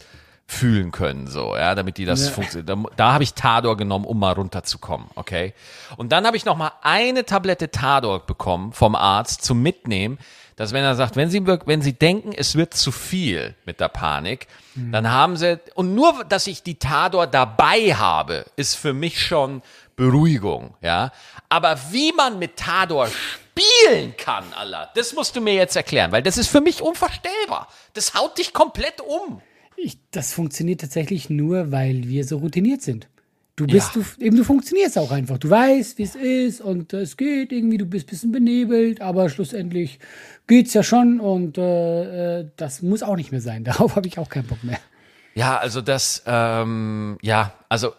fühlen 0.51 0.91
können, 0.91 1.27
so, 1.27 1.55
ja, 1.55 1.73
damit 1.75 1.97
die 1.97 2.05
das 2.05 2.25
Ja. 2.25 2.31
funktioniert. 2.31 2.67
Da, 2.69 2.75
da 2.97 3.13
habe 3.13 3.23
ich 3.23 3.33
Tador 3.33 3.77
genommen, 3.77 4.05
um 4.05 4.19
mal 4.19 4.33
runterzukommen, 4.33 5.07
okay? 5.15 5.53
Und 5.97 6.11
dann 6.11 6.25
habe 6.27 6.35
ich 6.35 6.43
noch 6.45 6.57
mal 6.57 6.73
eine 6.81 7.25
Tablette 7.25 7.71
Tador 7.71 8.25
bekommen 8.25 8.73
vom 8.73 8.95
Arzt 8.95 9.43
zum 9.45 9.61
Mitnehmen, 9.61 10.19
dass 10.57 10.73
wenn 10.73 10.83
er 10.83 10.95
sagt, 10.95 11.15
wenn 11.15 11.29
Sie, 11.29 11.45
wenn 11.47 11.81
Sie 11.81 11.93
denken, 11.93 12.33
es 12.35 12.55
wird 12.55 12.73
zu 12.73 12.91
viel 12.91 13.55
mit 13.65 13.79
der 13.79 13.87
Panik, 13.87 14.47
dann 14.75 15.09
haben 15.09 15.37
Sie, 15.37 15.59
und 15.75 15.95
nur, 15.95 16.23
dass 16.25 16.47
ich 16.47 16.63
die 16.63 16.77
Tador 16.77 17.27
dabei 17.27 17.95
habe, 17.95 18.45
ist 18.57 18.75
für 18.75 18.93
mich 18.93 19.25
schon 19.25 19.61
Beruhigung, 19.95 20.75
ja? 20.81 21.11
Aber 21.49 21.77
wie 21.91 22.11
man 22.13 22.39
mit 22.39 22.57
Tador 22.57 23.07
spielen 23.07 24.15
kann, 24.17 24.43
Allah, 24.57 24.89
das 24.95 25.13
musst 25.13 25.35
du 25.35 25.41
mir 25.41 25.53
jetzt 25.53 25.75
erklären, 25.75 26.11
weil 26.11 26.23
das 26.23 26.37
ist 26.37 26.47
für 26.49 26.61
mich 26.61 26.81
unvorstellbar. 26.81 27.67
Das 27.93 28.13
haut 28.13 28.37
dich 28.37 28.53
komplett 28.53 28.99
um. 29.01 29.41
Ich, 29.83 29.97
das 30.11 30.33
funktioniert 30.33 30.81
tatsächlich 30.81 31.29
nur, 31.29 31.71
weil 31.71 32.07
wir 32.07 32.23
so 32.25 32.37
routiniert 32.37 32.81
sind. 32.81 33.07
Du 33.55 33.67
bist, 33.67 33.95
Ja. 33.95 34.01
du, 34.17 34.23
eben 34.25 34.37
du 34.37 34.43
funktionierst 34.43 34.97
auch 34.97 35.11
einfach. 35.11 35.37
Du 35.37 35.49
weißt, 35.49 35.97
wie 35.97 36.03
es 36.03 36.15
ist 36.15 36.61
und 36.61 36.93
äh, 36.93 37.01
es 37.01 37.17
geht 37.17 37.51
irgendwie, 37.51 37.77
du 37.77 37.85
bist 37.85 38.07
ein 38.07 38.09
bisschen 38.09 38.31
benebelt, 38.31 39.01
aber 39.01 39.29
schlussendlich 39.29 39.99
geht's 40.47 40.73
ja 40.73 40.83
schon 40.83 41.19
und 41.19 41.57
äh, 41.57 42.39
äh, 42.41 42.47
das 42.55 42.81
muss 42.81 43.03
auch 43.03 43.15
nicht 43.15 43.31
mehr 43.31 43.41
sein. 43.41 43.63
Darauf 43.65 43.95
habe 43.95 44.07
ich 44.07 44.17
auch 44.17 44.29
keinen 44.29 44.47
Bock 44.47 44.63
mehr. 44.63 44.79
Ja, 45.35 45.57
also 45.57 45.81
das, 45.81 46.23
ähm, 46.25 47.17
ja, 47.21 47.53
also 47.69 47.89
äh, 47.89 47.91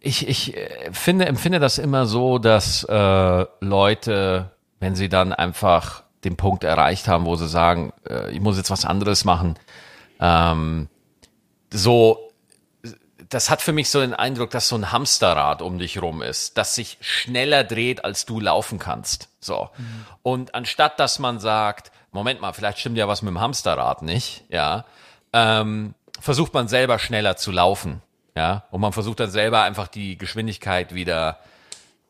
ich, 0.00 0.28
ich 0.28 0.54
finde, 0.92 1.26
empfinde 1.26 1.58
das 1.60 1.78
immer 1.78 2.06
so, 2.06 2.38
dass 2.38 2.84
äh, 2.84 3.46
Leute, 3.60 4.50
wenn 4.80 4.94
sie 4.94 5.08
dann 5.08 5.32
einfach 5.32 6.02
den 6.24 6.36
Punkt 6.36 6.64
erreicht 6.64 7.08
haben, 7.08 7.26
wo 7.26 7.36
sie 7.36 7.48
sagen, 7.48 7.92
ich 8.32 8.40
muss 8.40 8.56
jetzt 8.56 8.70
was 8.70 8.84
anderes 8.86 9.24
machen, 9.26 9.56
ähm, 10.20 10.88
so, 11.74 12.30
das 13.28 13.50
hat 13.50 13.60
für 13.60 13.72
mich 13.72 13.90
so 13.90 14.00
den 14.00 14.14
Eindruck, 14.14 14.50
dass 14.50 14.68
so 14.68 14.76
ein 14.76 14.92
Hamsterrad 14.92 15.60
um 15.60 15.78
dich 15.78 16.00
rum 16.00 16.22
ist, 16.22 16.56
das 16.56 16.74
sich 16.74 16.98
schneller 17.00 17.64
dreht, 17.64 18.04
als 18.04 18.26
du 18.26 18.40
laufen 18.40 18.78
kannst. 18.78 19.28
So. 19.40 19.70
Mhm. 19.76 20.06
Und 20.22 20.54
anstatt 20.54 21.00
dass 21.00 21.18
man 21.18 21.40
sagt, 21.40 21.90
Moment 22.12 22.40
mal, 22.40 22.52
vielleicht 22.52 22.78
stimmt 22.78 22.96
ja 22.96 23.08
was 23.08 23.22
mit 23.22 23.30
dem 23.30 23.40
Hamsterrad 23.40 24.02
nicht, 24.02 24.44
ja, 24.48 24.84
ähm, 25.32 25.94
versucht 26.20 26.54
man 26.54 26.68
selber 26.68 26.98
schneller 26.98 27.36
zu 27.36 27.50
laufen. 27.50 28.00
Ja, 28.36 28.64
und 28.70 28.80
man 28.80 28.92
versucht 28.92 29.20
dann 29.20 29.30
selber 29.30 29.62
einfach 29.62 29.86
die 29.86 30.18
Geschwindigkeit 30.18 30.92
wieder, 30.92 31.38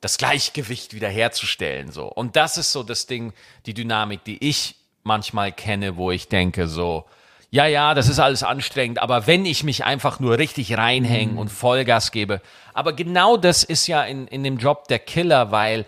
das 0.00 0.16
Gleichgewicht 0.16 0.94
wieder 0.94 1.09
herzustellen, 1.09 1.92
so. 1.92 2.07
Und 2.07 2.37
das 2.37 2.57
ist 2.57 2.72
so 2.72 2.83
das 2.83 3.07
Ding, 3.07 3.35
die 3.66 3.74
Dynamik, 3.74 4.24
die 4.24 4.42
ich 4.46 4.77
manchmal 5.03 5.53
kenne, 5.53 5.96
wo 5.96 6.11
ich 6.11 6.29
denke, 6.29 6.66
so, 6.66 7.05
ja, 7.54 7.66
ja, 7.66 7.94
das 7.94 8.08
ist 8.08 8.18
alles 8.18 8.42
anstrengend, 8.42 9.00
aber 9.00 9.28
wenn 9.28 9.46
ich 9.46 9.62
mich 9.62 9.84
einfach 9.84 10.18
nur 10.18 10.38
richtig 10.38 10.76
reinhänge 10.76 11.34
mhm. 11.34 11.38
und 11.38 11.50
Vollgas 11.50 12.10
gebe, 12.10 12.40
aber 12.72 12.94
genau 12.94 13.36
das 13.36 13.62
ist 13.62 13.86
ja 13.86 14.02
in, 14.02 14.26
in 14.26 14.42
dem 14.42 14.58
Job 14.58 14.88
der 14.88 14.98
Killer, 14.98 15.52
weil 15.52 15.86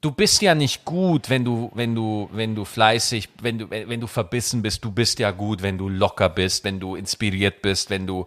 du 0.00 0.12
bist 0.12 0.40
ja 0.40 0.54
nicht 0.54 0.86
gut, 0.86 1.28
wenn 1.28 1.44
du, 1.44 1.70
wenn 1.74 1.94
du, 1.94 2.30
wenn 2.32 2.54
du 2.54 2.64
fleißig, 2.64 3.28
wenn 3.42 3.58
du, 3.58 3.68
wenn 3.68 4.00
du 4.00 4.06
verbissen 4.06 4.62
bist. 4.62 4.82
Du 4.82 4.90
bist 4.90 5.18
ja 5.18 5.30
gut, 5.30 5.60
wenn 5.60 5.76
du 5.76 5.90
locker 5.90 6.30
bist, 6.30 6.64
wenn 6.64 6.80
du 6.80 6.96
inspiriert 6.96 7.60
bist, 7.60 7.90
wenn 7.90 8.06
du 8.06 8.24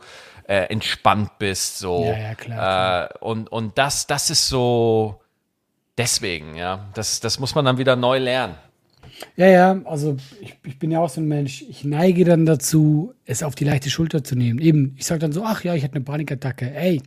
äh, 0.48 0.66
entspannt 0.66 1.40
bist, 1.40 1.80
so. 1.80 2.06
Ja, 2.06 2.18
ja, 2.20 2.36
klar. 2.36 3.06
Äh, 3.06 3.18
und, 3.22 3.52
und 3.52 3.76
das, 3.80 4.06
das 4.06 4.30
ist 4.30 4.48
so, 4.48 5.20
deswegen, 5.98 6.54
ja, 6.54 6.86
das, 6.94 7.22
das 7.22 7.40
muss 7.40 7.56
man 7.56 7.66
dann 7.66 7.80
wieder 7.80 7.96
neu 7.96 8.20
lernen. 8.20 8.54
Ja, 9.36 9.48
ja, 9.48 9.82
also 9.86 10.18
ich, 10.40 10.56
ich 10.66 10.80
bin 10.80 10.92
ja 10.92 11.00
auch 11.00 11.10
so 11.10 11.22
ein 11.22 11.28
Mensch, 11.28 11.64
ich 11.68 11.84
neige 11.84 12.26
dann 12.26 12.46
dazu, 12.46 13.14
es 13.26 13.44
auf 13.44 13.56
die 13.56 13.64
leichte 13.64 13.90
Schulter 13.90 14.24
zu 14.24 14.36
nehmen. 14.36 14.60
Eben, 14.60 14.96
ich 14.98 15.06
sage 15.06 15.20
dann 15.20 15.32
so, 15.32 15.44
ach 15.46 15.64
ja, 15.64 15.74
ich 15.74 15.84
hatte 15.84 15.96
eine 15.96 16.04
Panikattacke, 16.04 16.74
ey, 16.74 17.02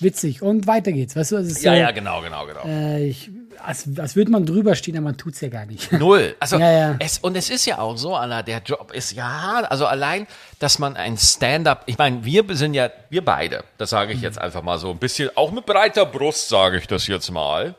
witzig 0.00 0.42
und 0.42 0.66
weiter 0.66 0.92
geht's, 0.92 1.16
weißt 1.16 1.32
du? 1.32 1.36
Es 1.36 1.48
ist 1.48 1.62
ja, 1.62 1.72
so, 1.72 1.78
ja, 1.78 1.90
genau, 1.90 2.20
genau, 2.22 2.46
genau. 2.46 2.64
Äh, 2.64 3.06
ich, 3.06 3.30
als, 3.64 3.88
als 3.98 4.16
würde 4.16 4.30
man 4.30 4.46
drüber 4.46 4.74
stehen, 4.74 4.96
aber 4.96 5.04
man 5.04 5.16
tut's 5.16 5.40
ja 5.40 5.48
gar 5.48 5.66
nicht. 5.66 5.92
Null. 5.98 6.34
Also, 6.40 6.58
Ja, 6.58 6.70
ja. 6.70 6.96
Es, 6.98 7.18
und 7.18 7.36
es 7.36 7.50
ist 7.50 7.66
ja 7.66 7.78
auch 7.78 7.96
so, 7.96 8.14
Anna, 8.14 8.42
der 8.42 8.62
Job 8.64 8.92
ist 8.92 9.12
ja, 9.12 9.64
also 9.68 9.86
allein, 9.86 10.26
dass 10.58 10.78
man 10.78 10.96
ein 10.96 11.16
Stand-up, 11.16 11.84
ich 11.86 11.98
meine, 11.98 12.24
wir 12.24 12.44
sind 12.56 12.74
ja, 12.74 12.90
wir 13.10 13.24
beide, 13.24 13.64
das 13.78 13.90
sage 13.90 14.12
ich 14.12 14.20
jetzt 14.20 14.38
einfach 14.38 14.62
mal 14.62 14.78
so 14.78 14.90
ein 14.90 14.98
bisschen, 14.98 15.30
auch 15.36 15.50
mit 15.50 15.66
breiter 15.66 16.06
Brust 16.06 16.48
sage 16.48 16.78
ich 16.78 16.86
das 16.86 17.06
jetzt 17.06 17.30
mal. 17.30 17.74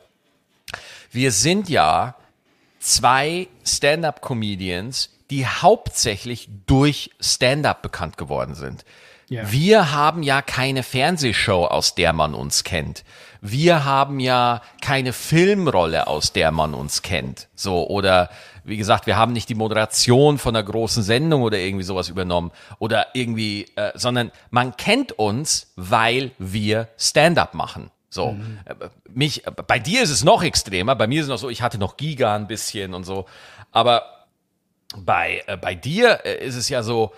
Wir 1.11 1.31
sind 1.31 1.69
ja 1.69 2.15
zwei 2.81 3.47
Stand-up-Comedians, 3.63 5.09
die 5.29 5.45
hauptsächlich 5.47 6.49
durch 6.65 7.11
Stand-up 7.21 7.81
bekannt 7.81 8.17
geworden 8.17 8.55
sind. 8.55 8.83
Ja. 9.29 9.49
Wir 9.49 9.93
haben 9.93 10.23
ja 10.23 10.41
keine 10.41 10.83
Fernsehshow, 10.83 11.65
aus 11.65 11.95
der 11.95 12.11
man 12.11 12.33
uns 12.33 12.65
kennt. 12.65 13.05
Wir 13.39 13.85
haben 13.85 14.19
ja 14.19 14.61
keine 14.81 15.13
Filmrolle, 15.13 16.07
aus 16.07 16.33
der 16.33 16.51
man 16.51 16.73
uns 16.73 17.01
kennt. 17.01 17.47
So, 17.55 17.87
oder 17.87 18.29
wie 18.63 18.77
gesagt, 18.77 19.07
wir 19.07 19.17
haben 19.17 19.31
nicht 19.31 19.47
die 19.47 19.55
Moderation 19.55 20.37
von 20.37 20.55
einer 20.55 20.65
großen 20.65 21.01
Sendung 21.01 21.43
oder 21.43 21.57
irgendwie 21.57 21.85
sowas 21.85 22.09
übernommen. 22.09 22.51
Oder 22.77 23.07
irgendwie, 23.13 23.67
äh, 23.75 23.91
sondern 23.95 24.31
man 24.49 24.75
kennt 24.75 25.13
uns, 25.13 25.71
weil 25.77 26.31
wir 26.37 26.89
Stand-up 26.97 27.53
machen. 27.53 27.89
So, 28.13 28.37
äh, 28.65 28.75
mich, 29.09 29.47
äh, 29.47 29.51
bei 29.51 29.79
dir 29.79 30.03
ist 30.03 30.09
es 30.09 30.25
noch 30.25 30.43
extremer. 30.43 30.95
Bei 30.95 31.07
mir 31.07 31.21
ist 31.21 31.27
es 31.27 31.29
noch 31.29 31.37
so, 31.37 31.49
ich 31.49 31.61
hatte 31.61 31.77
noch 31.77 31.95
Giga 31.95 32.35
ein 32.35 32.45
bisschen 32.45 32.93
und 32.93 33.05
so. 33.05 33.25
Aber 33.71 34.27
bei, 34.97 35.43
äh, 35.47 35.55
bei 35.55 35.75
dir 35.75 36.19
äh, 36.25 36.45
ist 36.45 36.55
es 36.55 36.67
ja 36.67 36.83
so, 36.83 37.13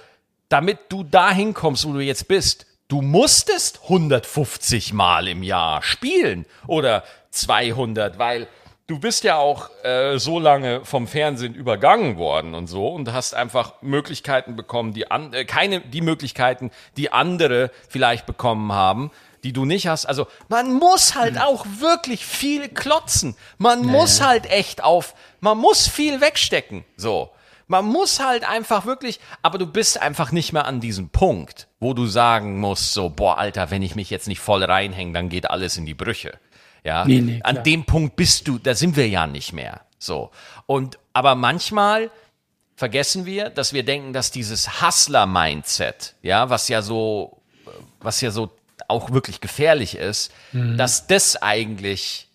damit 0.49 0.77
du 0.89 1.03
dahin 1.03 1.55
kommst, 1.55 1.87
wo 1.87 1.93
du 1.93 1.99
jetzt 1.99 2.27
bist, 2.27 2.67
du 2.89 3.01
musstest 3.01 3.81
150 3.83 4.93
Mal 4.93 5.27
im 5.27 5.41
Jahr 5.41 5.81
spielen 5.81 6.45
oder 6.67 7.03
200, 7.31 8.19
weil 8.19 8.47
du 8.85 8.99
bist 8.99 9.23
ja 9.23 9.37
auch 9.37 9.71
äh, 9.83 10.19
so 10.19 10.39
lange 10.39 10.85
vom 10.85 11.07
Fernsehen 11.07 11.55
übergangen 11.55 12.17
worden 12.17 12.53
und 12.53 12.67
so 12.67 12.87
und 12.89 13.11
hast 13.11 13.33
einfach 13.33 13.81
Möglichkeiten 13.81 14.55
bekommen, 14.55 14.93
die 14.93 15.09
an, 15.09 15.33
äh, 15.33 15.43
keine 15.45 15.81
die 15.81 16.01
Möglichkeiten, 16.01 16.69
die 16.97 17.11
andere 17.11 17.71
vielleicht 17.89 18.27
bekommen 18.27 18.73
haben, 18.73 19.09
die 19.43 19.53
du 19.53 19.65
nicht 19.65 19.87
hast. 19.87 20.05
Also 20.05 20.27
man 20.49 20.73
muss 20.73 21.15
halt 21.15 21.39
auch 21.39 21.65
wirklich 21.79 22.25
viel 22.25 22.69
klotzen. 22.69 23.35
Man 23.57 23.85
muss 23.85 24.21
halt 24.21 24.49
echt 24.49 24.83
auf, 24.83 25.15
man 25.39 25.57
muss 25.57 25.87
viel 25.87 26.21
wegstecken. 26.21 26.85
So. 26.95 27.29
Man 27.67 27.85
muss 27.85 28.19
halt 28.19 28.47
einfach 28.47 28.85
wirklich, 28.85 29.19
aber 29.41 29.57
du 29.57 29.65
bist 29.65 30.01
einfach 30.01 30.31
nicht 30.31 30.53
mehr 30.53 30.65
an 30.65 30.79
diesem 30.79 31.09
Punkt, 31.09 31.67
wo 31.79 31.93
du 31.93 32.05
sagen 32.05 32.59
musst, 32.59 32.93
so, 32.93 33.09
boah, 33.09 33.37
Alter, 33.37 33.71
wenn 33.71 33.81
ich 33.81 33.95
mich 33.95 34.09
jetzt 34.09 34.27
nicht 34.27 34.41
voll 34.41 34.63
reinhänge, 34.63 35.13
dann 35.13 35.29
geht 35.29 35.49
alles 35.49 35.77
in 35.77 35.85
die 35.85 35.93
Brüche. 35.93 36.37
Ja, 36.83 37.05
Nee, 37.05 37.21
nee, 37.21 37.39
an 37.43 37.63
dem 37.63 37.85
Punkt 37.85 38.17
bist 38.17 38.47
du, 38.47 38.57
da 38.57 38.75
sind 38.75 38.97
wir 38.97 39.07
ja 39.07 39.27
nicht 39.27 39.53
mehr. 39.53 39.81
So. 39.97 40.31
Und, 40.65 40.99
aber 41.13 41.35
manchmal 41.35 42.11
vergessen 42.75 43.25
wir, 43.25 43.49
dass 43.49 43.71
wir 43.71 43.83
denken, 43.83 44.11
dass 44.11 44.31
dieses 44.31 44.81
Hustler-Mindset, 44.81 46.15
ja, 46.21 46.49
was 46.49 46.67
ja 46.67 46.81
so, 46.81 47.41
was 48.01 48.19
ja 48.19 48.31
so 48.31 48.51
auch 48.93 49.11
wirklich 49.11 49.41
gefährlich 49.41 49.97
ist, 49.97 50.31
dass 50.53 51.07
das 51.07 51.41
eigentlich 51.41 52.27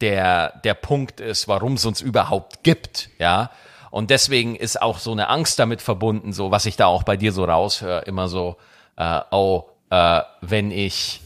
der, 0.00 0.60
der 0.64 0.74
Punkt 0.74 1.20
ist, 1.20 1.48
warum 1.48 1.74
es 1.74 1.84
uns 1.84 2.00
überhaupt 2.00 2.62
gibt, 2.62 3.10
ja. 3.18 3.50
Und 3.90 4.10
deswegen 4.10 4.56
ist 4.56 4.82
auch 4.82 4.98
so 4.98 5.12
eine 5.12 5.28
Angst 5.28 5.58
damit 5.58 5.80
verbunden, 5.80 6.32
so 6.32 6.50
was 6.50 6.66
ich 6.66 6.76
da 6.76 6.86
auch 6.86 7.04
bei 7.04 7.16
dir 7.16 7.32
so 7.32 7.44
raushöre, 7.44 8.02
immer 8.06 8.28
so, 8.28 8.56
äh, 8.96 9.20
oh, 9.30 9.64
äh, 9.90 10.20
wenn 10.40 10.72
ich, 10.72 11.20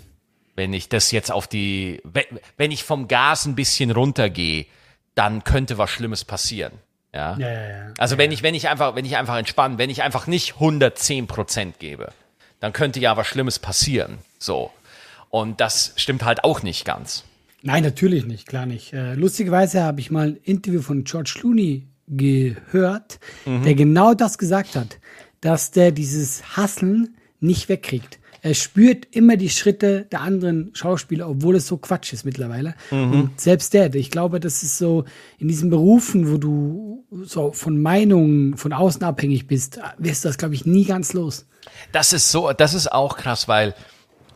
wenn 0.54 0.74
ich 0.74 0.90
das 0.90 1.10
jetzt 1.10 1.32
auf 1.32 1.46
die, 1.46 2.02
wenn, 2.04 2.26
wenn 2.58 2.70
ich 2.70 2.84
vom 2.84 3.08
Gas 3.08 3.46
ein 3.46 3.54
bisschen 3.54 3.90
runtergehe, 3.90 4.66
dann 5.14 5.44
könnte 5.44 5.78
was 5.78 5.90
Schlimmes 5.90 6.24
passieren. 6.24 6.72
Ja. 7.14 7.36
Ja, 7.38 7.50
ja, 7.50 7.68
ja. 7.68 7.94
Also 7.96 8.18
wenn 8.18 8.32
ich, 8.32 8.42
wenn 8.42 8.54
ich 8.54 8.68
einfach, 8.68 8.94
wenn 8.94 9.06
ich 9.06 9.16
einfach 9.16 9.38
entspanne, 9.38 9.78
wenn 9.78 9.90
ich 9.90 10.02
einfach 10.02 10.26
nicht 10.26 10.54
110 10.54 11.26
Prozent 11.26 11.78
gebe, 11.78 12.12
dann 12.60 12.72
könnte 12.72 13.00
ja 13.00 13.16
was 13.16 13.26
Schlimmes 13.26 13.58
passieren. 13.58 14.18
So. 14.38 14.70
Und 15.30 15.60
das 15.60 15.92
stimmt 15.96 16.24
halt 16.24 16.44
auch 16.44 16.62
nicht 16.62 16.84
ganz. 16.84 17.24
Nein, 17.62 17.82
natürlich 17.82 18.24
nicht, 18.24 18.46
klar 18.46 18.66
nicht. 18.66 18.92
Äh, 18.92 19.14
lustigerweise 19.14 19.82
habe 19.82 20.00
ich 20.00 20.10
mal 20.10 20.28
ein 20.28 20.36
Interview 20.44 20.80
von 20.80 21.04
George 21.04 21.34
Clooney 21.38 21.88
gehört, 22.06 23.18
der 23.44 23.74
genau 23.74 24.14
das 24.14 24.38
gesagt 24.38 24.76
hat, 24.76 24.98
dass 25.42 25.70
der 25.72 25.92
dieses 25.92 26.56
Hasseln 26.56 27.16
nicht 27.40 27.68
wegkriegt. 27.68 28.18
Er 28.40 28.54
spürt 28.54 29.06
immer 29.10 29.36
die 29.36 29.50
Schritte 29.50 30.06
der 30.10 30.20
anderen 30.20 30.70
Schauspieler, 30.72 31.28
obwohl 31.28 31.56
es 31.56 31.66
so 31.66 31.76
Quatsch 31.76 32.12
ist 32.12 32.24
mittlerweile. 32.24 32.74
Und 32.90 33.40
selbst 33.40 33.74
der, 33.74 33.92
ich 33.94 34.10
glaube, 34.10 34.38
das 34.38 34.62
ist 34.62 34.78
so 34.78 35.04
in 35.38 35.48
diesen 35.48 35.70
Berufen, 35.70 36.30
wo 36.32 36.38
du 36.38 37.04
so 37.24 37.52
von 37.52 37.82
Meinungen 37.82 38.56
von 38.56 38.72
außen 38.72 39.02
abhängig 39.02 39.48
bist, 39.48 39.80
wirst 39.98 40.24
du 40.24 40.28
das, 40.28 40.38
glaube 40.38 40.54
ich, 40.54 40.64
nie 40.64 40.84
ganz 40.84 41.12
los. 41.12 41.46
Das 41.92 42.12
ist 42.12 42.30
so, 42.30 42.52
das 42.52 42.74
ist 42.74 42.90
auch 42.92 43.16
krass, 43.16 43.48
weil 43.48 43.74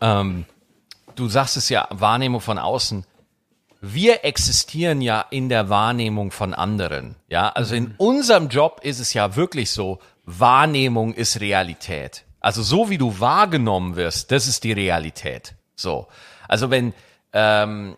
ähm, 0.01 0.45
du 1.17 1.29
sagst 1.29 1.57
es 1.57 1.69
ja, 1.69 1.89
Wahrnehmung 1.91 2.41
von 2.41 2.59
außen. 2.59 3.05
Wir 3.81 4.25
existieren 4.25 5.01
ja 5.01 5.25
in 5.31 5.49
der 5.49 5.69
Wahrnehmung 5.69 6.31
von 6.31 6.55
anderen. 6.55 7.17
Ja, 7.29 7.49
also 7.49 7.75
in 7.75 7.95
unserem 7.99 8.49
Job 8.49 8.81
ist 8.85 9.01
es 9.01 9.13
ja 9.13 9.35
wirklich 9.35 9.71
so, 9.71 9.99
Wahrnehmung 10.25 11.15
ist 11.15 11.41
Realität. 11.41 12.25
Also 12.41 12.63
so 12.63 12.91
wie 12.91 12.99
du 12.99 13.19
wahrgenommen 13.19 13.97
wirst, 13.97 14.31
das 14.31 14.47
ist 14.47 14.65
die 14.65 14.73
Realität. 14.73 15.55
So. 15.75 16.09
Also 16.49 16.71
wenn, 16.71 16.95
ähm, 17.33 17.97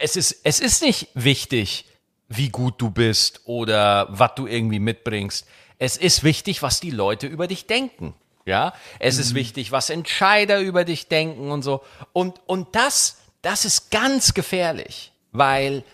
es 0.00 0.16
ist, 0.16 0.40
es 0.44 0.60
ist 0.60 0.82
nicht 0.82 1.08
wichtig, 1.14 1.86
wie 2.28 2.48
gut 2.48 2.80
du 2.80 2.90
bist 2.90 3.42
oder 3.44 4.06
was 4.10 4.34
du 4.36 4.46
irgendwie 4.46 4.78
mitbringst. 4.78 5.46
Es 5.78 5.96
ist 5.96 6.24
wichtig, 6.24 6.62
was 6.62 6.80
die 6.80 6.90
Leute 6.90 7.26
über 7.26 7.46
dich 7.46 7.66
denken. 7.66 8.14
Ja, 8.44 8.72
es 8.98 9.18
ist 9.18 9.34
wichtig, 9.34 9.70
was 9.70 9.88
Entscheider 9.88 10.60
über 10.60 10.84
dich 10.84 11.08
denken 11.08 11.50
und 11.50 11.62
so. 11.62 11.82
Und, 12.12 12.40
und 12.46 12.74
das, 12.74 13.18
das 13.40 13.64
ist 13.64 13.90
ganz 13.90 14.34
gefährlich, 14.34 15.12
weil 15.30 15.84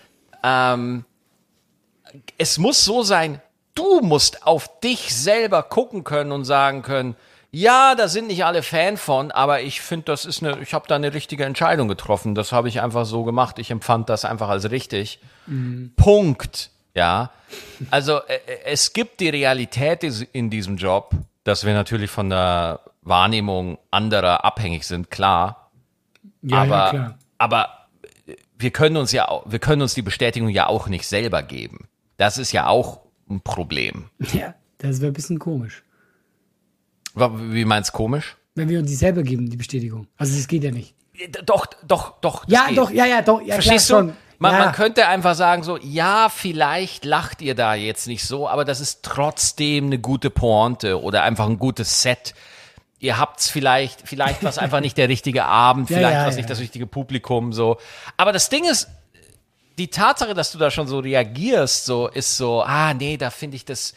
ähm, 0.43 1.05
es 2.39 2.59
muss 2.59 2.85
so 2.85 3.03
sein, 3.03 3.43
du 3.75 4.01
musst 4.01 4.47
auf 4.47 4.81
dich 4.81 5.15
selber 5.15 5.63
gucken 5.63 6.05
können 6.05 6.33
und 6.33 6.45
sagen 6.45 6.83
können, 6.83 7.17
ja, 7.51 7.95
da 7.95 8.09
sind 8.09 8.27
nicht 8.27 8.45
alle 8.45 8.63
Fan 8.63 8.99
von, 8.99 9.31
aber 9.31 9.63
ich 9.63 9.81
finde, 9.81 10.05
das 10.07 10.27
ist 10.27 10.43
eine, 10.43 10.61
ich 10.61 10.75
habe 10.75 10.87
da 10.87 10.97
eine 10.97 11.15
richtige 11.15 11.45
Entscheidung 11.45 11.89
getroffen. 11.89 12.35
Das 12.35 12.53
habe 12.53 12.69
ich 12.69 12.83
einfach 12.83 13.07
so 13.07 13.25
gemacht. 13.25 13.59
Ich 13.59 13.71
empfand 13.71 14.11
das 14.11 14.27
einfach 14.27 14.51
als 14.51 14.71
richtig. 14.71 15.19
Punkt. 15.97 16.71
Ja. 16.95 17.31
Also 17.91 18.19
äh, 18.27 18.35
äh, 18.35 18.59
es 18.65 18.93
gibt 18.93 19.21
die 19.21 19.31
Realität 19.31 20.03
in 20.03 20.51
diesem 20.51 20.77
Job, 20.77 21.13
dass 21.49 21.65
wir 21.65 21.75
natürlich 21.75 22.11
von 22.11 22.31
der 22.31 22.81
Wahrnehmung 23.03 23.79
anderer 23.91 24.45
abhängig 24.45 24.85
sind, 24.85 25.11
klar. 25.11 25.71
Ja, 26.43 26.65
ja, 26.65 26.75
aber, 26.75 26.91
klar. 26.91 27.19
aber 27.39 27.69
wir 28.59 28.71
können 28.71 28.97
uns 28.97 29.13
ja, 29.13 29.29
auch- 29.29 29.51
wir 29.51 29.59
können 29.59 29.83
uns 29.83 29.95
die 29.95 30.03
Bestätigung 30.03 30.49
ja 30.51 30.67
auch 30.67 30.89
nicht 30.89 31.07
selber 31.07 31.43
geben. 31.43 31.89
Das 32.17 32.39
ist 32.39 32.53
ja 32.53 32.67
auch 32.67 33.01
ein 33.31 33.41
Problem. 33.41 34.11
Ja, 34.33 34.55
das 34.79 35.01
wäre 35.01 35.11
ein 35.11 35.15
bisschen 35.15 35.39
komisch. 35.39 35.83
Wie 37.15 37.65
meinst 37.65 37.93
komisch? 37.93 38.37
Wenn 38.55 38.69
wir 38.69 38.79
uns 38.81 38.89
die 38.89 38.95
selber 38.97 39.23
geben, 39.23 39.49
die 39.51 39.57
Bestätigung. 39.57 40.07
Also 40.17 40.37
das 40.37 40.47
geht 40.47 40.63
ja 40.65 40.71
nicht. 40.71 40.95
Doch, 41.45 41.67
doch, 41.87 42.21
doch. 42.21 42.45
Ja, 42.49 42.67
geht. 42.69 42.79
doch, 42.79 42.91
ja, 42.91 43.07
ja, 43.07 43.23
doch. 43.23 43.41
Ja, 43.41 43.55
Verstehst 43.55 43.89
klar, 43.89 44.03
du? 44.03 44.09
schon. 44.11 44.17
Man, 44.39 44.53
ja. 44.53 44.59
man 44.67 44.73
könnte 44.73 45.09
einfach 45.09 45.35
sagen 45.35 45.65
so, 45.65 45.79
ja, 45.79 46.29
vielleicht 46.29 47.05
lacht 47.05 47.43
ihr 47.43 47.57
da 47.57 47.75
jetzt 47.75 48.07
nicht 48.07 48.25
so, 48.25 48.49
aber 48.49 48.65
das 48.65 48.81
ist 48.81 49.03
trotzdem 49.03 49.87
eine 49.87 49.99
gute 49.99 50.31
Pointe 50.31 51.03
oder 51.03 51.25
einfach 51.25 51.47
ein 51.47 51.59
gutes 51.59 52.03
Set. 52.03 52.35
Ihr 53.01 53.19
habt's 53.19 53.51
vielleicht, 53.51 54.07
vielleicht 54.07 54.45
war 54.45 54.51
es 54.51 54.59
einfach 54.59 54.81
nicht 54.81 54.97
der 54.97 55.09
richtige 55.09 55.45
Abend, 55.45 55.91
Ja, 55.91 55.97
vielleicht 55.97 56.15
ja, 56.15 56.21
war 56.21 56.29
es 56.29 56.35
ja. 56.35 56.39
nicht 56.39 56.51
das 56.51 56.61
richtige 56.61 56.87
Publikum, 56.87 57.53
so. 57.53 57.79
Aber 58.17 58.33
das 58.33 58.49
Ding 58.49 58.65
ist, 58.65 58.89
die 59.77 59.89
Tatsache, 59.89 60.35
dass 60.35 60.53
du 60.53 60.59
da 60.59 60.71
schon 60.71 60.87
so 60.87 61.01
reagierst, 61.01 61.85
so, 61.85 62.07
ist 62.07 62.37
so, 62.37 62.63
ah, 62.63 62.95
nee, 62.95 63.17
da 63.17 63.31
finde 63.31 63.57
ich 63.57 63.65
das, 63.65 63.95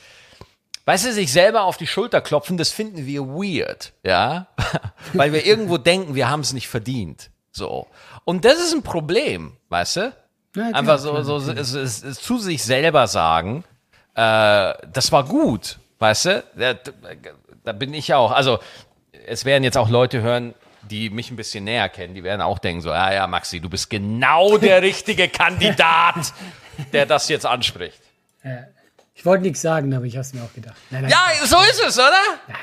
weißt 0.86 1.06
du, 1.06 1.14
sich 1.14 1.32
selber 1.32 1.64
auf 1.64 1.78
die 1.78 1.88
Schulter 1.88 2.22
klopfen, 2.22 2.58
das 2.58 2.72
finden 2.72 3.06
wir 3.06 3.28
weird, 3.28 3.94
ja, 4.04 4.48
weil 5.14 5.34
wir 5.34 5.46
irgendwo 5.46 5.78
denken, 5.78 6.16
wir 6.16 6.30
haben 6.30 6.42
es 6.42 6.54
nicht 6.54 6.68
verdient, 6.68 7.30
so. 7.52 7.88
Und 8.26 8.46
das 8.46 8.60
ist 8.60 8.74
ein 8.74 8.84
Problem, 8.84 9.58
weißt 9.70 9.98
du? 9.98 10.14
Ja, 10.56 10.64
klar, 10.64 10.76
Einfach 10.76 11.00
so, 11.00 11.12
klar, 11.12 11.24
so 11.24 11.38
es, 11.52 11.74
es, 11.74 12.04
es 12.04 12.20
zu 12.22 12.38
sich 12.38 12.64
selber 12.64 13.08
sagen, 13.08 13.64
äh, 14.16 14.74
das 14.92 15.12
war 15.12 15.24
gut, 15.26 15.80
weißt 16.00 16.26
du? 16.26 16.44
Da, 16.56 16.74
da 17.64 17.72
bin 17.72 17.94
ich 17.94 18.14
auch. 18.14 18.32
Also 18.32 18.60
es 19.28 19.46
werden 19.46 19.64
jetzt 19.64 19.78
auch 19.78 19.90
Leute 19.90 20.22
hören, 20.22 20.54
die 20.90 21.10
mich 21.10 21.32
ein 21.32 21.36
bisschen 21.38 21.64
näher 21.64 21.88
kennen, 21.90 22.16
die 22.16 22.24
werden 22.24 22.42
auch 22.42 22.60
denken 22.60 22.82
so, 22.82 22.90
ja, 22.90 23.14
ja, 23.14 23.28
Maxi, 23.28 23.60
du 23.60 23.70
bist 23.70 23.90
genau 23.90 24.58
der 24.58 24.82
richtige 24.82 25.30
Kandidat, 25.30 26.34
der 26.92 27.06
das 27.06 27.30
jetzt 27.30 27.46
anspricht. 27.46 28.02
Ich 29.14 29.26
wollte 29.26 29.44
nichts 29.44 29.62
sagen, 29.62 29.94
aber 29.94 30.06
ich 30.06 30.16
habe 30.16 30.22
es 30.22 30.34
mir 30.34 30.42
auch 30.42 30.52
gedacht. 30.54 30.76
Nein, 30.90 31.04
nein, 31.04 31.12
Ja, 31.12 31.46
so 31.46 31.58
ist 31.62 31.82
es, 31.88 31.98
oder? 32.00 32.12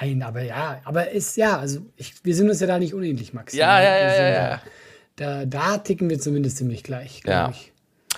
nein, 0.01 0.22
aber 0.24 0.43
ja, 0.43 0.80
aber 0.84 1.09
ist 1.11 1.36
ja, 1.36 1.59
also 1.59 1.80
ich, 1.97 2.14
wir 2.24 2.34
sind 2.34 2.51
uns 2.51 2.59
ja 2.61 2.66
da 2.66 2.78
nicht 2.80 2.93
unähnlich, 2.95 3.32
Max. 3.32 3.55
Ja, 3.55 3.80
ja, 3.80 3.91
Wir 3.93 3.99
ja, 4.01 4.14
ja, 4.14 4.32
da- 4.32 4.51
ja. 4.51 4.61
Da, 5.16 5.45
da 5.47 5.78
ticken 5.78 6.11
wir 6.11 6.18
zumindest 6.20 6.59
ziemlich 6.59 6.82
gleich, 6.84 7.22
glaube 7.22 7.39
Ja. 7.39 7.49
ich. 7.51 7.72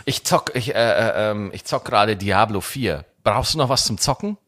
Ich 0.05 0.25
zock, 0.25 0.53
ich, 0.55 0.75
äh, 0.75 0.79
äh, 0.79 1.31
ähm, 1.31 1.51
ich 1.53 1.65
zock 1.65 1.85
gerade 1.85 2.17
Diablo 2.17 2.61
4. 2.61 3.05
Brauchst 3.23 3.55
du 3.55 3.59
noch 3.59 3.69
was 3.69 3.85
zum 3.85 3.99
Zocken? 3.99 4.39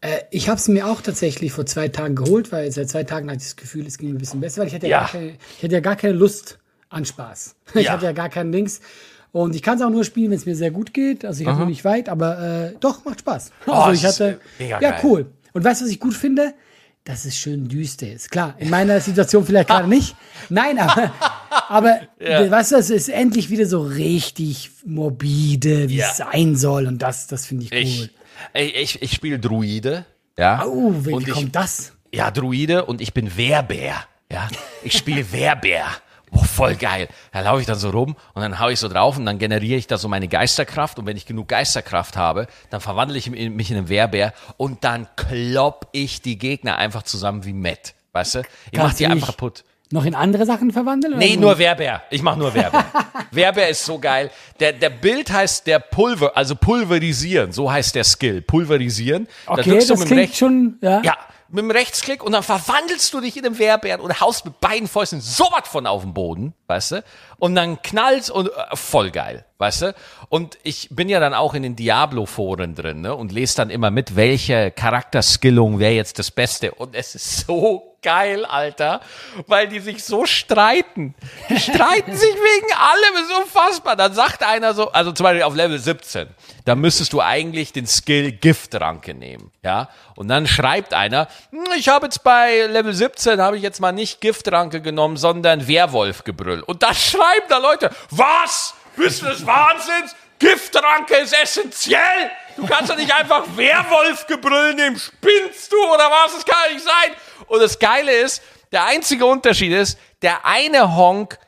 Äh, 0.00 0.18
ich 0.30 0.48
habe 0.48 0.58
es 0.58 0.68
mir 0.68 0.86
auch 0.86 1.00
tatsächlich 1.00 1.52
vor 1.52 1.66
zwei 1.66 1.88
Tagen 1.88 2.14
geholt, 2.16 2.50
weil 2.52 2.70
seit 2.72 2.88
zwei 2.88 3.04
Tagen 3.04 3.28
hatte 3.28 3.38
ich 3.38 3.44
das 3.44 3.56
Gefühl, 3.56 3.86
es 3.86 3.98
ging 3.98 4.10
ein 4.10 4.18
bisschen 4.18 4.40
besser, 4.40 4.60
weil 4.62 4.68
ich 4.68 4.74
hatte 4.74 4.86
ja, 4.86 4.98
Ja. 4.98 5.00
Gar, 5.04 5.10
keine, 5.12 5.26
ich 5.58 5.62
hatte 5.64 5.74
ja 5.74 5.80
gar 5.80 5.96
keine 5.96 6.14
Lust 6.14 6.58
an 6.88 7.04
Spaß. 7.04 7.54
Ich 7.74 7.86
Ja. 7.86 7.92
hatte 7.92 8.06
ja 8.06 8.12
gar 8.12 8.28
keinen 8.28 8.52
Links. 8.52 8.80
Und 9.32 9.54
ich 9.54 9.62
kann 9.62 9.76
es 9.76 9.82
auch 9.82 9.88
nur 9.90 10.04
spielen, 10.04 10.30
wenn 10.30 10.36
es 10.38 10.44
mir 10.44 10.56
sehr 10.56 10.70
gut 10.70 10.92
geht. 10.92 11.24
Also 11.24 11.40
ich 11.42 11.46
habe 11.48 11.58
noch 11.60 11.66
nicht 11.66 11.84
weit, 11.86 12.10
aber 12.10 12.38
äh, 12.72 12.74
doch, 12.80 13.04
macht 13.06 13.20
Spaß. 13.20 13.50
Also 13.66 13.90
es 13.92 13.98
ich 14.00 14.04
hatte. 14.04 14.40
ja, 14.58 14.78
geil. 14.78 15.00
cool. 15.02 15.26
Und 15.54 15.64
weißt 15.64 15.80
du, 15.80 15.84
was 15.86 15.90
ich 15.92 16.00
gut 16.00 16.14
finde? 16.14 16.52
Dass 17.04 17.24
es 17.24 17.36
schön 17.36 17.66
düster 17.66 18.12
ist. 18.12 18.30
Klar, 18.30 18.54
in 18.58 18.70
meiner 18.70 19.00
Situation 19.00 19.44
vielleicht 19.44 19.68
gerade 19.68 19.88
nicht. 19.88 20.14
Nein, 20.50 20.78
aber, 20.78 21.12
aber 21.68 21.98
weißt 22.50 22.72
du, 22.72 22.76
es 22.76 22.90
ist 22.90 23.08
endlich 23.08 23.50
wieder 23.50 23.66
so 23.66 23.82
richtig 23.82 24.70
morbide, 24.84 25.88
wie 25.88 25.96
Ja. 25.96 26.10
es 26.10 26.18
sein 26.18 26.54
soll. 26.54 26.86
Und 26.86 26.98
das, 27.02 27.26
das 27.26 27.44
finde 27.46 27.64
ich 27.64 27.72
cool. 27.72 27.78
Ich, 27.80 28.10
ich, 28.54 28.76
ich, 28.76 29.02
ich 29.02 29.12
spiele 29.12 29.40
Druide. 29.40 30.04
Ja. 30.38 30.64
oh, 30.64 30.94
wie 31.04 31.12
und 31.12 31.26
ich, 31.26 31.34
kommt 31.34 31.56
das? 31.56 31.92
Ja, 32.14 32.30
Druide 32.30 32.84
und 32.84 33.00
ich 33.00 33.12
bin 33.12 33.36
Wehrbär. 33.36 33.96
Ja, 34.30 34.48
ich 34.84 34.96
spiele 34.96 35.30
Wehrbär. 35.32 35.86
Boah, 36.32 36.44
voll 36.44 36.76
geil. 36.76 37.08
Da 37.30 37.40
laufe 37.40 37.60
ich 37.60 37.66
dann 37.66 37.78
so 37.78 37.90
rum 37.90 38.16
und 38.32 38.42
dann 38.42 38.58
hau 38.58 38.68
ich 38.68 38.80
so 38.80 38.88
drauf 38.88 39.18
und 39.18 39.26
dann 39.26 39.38
generiere 39.38 39.78
ich 39.78 39.86
da 39.86 39.98
so 39.98 40.08
meine 40.08 40.28
Geisterkraft 40.28 40.98
und 40.98 41.06
wenn 41.06 41.16
ich 41.16 41.26
genug 41.26 41.48
Geisterkraft 41.48 42.16
habe, 42.16 42.46
dann 42.70 42.80
verwandle 42.80 43.18
ich 43.18 43.30
mich 43.30 43.70
in 43.70 43.76
einen 43.76 43.88
Wehrbär 43.88 44.32
und 44.56 44.82
dann 44.82 45.06
klopp 45.16 45.88
ich 45.92 46.22
die 46.22 46.38
Gegner 46.38 46.78
einfach 46.78 47.02
zusammen 47.02 47.44
wie 47.44 47.52
Matt. 47.52 47.94
Weißt 48.12 48.36
du? 48.36 48.38
Ich 48.40 48.46
mach 48.72 48.84
Kannst 48.84 49.00
die 49.00 49.04
du 49.04 49.10
einfach 49.10 49.28
kaputt. 49.28 49.64
Noch 49.90 50.06
in 50.06 50.14
andere 50.14 50.46
Sachen 50.46 50.72
verwandeln? 50.72 51.18
Nee, 51.18 51.36
nur 51.36 51.58
Wehrbär. 51.58 52.02
Ich 52.08 52.22
mach 52.22 52.36
nur 52.36 52.54
Wehrbär. 52.54 52.86
Wehrbär 53.30 53.68
ist 53.68 53.84
so 53.84 53.98
geil. 53.98 54.30
Der, 54.58 54.72
der 54.72 54.88
Bild 54.88 55.30
heißt 55.30 55.66
der 55.66 55.80
Pulver, 55.80 56.34
also 56.34 56.56
pulverisieren. 56.56 57.52
So 57.52 57.70
heißt 57.70 57.94
der 57.94 58.04
Skill. 58.04 58.40
Pulverisieren. 58.40 59.28
Da 59.44 59.52
Okay, 59.52 59.78
du 59.78 59.86
das 59.86 60.04
klingt 60.06 60.34
schon, 60.34 60.78
ja. 60.80 61.02
ja, 61.02 61.16
mit 61.52 61.62
dem 61.62 61.70
Rechtsklick 61.70 62.22
und 62.24 62.32
dann 62.32 62.42
verwandelst 62.42 63.12
du 63.12 63.20
dich 63.20 63.36
in 63.36 63.42
den 63.42 63.58
Wehrbären 63.58 64.00
und 64.00 64.20
haust 64.20 64.44
mit 64.44 64.58
beiden 64.60 64.88
Fäusten 64.88 65.20
so 65.20 65.44
was 65.52 65.68
von 65.68 65.86
auf 65.86 66.02
den 66.02 66.14
Boden, 66.14 66.54
weißt 66.66 66.92
du? 66.92 67.04
Und 67.38 67.54
dann 67.54 67.82
knallst 67.82 68.30
und 68.30 68.48
äh, 68.48 68.50
voll 68.74 69.10
geil, 69.10 69.44
weißt 69.58 69.82
du? 69.82 69.94
Und 70.30 70.58
ich 70.62 70.88
bin 70.90 71.08
ja 71.10 71.20
dann 71.20 71.34
auch 71.34 71.52
in 71.54 71.62
den 71.62 71.76
Diablo-Foren 71.76 72.74
drin, 72.74 73.02
ne? 73.02 73.14
Und 73.14 73.32
lese 73.32 73.56
dann 73.56 73.70
immer 73.70 73.90
mit, 73.90 74.16
welche 74.16 74.70
Charakterskillung 74.70 75.78
wäre 75.78 75.92
jetzt 75.92 76.18
das 76.18 76.30
Beste. 76.30 76.72
Und 76.72 76.94
es 76.94 77.14
ist 77.14 77.46
so 77.46 77.91
geil, 78.02 78.44
Alter, 78.44 79.00
weil 79.46 79.68
die 79.68 79.80
sich 79.80 80.04
so 80.04 80.26
streiten. 80.26 81.14
Die 81.48 81.58
streiten 81.58 82.14
sich 82.14 82.34
wegen 82.34 82.72
allem, 82.72 83.24
ist 83.24 83.36
unfassbar. 83.36 83.96
Dann 83.96 84.12
sagt 84.12 84.42
einer 84.42 84.74
so, 84.74 84.90
also 84.92 85.12
zum 85.12 85.24
Beispiel 85.24 85.42
auf 85.44 85.54
Level 85.54 85.78
17, 85.78 86.28
da 86.64 86.74
müsstest 86.74 87.12
du 87.12 87.20
eigentlich 87.20 87.72
den 87.72 87.86
Skill 87.86 88.32
Giftranke 88.32 89.14
nehmen, 89.14 89.50
ja? 89.62 89.88
Und 90.14 90.28
dann 90.28 90.46
schreibt 90.46 90.94
einer, 90.94 91.28
"Hm, 91.50 91.64
ich 91.76 91.88
habe 91.88 92.06
jetzt 92.06 92.22
bei 92.22 92.66
Level 92.66 92.92
17 92.92 93.40
habe 93.40 93.56
ich 93.56 93.62
jetzt 93.62 93.80
mal 93.80 93.92
nicht 93.92 94.20
Giftranke 94.20 94.80
genommen, 94.80 95.16
sondern 95.16 95.66
Werwolfgebrüll. 95.66 96.60
Und 96.60 96.82
da 96.82 96.94
schreiben 96.94 97.46
da 97.48 97.58
Leute, 97.58 97.90
was? 98.10 98.74
Bist 98.96 99.22
du 99.22 99.26
des 99.26 99.46
Wahnsinns? 99.46 100.14
Giftranke 100.42 101.18
ist 101.18 101.32
essentiell. 101.40 102.30
Du 102.56 102.66
kannst 102.66 102.90
doch 102.90 102.96
nicht 102.96 103.14
einfach 103.14 103.44
Werwolfgebrüll 103.54 104.74
nehmen. 104.74 104.98
Spinnst 104.98 105.72
du 105.72 105.76
oder 105.84 106.10
was? 106.10 106.34
Das 106.34 106.44
kann 106.44 106.74
nicht 106.74 106.84
sein. 106.84 107.16
Und 107.46 107.60
das 107.62 107.78
Geile 107.78 108.12
ist, 108.12 108.42
der 108.72 108.84
einzige 108.84 109.24
Unterschied 109.24 109.72
ist, 109.72 109.98
der 110.20 110.44
eine 110.44 110.96
Honk 110.96 111.38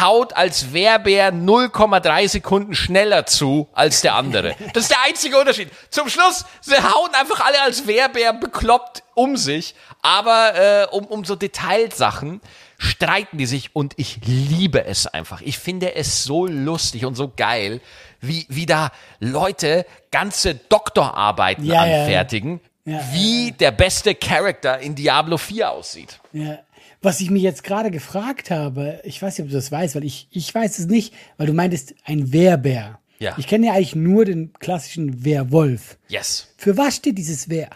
haut 0.00 0.34
als 0.36 0.72
Wehrbär 0.72 1.32
0,3 1.32 2.28
Sekunden 2.28 2.74
schneller 2.74 3.26
zu 3.26 3.68
als 3.74 4.00
der 4.00 4.14
andere. 4.14 4.54
Das 4.72 4.84
ist 4.84 4.90
der 4.90 5.02
einzige 5.02 5.38
Unterschied. 5.38 5.68
Zum 5.90 6.08
Schluss, 6.08 6.46
sie 6.62 6.76
hauen 6.76 7.14
einfach 7.14 7.44
alle 7.44 7.60
als 7.60 7.86
Wehrbär 7.86 8.32
bekloppt 8.32 9.02
um 9.14 9.36
sich, 9.36 9.74
aber 10.00 10.54
äh, 10.54 10.86
um, 10.90 11.04
um 11.06 11.24
so 11.24 11.34
Detailsachen 11.34 12.40
streiten 12.80 13.36
die 13.36 13.44
sich 13.46 13.76
und 13.76 13.92
ich 13.98 14.20
liebe 14.24 14.84
es 14.86 15.06
einfach. 15.06 15.42
Ich 15.42 15.58
finde 15.58 15.94
es 15.94 16.24
so 16.24 16.46
lustig 16.46 17.04
und 17.04 17.14
so 17.14 17.30
geil, 17.36 17.80
wie, 18.20 18.46
wie 18.48 18.64
da 18.64 18.90
Leute 19.18 19.84
ganze 20.10 20.54
Doktorarbeiten 20.54 21.64
Ja, 21.64 21.84
ja. 21.86 22.00
anfertigen, 22.02 22.60
Ja, 22.86 23.00
wie 23.12 23.52
der 23.52 23.70
beste 23.70 24.14
Charakter 24.14 24.78
in 24.80 24.94
Diablo 24.94 25.36
4 25.36 25.70
aussieht. 25.70 26.20
Ja. 26.32 26.58
Was 27.02 27.20
ich 27.20 27.30
mir 27.30 27.40
jetzt 27.40 27.64
gerade 27.64 27.90
gefragt 27.90 28.50
habe, 28.50 29.00
ich 29.04 29.20
weiß 29.20 29.36
nicht, 29.38 29.44
ob 29.44 29.50
du 29.50 29.56
das 29.56 29.70
weißt, 29.70 29.94
weil 29.94 30.04
ich, 30.04 30.28
ich 30.30 30.54
weiß 30.54 30.78
es 30.78 30.86
nicht, 30.86 31.12
weil 31.36 31.46
du 31.46 31.52
meintest 31.52 31.94
ein 32.04 32.32
Wehrbär. 32.32 32.98
Ja. 33.18 33.34
Ich 33.36 33.46
kenne 33.46 33.66
ja 33.66 33.72
eigentlich 33.74 33.94
nur 33.94 34.24
den 34.24 34.54
klassischen 34.54 35.22
Werwolf. 35.24 35.98
Yes. 36.08 36.48
Für 36.56 36.78
was 36.78 36.96
steht 36.96 37.18
dieses 37.18 37.50
Wehr? 37.50 37.68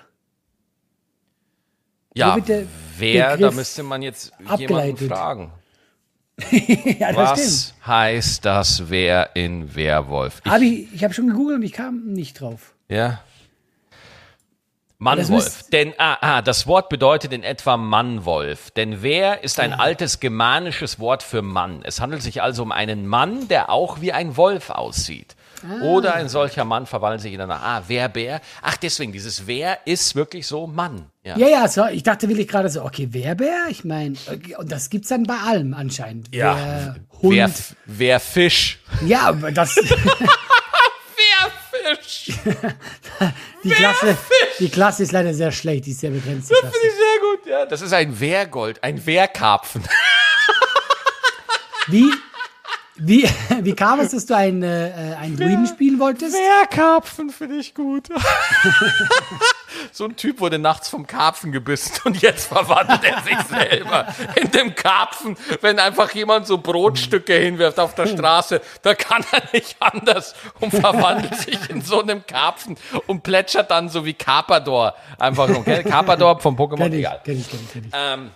Ja, 2.16 2.38
der 2.38 2.64
wer, 2.98 3.30
da 3.30 3.36
Begriff 3.36 3.54
müsste 3.56 3.82
man 3.82 4.02
jetzt 4.02 4.32
jemanden 4.38 4.50
abgeleitet? 4.64 5.08
fragen. 5.08 5.52
ja, 6.98 7.12
das 7.12 7.16
Was 7.16 7.40
stimmt. 7.70 7.86
heißt 7.86 8.44
das 8.44 8.90
Wer 8.90 9.34
in 9.34 9.74
Werwolf? 9.74 10.40
Ich, 10.44 10.50
Hab 10.50 10.60
ich 10.62 10.92
ich 10.92 11.04
habe 11.04 11.12
schon 11.14 11.28
gegoogelt 11.28 11.56
und 11.56 11.62
ich 11.64 11.72
kam 11.72 12.04
nicht 12.12 12.40
drauf. 12.40 12.74
ja. 12.88 13.20
Mannwolf. 14.98 15.68
Denn 15.70 15.92
ah, 15.98 16.16
ah, 16.20 16.40
das 16.40 16.66
Wort 16.66 16.88
bedeutet 16.88 17.32
in 17.32 17.42
etwa 17.42 17.76
Mannwolf. 17.76 18.70
Denn 18.70 19.02
wer 19.02 19.42
ist 19.42 19.60
ein 19.60 19.72
altes 19.74 20.18
germanisches 20.20 20.98
Wort 20.98 21.22
für 21.22 21.42
Mann. 21.42 21.82
Es 21.84 22.00
handelt 22.00 22.22
sich 22.22 22.40
also 22.40 22.62
um 22.62 22.72
einen 22.72 23.06
Mann, 23.06 23.48
der 23.48 23.68
auch 23.70 24.00
wie 24.00 24.12
ein 24.12 24.36
Wolf 24.38 24.70
aussieht. 24.70 25.36
Oder 25.82 26.14
ein 26.14 26.28
solcher 26.28 26.64
Mann 26.64 26.86
verwandelt 26.86 27.22
sich 27.22 27.32
in 27.32 27.40
einer, 27.40 27.62
ah, 27.62 27.82
wer, 27.86 28.08
Bär. 28.08 28.40
Ach, 28.62 28.76
deswegen, 28.76 29.12
dieses 29.12 29.46
Wer 29.46 29.78
ist 29.86 30.14
wirklich 30.14 30.46
so 30.46 30.66
Mann. 30.66 31.06
Ja. 31.22 31.38
Ja, 31.38 31.48
ja, 31.48 31.68
so, 31.68 31.86
ich 31.86 32.02
dachte 32.02 32.28
wirklich 32.28 32.48
gerade 32.48 32.68
so, 32.68 32.84
okay, 32.84 33.08
Wehrbär, 33.12 33.66
ich 33.70 33.84
meine, 33.84 34.14
okay, 34.30 34.56
und 34.56 34.70
das 34.70 34.90
gibt's 34.90 35.08
dann 35.08 35.22
bei 35.24 35.38
allem 35.38 35.72
anscheinend. 35.72 36.34
Ja. 36.34 36.56
Wer, 36.56 36.96
Hund. 37.22 37.34
Wer, 37.34 37.50
wer 37.86 38.20
Fisch. 38.20 38.80
ja, 39.06 39.32
das, 39.32 39.76
Wer 41.16 41.96
Fisch. 41.96 42.32
die 43.64 43.70
Klasse, 43.70 44.18
die 44.58 44.68
Klasse 44.68 45.02
ist 45.02 45.12
leider 45.12 45.32
sehr 45.32 45.52
schlecht, 45.52 45.86
die 45.86 45.92
ist 45.92 46.00
sehr 46.00 46.10
begrenzt. 46.10 46.50
Klasse. 46.50 46.72
Finde 46.72 46.86
ich 46.86 46.94
sehr 46.94 47.20
gut, 47.20 47.46
ja. 47.46 47.66
Das 47.66 47.80
ist 47.80 47.92
ein 47.92 48.20
Wehrgold, 48.20 48.82
ein 48.82 49.04
Wehrkarpfen. 49.06 49.82
Wie, 51.88 52.10
Wie, 52.96 53.28
wie 53.62 53.74
kam 53.74 53.98
es, 53.98 54.12
dass 54.12 54.24
du 54.26 54.36
ein, 54.36 54.62
äh, 54.62 55.16
ein 55.20 55.36
Druiden 55.36 55.66
spielen 55.66 55.98
wolltest? 55.98 56.32
Wehrkarpfen 56.32 57.30
finde 57.30 57.56
ich 57.56 57.74
gut. 57.74 58.08
so 59.92 60.04
ein 60.04 60.14
Typ 60.14 60.38
wurde 60.38 60.60
nachts 60.60 60.88
vom 60.90 61.04
Karpfen 61.04 61.50
gebissen 61.50 61.92
und 62.04 62.22
jetzt 62.22 62.46
verwandelt 62.46 63.02
er 63.02 63.20
sich 63.22 63.38
selber 63.48 64.06
in 64.36 64.48
dem 64.52 64.76
Karpfen. 64.76 65.36
Wenn 65.60 65.80
einfach 65.80 66.12
jemand 66.12 66.46
so 66.46 66.58
Brotstücke 66.58 67.34
hinwirft 67.34 67.80
auf 67.80 67.96
der 67.96 68.06
Straße, 68.06 68.60
da 68.82 68.94
kann 68.94 69.24
er 69.32 69.42
nicht 69.52 69.74
anders 69.80 70.36
und 70.60 70.70
verwandelt 70.70 71.34
sich 71.34 71.58
in 71.70 71.82
so 71.82 72.00
einem 72.00 72.24
Karpfen 72.24 72.76
und 73.08 73.24
plätschert 73.24 73.72
dann 73.72 73.88
so 73.88 74.04
wie 74.04 74.14
Carpador. 74.14 74.94
Einfach 75.18 75.48
nur. 75.48 75.64
Carpador 75.64 76.38
vom 76.38 76.56
Pokémon, 76.56 76.86
ich, 76.88 77.00
egal. 77.00 77.20
kenn 77.24 77.40
ich, 77.40 77.50
kenn 77.50 77.60
ich, 77.60 77.72
kenn 77.72 77.84
ich. 77.86 77.92
Ähm, 77.92 78.30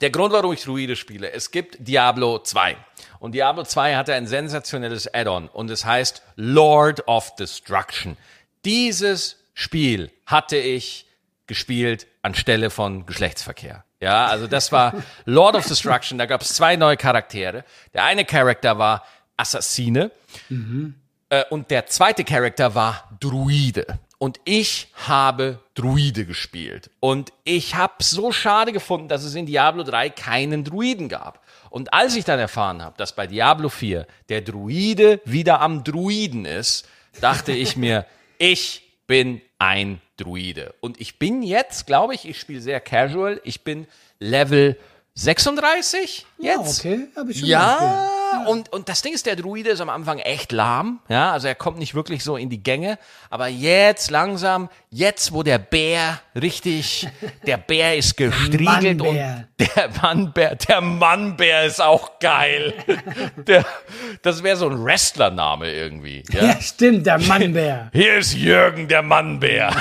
der 0.00 0.10
Grund, 0.10 0.32
warum 0.32 0.52
ich 0.52 0.62
Druide 0.62 0.96
spiele, 0.96 1.30
es 1.30 1.50
gibt 1.50 1.76
Diablo 1.78 2.38
2. 2.38 2.76
Und 3.18 3.32
Diablo 3.32 3.64
2 3.64 3.96
hatte 3.96 4.14
ein 4.14 4.26
sensationelles 4.26 5.12
Add-on 5.12 5.48
und 5.48 5.70
es 5.70 5.84
heißt 5.84 6.22
Lord 6.36 7.06
of 7.08 7.34
Destruction. 7.36 8.16
Dieses 8.64 9.36
Spiel 9.54 10.10
hatte 10.26 10.56
ich 10.56 11.06
gespielt 11.46 12.06
anstelle 12.22 12.70
von 12.70 13.06
Geschlechtsverkehr. 13.06 13.84
Ja, 14.00 14.26
also 14.26 14.46
das 14.46 14.72
war 14.72 14.92
Lord 15.24 15.56
of 15.56 15.66
Destruction. 15.66 16.18
Da 16.18 16.26
gab 16.26 16.42
es 16.42 16.54
zwei 16.54 16.76
neue 16.76 16.96
Charaktere. 16.96 17.64
Der 17.94 18.04
eine 18.04 18.24
Charakter 18.24 18.78
war 18.78 19.04
Assassine 19.36 20.10
äh, 21.30 21.44
und 21.50 21.70
der 21.70 21.86
zweite 21.86 22.24
Charakter 22.24 22.74
war 22.74 23.08
Druide. 23.20 23.98
Und 24.18 24.40
ich 24.44 24.88
habe 25.06 25.58
Druide 25.74 26.24
gespielt. 26.24 26.90
Und 27.00 27.32
ich 27.44 27.74
habe 27.74 27.94
so 28.02 28.32
schade 28.32 28.72
gefunden, 28.72 29.08
dass 29.08 29.24
es 29.24 29.34
in 29.34 29.44
Diablo 29.44 29.82
3 29.82 30.08
keinen 30.10 30.64
Druiden 30.64 31.08
gab. 31.08 31.42
Und 31.76 31.92
als 31.92 32.16
ich 32.16 32.24
dann 32.24 32.38
erfahren 32.38 32.80
habe, 32.80 32.96
dass 32.96 33.14
bei 33.14 33.26
Diablo 33.26 33.68
4 33.68 34.06
der 34.30 34.40
Druide 34.40 35.20
wieder 35.26 35.60
am 35.60 35.84
Druiden 35.84 36.46
ist, 36.46 36.88
dachte 37.20 37.52
ich 37.52 37.76
mir, 37.76 38.06
ich 38.38 38.80
bin 39.06 39.42
ein 39.58 40.00
Druide. 40.16 40.72
Und 40.80 40.98
ich 40.98 41.18
bin 41.18 41.42
jetzt, 41.42 41.86
glaube 41.86 42.14
ich, 42.14 42.26
ich 42.26 42.40
spiele 42.40 42.62
sehr 42.62 42.80
casual, 42.80 43.42
ich 43.44 43.60
bin 43.60 43.86
Level 44.18 44.78
36 45.18 46.26
jetzt. 46.38 46.84
Ja, 46.84 46.90
okay. 46.90 47.06
Hab 47.16 47.28
ich 47.28 47.38
schon 47.38 47.48
gedacht, 47.48 47.80
Ja, 47.80 48.44
und, 48.48 48.70
und 48.70 48.90
das 48.90 49.00
Ding 49.00 49.14
ist, 49.14 49.24
der 49.24 49.34
Druide 49.34 49.70
ist 49.70 49.80
am 49.80 49.88
Anfang 49.88 50.18
echt 50.18 50.52
lahm. 50.52 51.00
Ja, 51.08 51.32
also 51.32 51.48
er 51.48 51.54
kommt 51.54 51.78
nicht 51.78 51.94
wirklich 51.94 52.22
so 52.22 52.36
in 52.36 52.50
die 52.50 52.62
Gänge. 52.62 52.98
Aber 53.30 53.48
jetzt 53.48 54.10
langsam, 54.10 54.68
jetzt 54.90 55.32
wo 55.32 55.42
der 55.42 55.58
Bär 55.58 56.20
richtig, 56.34 57.08
der 57.46 57.56
Bär 57.56 57.96
ist 57.96 58.18
gestriegelt 58.18 59.00
und 59.00 59.14
der 59.14 59.90
Mannbär, 60.02 60.54
der 60.56 60.80
Mannbär 60.82 61.64
ist 61.64 61.80
auch 61.80 62.18
geil. 62.18 62.74
Der, 63.46 63.64
das 64.20 64.42
wäre 64.42 64.56
so 64.56 64.68
ein 64.68 64.84
Wrestlername 64.84 65.72
irgendwie. 65.72 66.24
Ja? 66.30 66.44
Ja, 66.44 66.60
stimmt, 66.60 67.06
der 67.06 67.18
Mannbär. 67.18 67.90
Hier 67.94 68.18
ist 68.18 68.34
Jürgen, 68.34 68.86
der 68.86 69.00
Mannbär. 69.02 69.74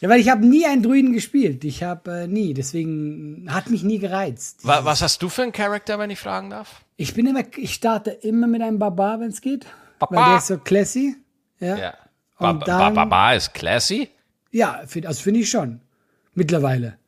Ja, 0.00 0.08
weil 0.10 0.20
ich 0.20 0.28
habe 0.28 0.44
nie 0.44 0.66
einen 0.66 0.82
Druiden 0.82 1.12
gespielt. 1.12 1.64
Ich 1.64 1.82
habe 1.82 2.10
äh, 2.22 2.26
nie, 2.26 2.52
deswegen 2.54 3.46
hat 3.50 3.70
mich 3.70 3.82
nie 3.82 3.98
gereizt. 3.98 4.66
Wa- 4.66 4.84
Was 4.84 5.00
hast 5.02 5.22
du 5.22 5.28
für 5.28 5.42
einen 5.42 5.52
Charakter, 5.52 5.98
wenn 5.98 6.10
ich 6.10 6.18
fragen 6.18 6.50
darf? 6.50 6.82
Ich 6.96 7.14
bin 7.14 7.26
immer, 7.26 7.42
ich 7.56 7.74
starte 7.74 8.10
immer 8.10 8.46
mit 8.46 8.60
einem 8.62 8.78
Barbar, 8.78 9.20
wenn 9.20 9.28
es 9.30 9.40
geht. 9.40 9.66
Barbar. 9.98 10.18
Weil 10.22 10.28
der 10.32 10.38
ist 10.38 10.46
so 10.48 10.58
classy. 10.58 11.16
Ja. 11.60 11.76
Ja. 11.76 11.94
Ba 12.38 12.50
Und 12.50 12.60
ba 12.60 12.66
dann- 12.66 12.94
Baba 12.94 13.32
ist 13.32 13.54
classy. 13.54 14.10
Ja, 14.50 14.82
find, 14.86 15.06
also 15.06 15.22
finde 15.22 15.40
ich 15.40 15.50
schon. 15.50 15.80
Mittlerweile. 16.34 16.98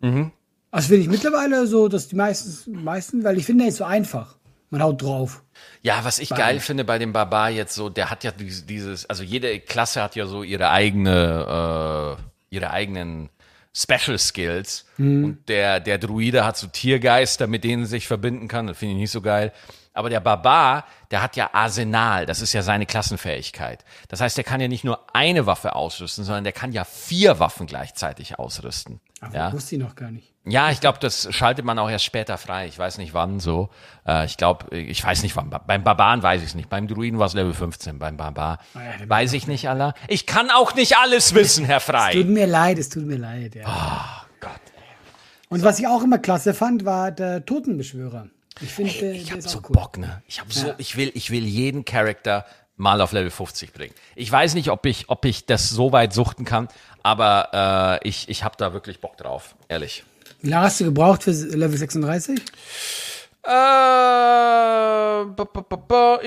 Mhm. 0.00 0.30
Also 0.70 0.88
finde 0.88 1.02
ich 1.02 1.08
mittlerweile 1.08 1.66
so, 1.66 1.88
dass 1.88 2.06
die 2.08 2.16
meisten, 2.16 2.84
meisten, 2.84 3.24
weil 3.24 3.38
ich 3.38 3.46
finde, 3.46 3.62
der 3.64 3.70
ist 3.70 3.78
so 3.78 3.84
einfach. 3.84 4.36
Man 4.70 4.82
haut 4.82 5.00
drauf. 5.02 5.42
Ja, 5.82 6.00
was 6.04 6.18
ich 6.18 6.28
geil 6.30 6.58
finde 6.60 6.84
bei 6.84 6.98
dem 6.98 7.12
Barbar 7.12 7.50
jetzt 7.50 7.74
so, 7.74 7.88
der 7.88 8.10
hat 8.10 8.24
ja 8.24 8.30
dieses, 8.32 8.66
dieses 8.66 9.06
also 9.08 9.22
jede 9.22 9.58
Klasse 9.60 10.02
hat 10.02 10.16
ja 10.16 10.26
so 10.26 10.42
ihre 10.42 10.70
eigene, 10.70 12.16
äh, 12.18 12.22
ihre 12.56 12.70
eigenen 12.70 13.30
Special 13.72 14.18
Skills. 14.18 14.86
Und 15.24 15.48
der, 15.48 15.80
der 15.80 15.98
Druide 15.98 16.44
hat 16.44 16.56
so 16.56 16.66
Tiergeister, 16.66 17.46
mit 17.46 17.62
denen 17.62 17.82
er 17.82 17.88
sich 17.88 18.06
verbinden 18.06 18.48
kann. 18.48 18.66
Das 18.66 18.78
finde 18.78 18.94
ich 18.94 19.00
nicht 19.00 19.10
so 19.10 19.20
geil. 19.20 19.52
Aber 19.96 20.10
der 20.10 20.20
Barbar, 20.20 20.84
der 21.10 21.22
hat 21.22 21.36
ja 21.36 21.50
Arsenal. 21.54 22.26
Das 22.26 22.40
ist 22.42 22.52
ja 22.52 22.62
seine 22.62 22.84
Klassenfähigkeit. 22.86 23.84
Das 24.08 24.20
heißt, 24.20 24.36
der 24.36 24.44
kann 24.44 24.60
ja 24.60 24.68
nicht 24.68 24.84
nur 24.84 25.00
eine 25.14 25.46
Waffe 25.46 25.74
ausrüsten, 25.74 26.24
sondern 26.24 26.44
der 26.44 26.52
kann 26.52 26.72
ja 26.72 26.84
vier 26.84 27.38
Waffen 27.38 27.66
gleichzeitig 27.66 28.38
ausrüsten. 28.38 29.00
Aber 29.20 29.34
Ja. 29.34 29.52
wusste 29.52 29.76
ich 29.76 29.80
noch 29.82 29.94
gar 29.96 30.10
nicht. 30.10 30.32
Ja, 30.44 30.70
ich 30.70 30.80
glaube, 30.80 30.98
das 31.00 31.26
schaltet 31.34 31.64
man 31.64 31.78
auch 31.78 31.90
erst 31.90 32.04
später 32.04 32.38
frei. 32.38 32.66
Ich 32.68 32.78
weiß 32.78 32.98
nicht 32.98 33.14
wann 33.14 33.40
so. 33.40 33.70
Äh, 34.06 34.26
ich 34.26 34.36
glaube, 34.36 34.76
ich 34.76 35.02
weiß 35.04 35.22
nicht 35.22 35.34
wann. 35.34 35.50
Beim 35.66 35.82
Barbaren 35.82 36.22
weiß 36.22 36.42
ich 36.42 36.48
es 36.48 36.54
nicht. 36.54 36.68
Beim 36.68 36.86
Druiden 36.86 37.18
war 37.18 37.26
es 37.26 37.34
Level 37.34 37.52
15. 37.54 37.98
Beim 37.98 38.16
Barbar 38.16 38.58
Ah 38.74 38.80
ja, 39.00 39.08
weiß 39.08 39.32
ich 39.32 39.46
nicht, 39.48 39.68
Allah. 39.68 39.94
Ich 40.06 40.26
kann 40.26 40.50
auch 40.50 40.74
nicht 40.74 40.98
alles 40.98 41.34
wissen, 41.34 41.64
Herr 41.64 41.80
Tut 41.80 41.94
Frei. 41.94 42.22
mir 42.24 42.46
leid, 42.46 42.78
es 42.78 42.90
tut 42.90 43.06
mir 43.06 43.16
leid, 43.16 43.54
ja. 43.56 43.64
Oh 43.66 44.26
Gott. 44.40 44.50
Und 45.48 45.62
was 45.64 45.78
ich 45.80 45.86
auch 45.88 46.02
immer 46.04 46.18
klasse 46.18 46.54
fand, 46.54 46.84
war 46.84 47.10
der 47.10 47.44
Totenbeschwörer. 47.44 48.28
Ich 48.60 48.72
finde, 48.72 48.92
der, 48.92 49.12
Ich 49.12 49.30
habe 49.32 49.42
so 49.42 49.58
cool. 49.58 49.72
Bock, 49.72 49.98
ne? 49.98 50.22
Ich 50.26 50.40
habe 50.40 50.52
so, 50.52 50.72
ich 50.78 50.96
will, 50.96 51.10
ich 51.14 51.30
will 51.30 51.44
jeden 51.44 51.84
Charakter 51.84 52.46
mal 52.76 53.00
auf 53.00 53.12
Level 53.12 53.30
50 53.30 53.72
bringen. 53.72 53.94
Ich 54.14 54.30
weiß 54.30 54.54
nicht, 54.54 54.70
ob 54.70 54.86
ich, 54.86 55.08
ob 55.08 55.24
ich 55.24 55.46
das 55.46 55.70
so 55.70 55.92
weit 55.92 56.12
suchten 56.12 56.44
kann, 56.44 56.68
aber 57.02 58.00
äh, 58.02 58.08
ich, 58.08 58.28
ich 58.28 58.44
habe 58.44 58.56
da 58.58 58.72
wirklich 58.72 59.00
Bock 59.00 59.16
drauf, 59.16 59.54
ehrlich. 59.68 60.04
Wie 60.42 60.50
lange 60.50 60.66
hast 60.66 60.80
du 60.80 60.84
gebraucht 60.84 61.22
für 61.22 61.30
Level 61.30 61.76
36? 61.76 62.40
Äh, 63.46 63.50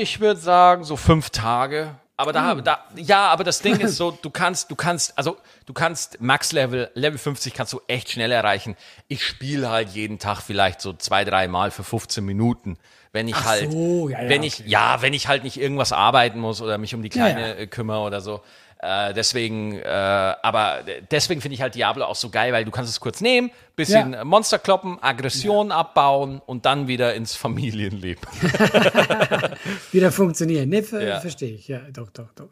ich 0.02 0.20
würde 0.20 0.40
sagen 0.40 0.84
so 0.84 0.96
fünf 0.96 1.30
Tage. 1.30 1.96
Aber 2.20 2.34
da, 2.34 2.54
da, 2.56 2.84
ja, 2.98 3.28
aber 3.30 3.46
das 3.46 3.62
Ding 3.62 3.80
ist 3.80 3.96
so, 3.96 4.12
du 4.12 4.30
kannst, 4.30 4.70
du 4.70 4.76
kannst, 4.76 5.18
also 5.18 5.38
du 5.66 5.72
kannst 5.72 6.20
Max 6.20 6.52
Level, 6.52 6.92
Level 6.94 7.18
50 7.18 7.54
kannst 7.54 7.72
du 7.72 7.80
echt 7.88 8.12
schnell 8.12 8.34
erreichen. 8.34 8.76
Ich 9.08 9.26
spiele 9.26 9.70
halt 9.70 9.92
jeden 9.92 10.20
Tag 10.20 10.42
vielleicht 10.42 10.82
so 10.82 10.92
zwei, 10.92 11.24
drei 11.24 11.48
Mal 11.48 11.72
für 11.72 11.86
15 11.86 12.26
Minuten. 12.26 12.78
Wenn 13.14 13.30
ich 13.30 13.36
Ach 13.36 13.46
halt, 13.46 13.72
so, 13.72 14.10
ja, 14.10 14.22
ja, 14.24 14.30
wenn 14.30 14.44
ich, 14.44 14.60
okay. 14.60 14.70
ja, 14.70 15.02
wenn 15.02 15.14
ich 15.14 15.30
halt 15.30 15.46
nicht 15.46 15.62
irgendwas 15.62 15.94
arbeiten 15.94 16.40
muss 16.40 16.62
oder 16.62 16.78
mich 16.78 16.94
um 16.94 17.02
die 17.02 17.08
Kleine 17.08 17.40
Ja, 17.40 17.48
ja. 17.48 17.54
äh, 17.54 17.68
kümmere 17.68 18.02
oder 18.02 18.20
so. 18.20 18.42
Äh, 18.82 19.14
deswegen, 19.14 19.78
äh, 19.78 19.88
aber 19.90 20.80
deswegen 21.12 21.42
finde 21.42 21.56
ich 21.56 21.62
halt 21.62 21.76
Diablo 21.76 22.06
auch 22.06 22.16
so 22.16 22.30
geil, 22.30 22.54
weil 22.54 22.64
du 22.64 22.72
kannst 22.72 22.90
es 22.90 23.02
kurz 23.02 23.20
nehmen, 23.20 23.52
bisschen 23.76 24.14
Ja. 24.14 24.24
Monster 24.24 24.58
kloppen, 24.58 24.98
Aggression 25.04 25.72
abbauen 25.74 26.42
und 26.46 26.66
dann 26.66 26.88
wieder 26.88 27.14
ins 27.14 27.36
Familienleben. 27.36 28.24
Wieder 29.92 30.12
funktionieren. 30.12 30.70
Ne, 30.70 30.84
ver 30.84 31.02
Ja. 31.02 31.20
verstehe 31.20 31.54
ich. 31.56 31.68
Ja, 31.68 31.80
doch, 31.92 32.10
doch, 32.12 32.32
doch. 32.36 32.50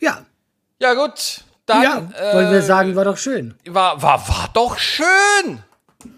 Ja, 0.00 0.24
Ja 0.80 0.94
gut, 0.94 1.44
dann 1.64 1.82
ja, 1.82 1.96
wollen 2.34 2.50
wir 2.50 2.58
äh, 2.58 2.62
sagen, 2.62 2.96
war 2.96 3.04
doch 3.04 3.16
schön. 3.16 3.54
war, 3.66 4.02
war, 4.02 4.28
war 4.28 4.50
doch 4.52 4.76
schön. 4.78 5.62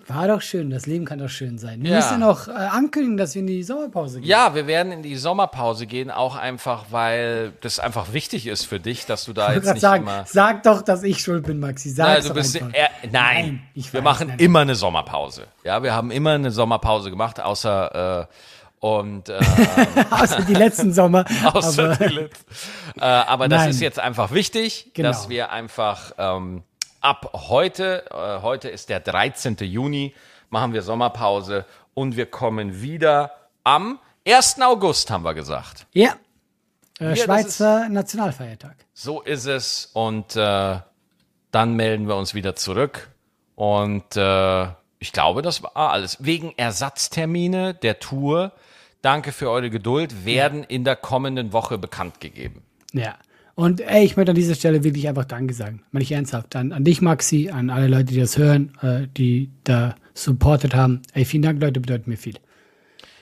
War 0.06 0.28
doch 0.28 0.40
schön. 0.42 0.70
Das 0.70 0.86
Leben 0.86 1.04
kann 1.04 1.18
doch 1.18 1.28
schön 1.28 1.58
sein. 1.58 1.82
Wir 1.82 1.90
Ja. 1.90 1.96
müssen 1.96 2.20
noch 2.20 2.48
äh, 2.48 2.52
ankündigen, 2.52 3.16
dass 3.16 3.34
wir 3.34 3.40
in 3.40 3.46
die 3.46 3.62
Sommerpause 3.62 4.20
gehen. 4.20 4.28
Ja, 4.28 4.54
wir 4.54 4.66
werden 4.66 4.92
in 4.92 5.02
die 5.02 5.16
Sommerpause 5.16 5.86
gehen, 5.86 6.10
auch 6.10 6.36
einfach, 6.36 6.86
weil 6.90 7.52
das 7.60 7.78
einfach 7.78 8.12
wichtig 8.12 8.46
ist 8.46 8.64
für 8.64 8.80
dich, 8.80 9.06
dass 9.06 9.24
du 9.24 9.32
da 9.32 9.50
Ich 9.50 9.56
jetzt 9.56 9.72
nicht 9.72 9.80
sagen, 9.80 10.04
immer. 10.04 10.24
sag 10.26 10.62
doch, 10.62 10.82
dass 10.82 11.02
ich 11.02 11.18
schuld 11.20 11.44
bin, 11.46 11.60
Maxi. 11.60 11.90
Sag 11.90 12.06
Nein, 12.06 12.22
du 12.28 12.34
bist, 12.34 12.56
äh, 12.56 12.62
nein, 12.70 13.10
Nein, 13.12 13.60
wir 13.74 13.92
weiß, 13.94 14.02
machen 14.02 14.28
nein. 14.28 14.38
immer 14.38 14.60
eine 14.60 14.74
Sommerpause. 14.74 15.44
Ja, 15.64 15.82
wir 15.82 15.94
haben 15.94 16.10
immer 16.10 16.32
eine 16.32 16.50
Sommerpause 16.50 17.10
gemacht, 17.10 17.40
außer 17.40 18.22
äh, 18.22 18.26
und 18.80 19.28
äh, 19.28 19.38
Außer 20.10 20.42
die 20.42 20.54
letzten 20.54 20.92
Sommer. 20.92 21.24
außer 21.52 21.92
aber, 21.92 21.96
die 22.08 22.14
Lips. 22.14 22.38
Äh, 22.96 23.00
aber 23.04 23.48
das 23.48 23.62
Nein. 23.62 23.70
ist 23.70 23.80
jetzt 23.80 23.98
einfach 23.98 24.30
wichtig, 24.32 24.90
Genau. 24.94 25.08
dass 25.08 25.28
wir 25.28 25.50
einfach 25.50 26.12
ähm, 26.16 26.62
ab 27.00 27.30
heute, 27.48 28.04
äh, 28.10 28.42
heute 28.42 28.68
ist 28.68 28.88
der 28.88 29.00
13. 29.00 29.56
Juni, 29.60 30.14
machen 30.50 30.72
wir 30.72 30.82
Sommerpause 30.82 31.64
und 31.94 32.16
wir 32.16 32.26
kommen 32.26 32.80
wieder 32.80 33.32
am 33.64 33.98
1. 34.26 34.60
August, 34.62 35.10
haben 35.10 35.24
wir 35.24 35.34
gesagt. 35.34 35.86
ja. 35.92 36.10
Äh, 37.00 37.10
das 37.10 37.20
Schweizer 37.20 37.88
Nationalfeiertag. 37.88 38.74
So 38.92 39.20
ist 39.20 39.46
es 39.46 39.90
und 39.92 40.34
äh, 40.34 40.78
dann 41.52 41.74
melden 41.74 42.08
wir 42.08 42.16
uns 42.16 42.34
wieder 42.34 42.56
zurück 42.56 43.08
und 43.54 44.16
äh, 44.16 44.66
ich 44.98 45.12
glaube, 45.12 45.42
das 45.42 45.62
war 45.62 45.76
alles. 45.76 46.24
Wegen 46.24 46.54
Ersatztermine 46.56 47.74
der 47.74 48.00
Tour, 48.00 48.52
danke 49.00 49.30
für 49.32 49.48
eure 49.48 49.70
Geduld, 49.70 50.24
werden 50.24 50.64
in 50.64 50.84
der 50.84 50.96
kommenden 50.96 51.52
Woche 51.52 51.78
bekannt 51.78 52.20
gegeben. 52.20 52.62
Ja. 52.92 53.14
Und 53.58 53.80
ey, 53.80 54.04
ich 54.04 54.16
möchte 54.16 54.30
an 54.30 54.36
dieser 54.36 54.54
Stelle 54.54 54.84
wirklich 54.84 55.08
einfach 55.08 55.24
Danke 55.24 55.52
sagen. 55.52 55.82
Meine 55.90 56.04
ich 56.04 56.12
ernsthaft. 56.12 56.54
An, 56.54 56.70
an 56.70 56.84
dich, 56.84 57.02
Maxi, 57.02 57.50
an 57.52 57.70
alle 57.70 57.88
Leute, 57.88 58.04
die 58.04 58.20
das 58.20 58.38
hören, 58.38 58.72
äh, 58.82 59.08
die 59.08 59.50
da 59.64 59.96
supportet 60.14 60.76
haben. 60.76 61.02
Ey, 61.12 61.24
vielen 61.24 61.42
Dank, 61.42 61.60
Leute, 61.60 61.80
bedeutet 61.80 62.06
mir 62.06 62.16
viel. 62.16 62.36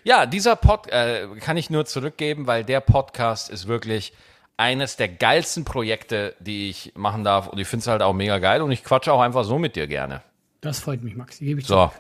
Ja, 0.05 0.27
dieser 0.27 0.55
Pod 0.55 0.89
äh, 0.89 1.27
kann 1.41 1.57
ich 1.57 1.71
nur 1.71 1.87
zurückgeben, 1.87 2.47
weil 2.47 2.65
der 2.65 2.81
Podcast 2.83 3.49
ist 3.49 3.67
wirklich 3.67 4.13
eines 4.59 4.97
der 4.97 5.09
geilsten 5.09 5.65
Projekte, 5.65 6.35
die 6.39 6.69
ich 6.69 6.93
machen 6.95 7.25
darf. 7.25 7.47
Und 7.47 7.59
ich 7.59 7.67
finde 7.67 7.85
es 7.85 7.87
halt 7.87 8.03
auch 8.03 8.13
mega 8.13 8.39
geil 8.39 8.61
und 8.61 8.71
ich 8.73 8.85
quatsche 8.85 9.15
auch 9.15 9.23
einfach 9.23 9.45
so 9.45 9.59
mit 9.59 9.75
dir 9.75 9.87
gerne. 9.87 10.21
Das 10.61 10.81
freut 10.81 11.03
mich, 11.03 11.17
Maxi. 11.17 11.47
Gebe 11.47 11.61
ich 11.61 11.67
So, 11.67 11.77
zurück. 11.77 11.93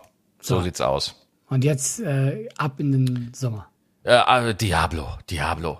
so 0.42 0.56
So. 0.58 0.62
sieht's 0.62 0.82
aus. 0.82 1.26
Und 1.48 1.64
jetzt 1.64 2.00
äh, 2.00 2.46
ab 2.58 2.80
in 2.80 2.92
den 2.92 3.32
Sommer. 3.34 3.66
Äh, 4.06 4.54
Diablo, 4.54 5.08
Diablo. 5.28 5.78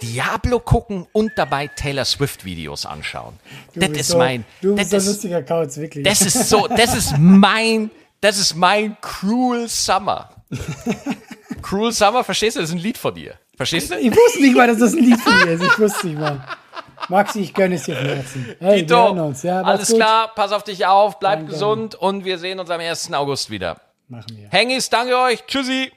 Diablo 0.00 0.60
gucken 0.60 1.06
und 1.12 1.32
dabei 1.36 1.66
Taylor 1.66 2.06
Swift 2.06 2.46
Videos 2.46 2.86
anschauen. 2.86 3.38
Das 3.74 3.90
ist 3.90 4.08
so, 4.08 4.18
mein. 4.18 4.46
Du 4.62 4.74
das 4.74 4.88
bist 4.88 4.90
so 4.90 4.96
ein 4.96 5.00
ist, 5.00 5.06
lustiger 5.08 5.42
Kauz, 5.42 5.76
wirklich. 5.76 6.02
das 6.02 6.22
ist 6.22 6.48
so, 6.48 6.66
das 6.76 6.96
ist 6.96 7.18
mein, 7.18 7.90
das 8.22 8.38
ist 8.38 8.54
mein 8.54 8.96
Cruel 9.02 9.68
Summer. 9.68 10.30
Cruel 11.62 11.92
Summer, 11.92 12.24
verstehst 12.24 12.56
du? 12.56 12.60
Das 12.60 12.70
ist 12.70 12.76
ein 12.76 12.80
Lied 12.80 12.96
von 12.96 13.14
dir. 13.14 13.34
Verstehst 13.56 13.90
du? 13.90 13.98
ich 13.98 14.10
wusste 14.10 14.40
nicht 14.40 14.56
mal, 14.56 14.68
dass 14.68 14.78
das 14.78 14.94
ein 14.94 15.04
Lied 15.04 15.20
von 15.20 15.34
dir 15.42 15.52
ist. 15.52 15.62
Ich 15.62 15.78
wusste 15.78 16.06
nicht 16.06 16.18
mal. 16.18 16.46
Maxi, 17.10 17.40
ich 17.40 17.52
gönne 17.52 17.74
es 17.74 17.82
dir 17.82 17.94
von 17.94 18.06
Herzen. 18.06 18.56
Hey, 18.58 18.88
wir 18.88 18.96
hören 18.96 19.14
Tito, 19.14 19.26
uns. 19.26 19.42
Ja, 19.42 19.60
alles 19.60 19.88
gut. 19.88 19.98
klar, 19.98 20.32
pass 20.34 20.52
auf 20.52 20.64
dich 20.64 20.86
auf, 20.86 21.18
bleib 21.20 21.40
Danke. 21.40 21.52
gesund 21.52 21.94
und 21.94 22.24
wir 22.24 22.38
sehen 22.38 22.58
uns 22.58 22.70
am 22.70 22.80
1. 22.80 23.12
August 23.12 23.50
wieder. 23.50 23.76
Machen 24.08 24.34
wir. 24.34 24.48
Hengis, 24.48 24.88
danke 24.88 25.14
euch, 25.18 25.44
tschüssi. 25.46 25.92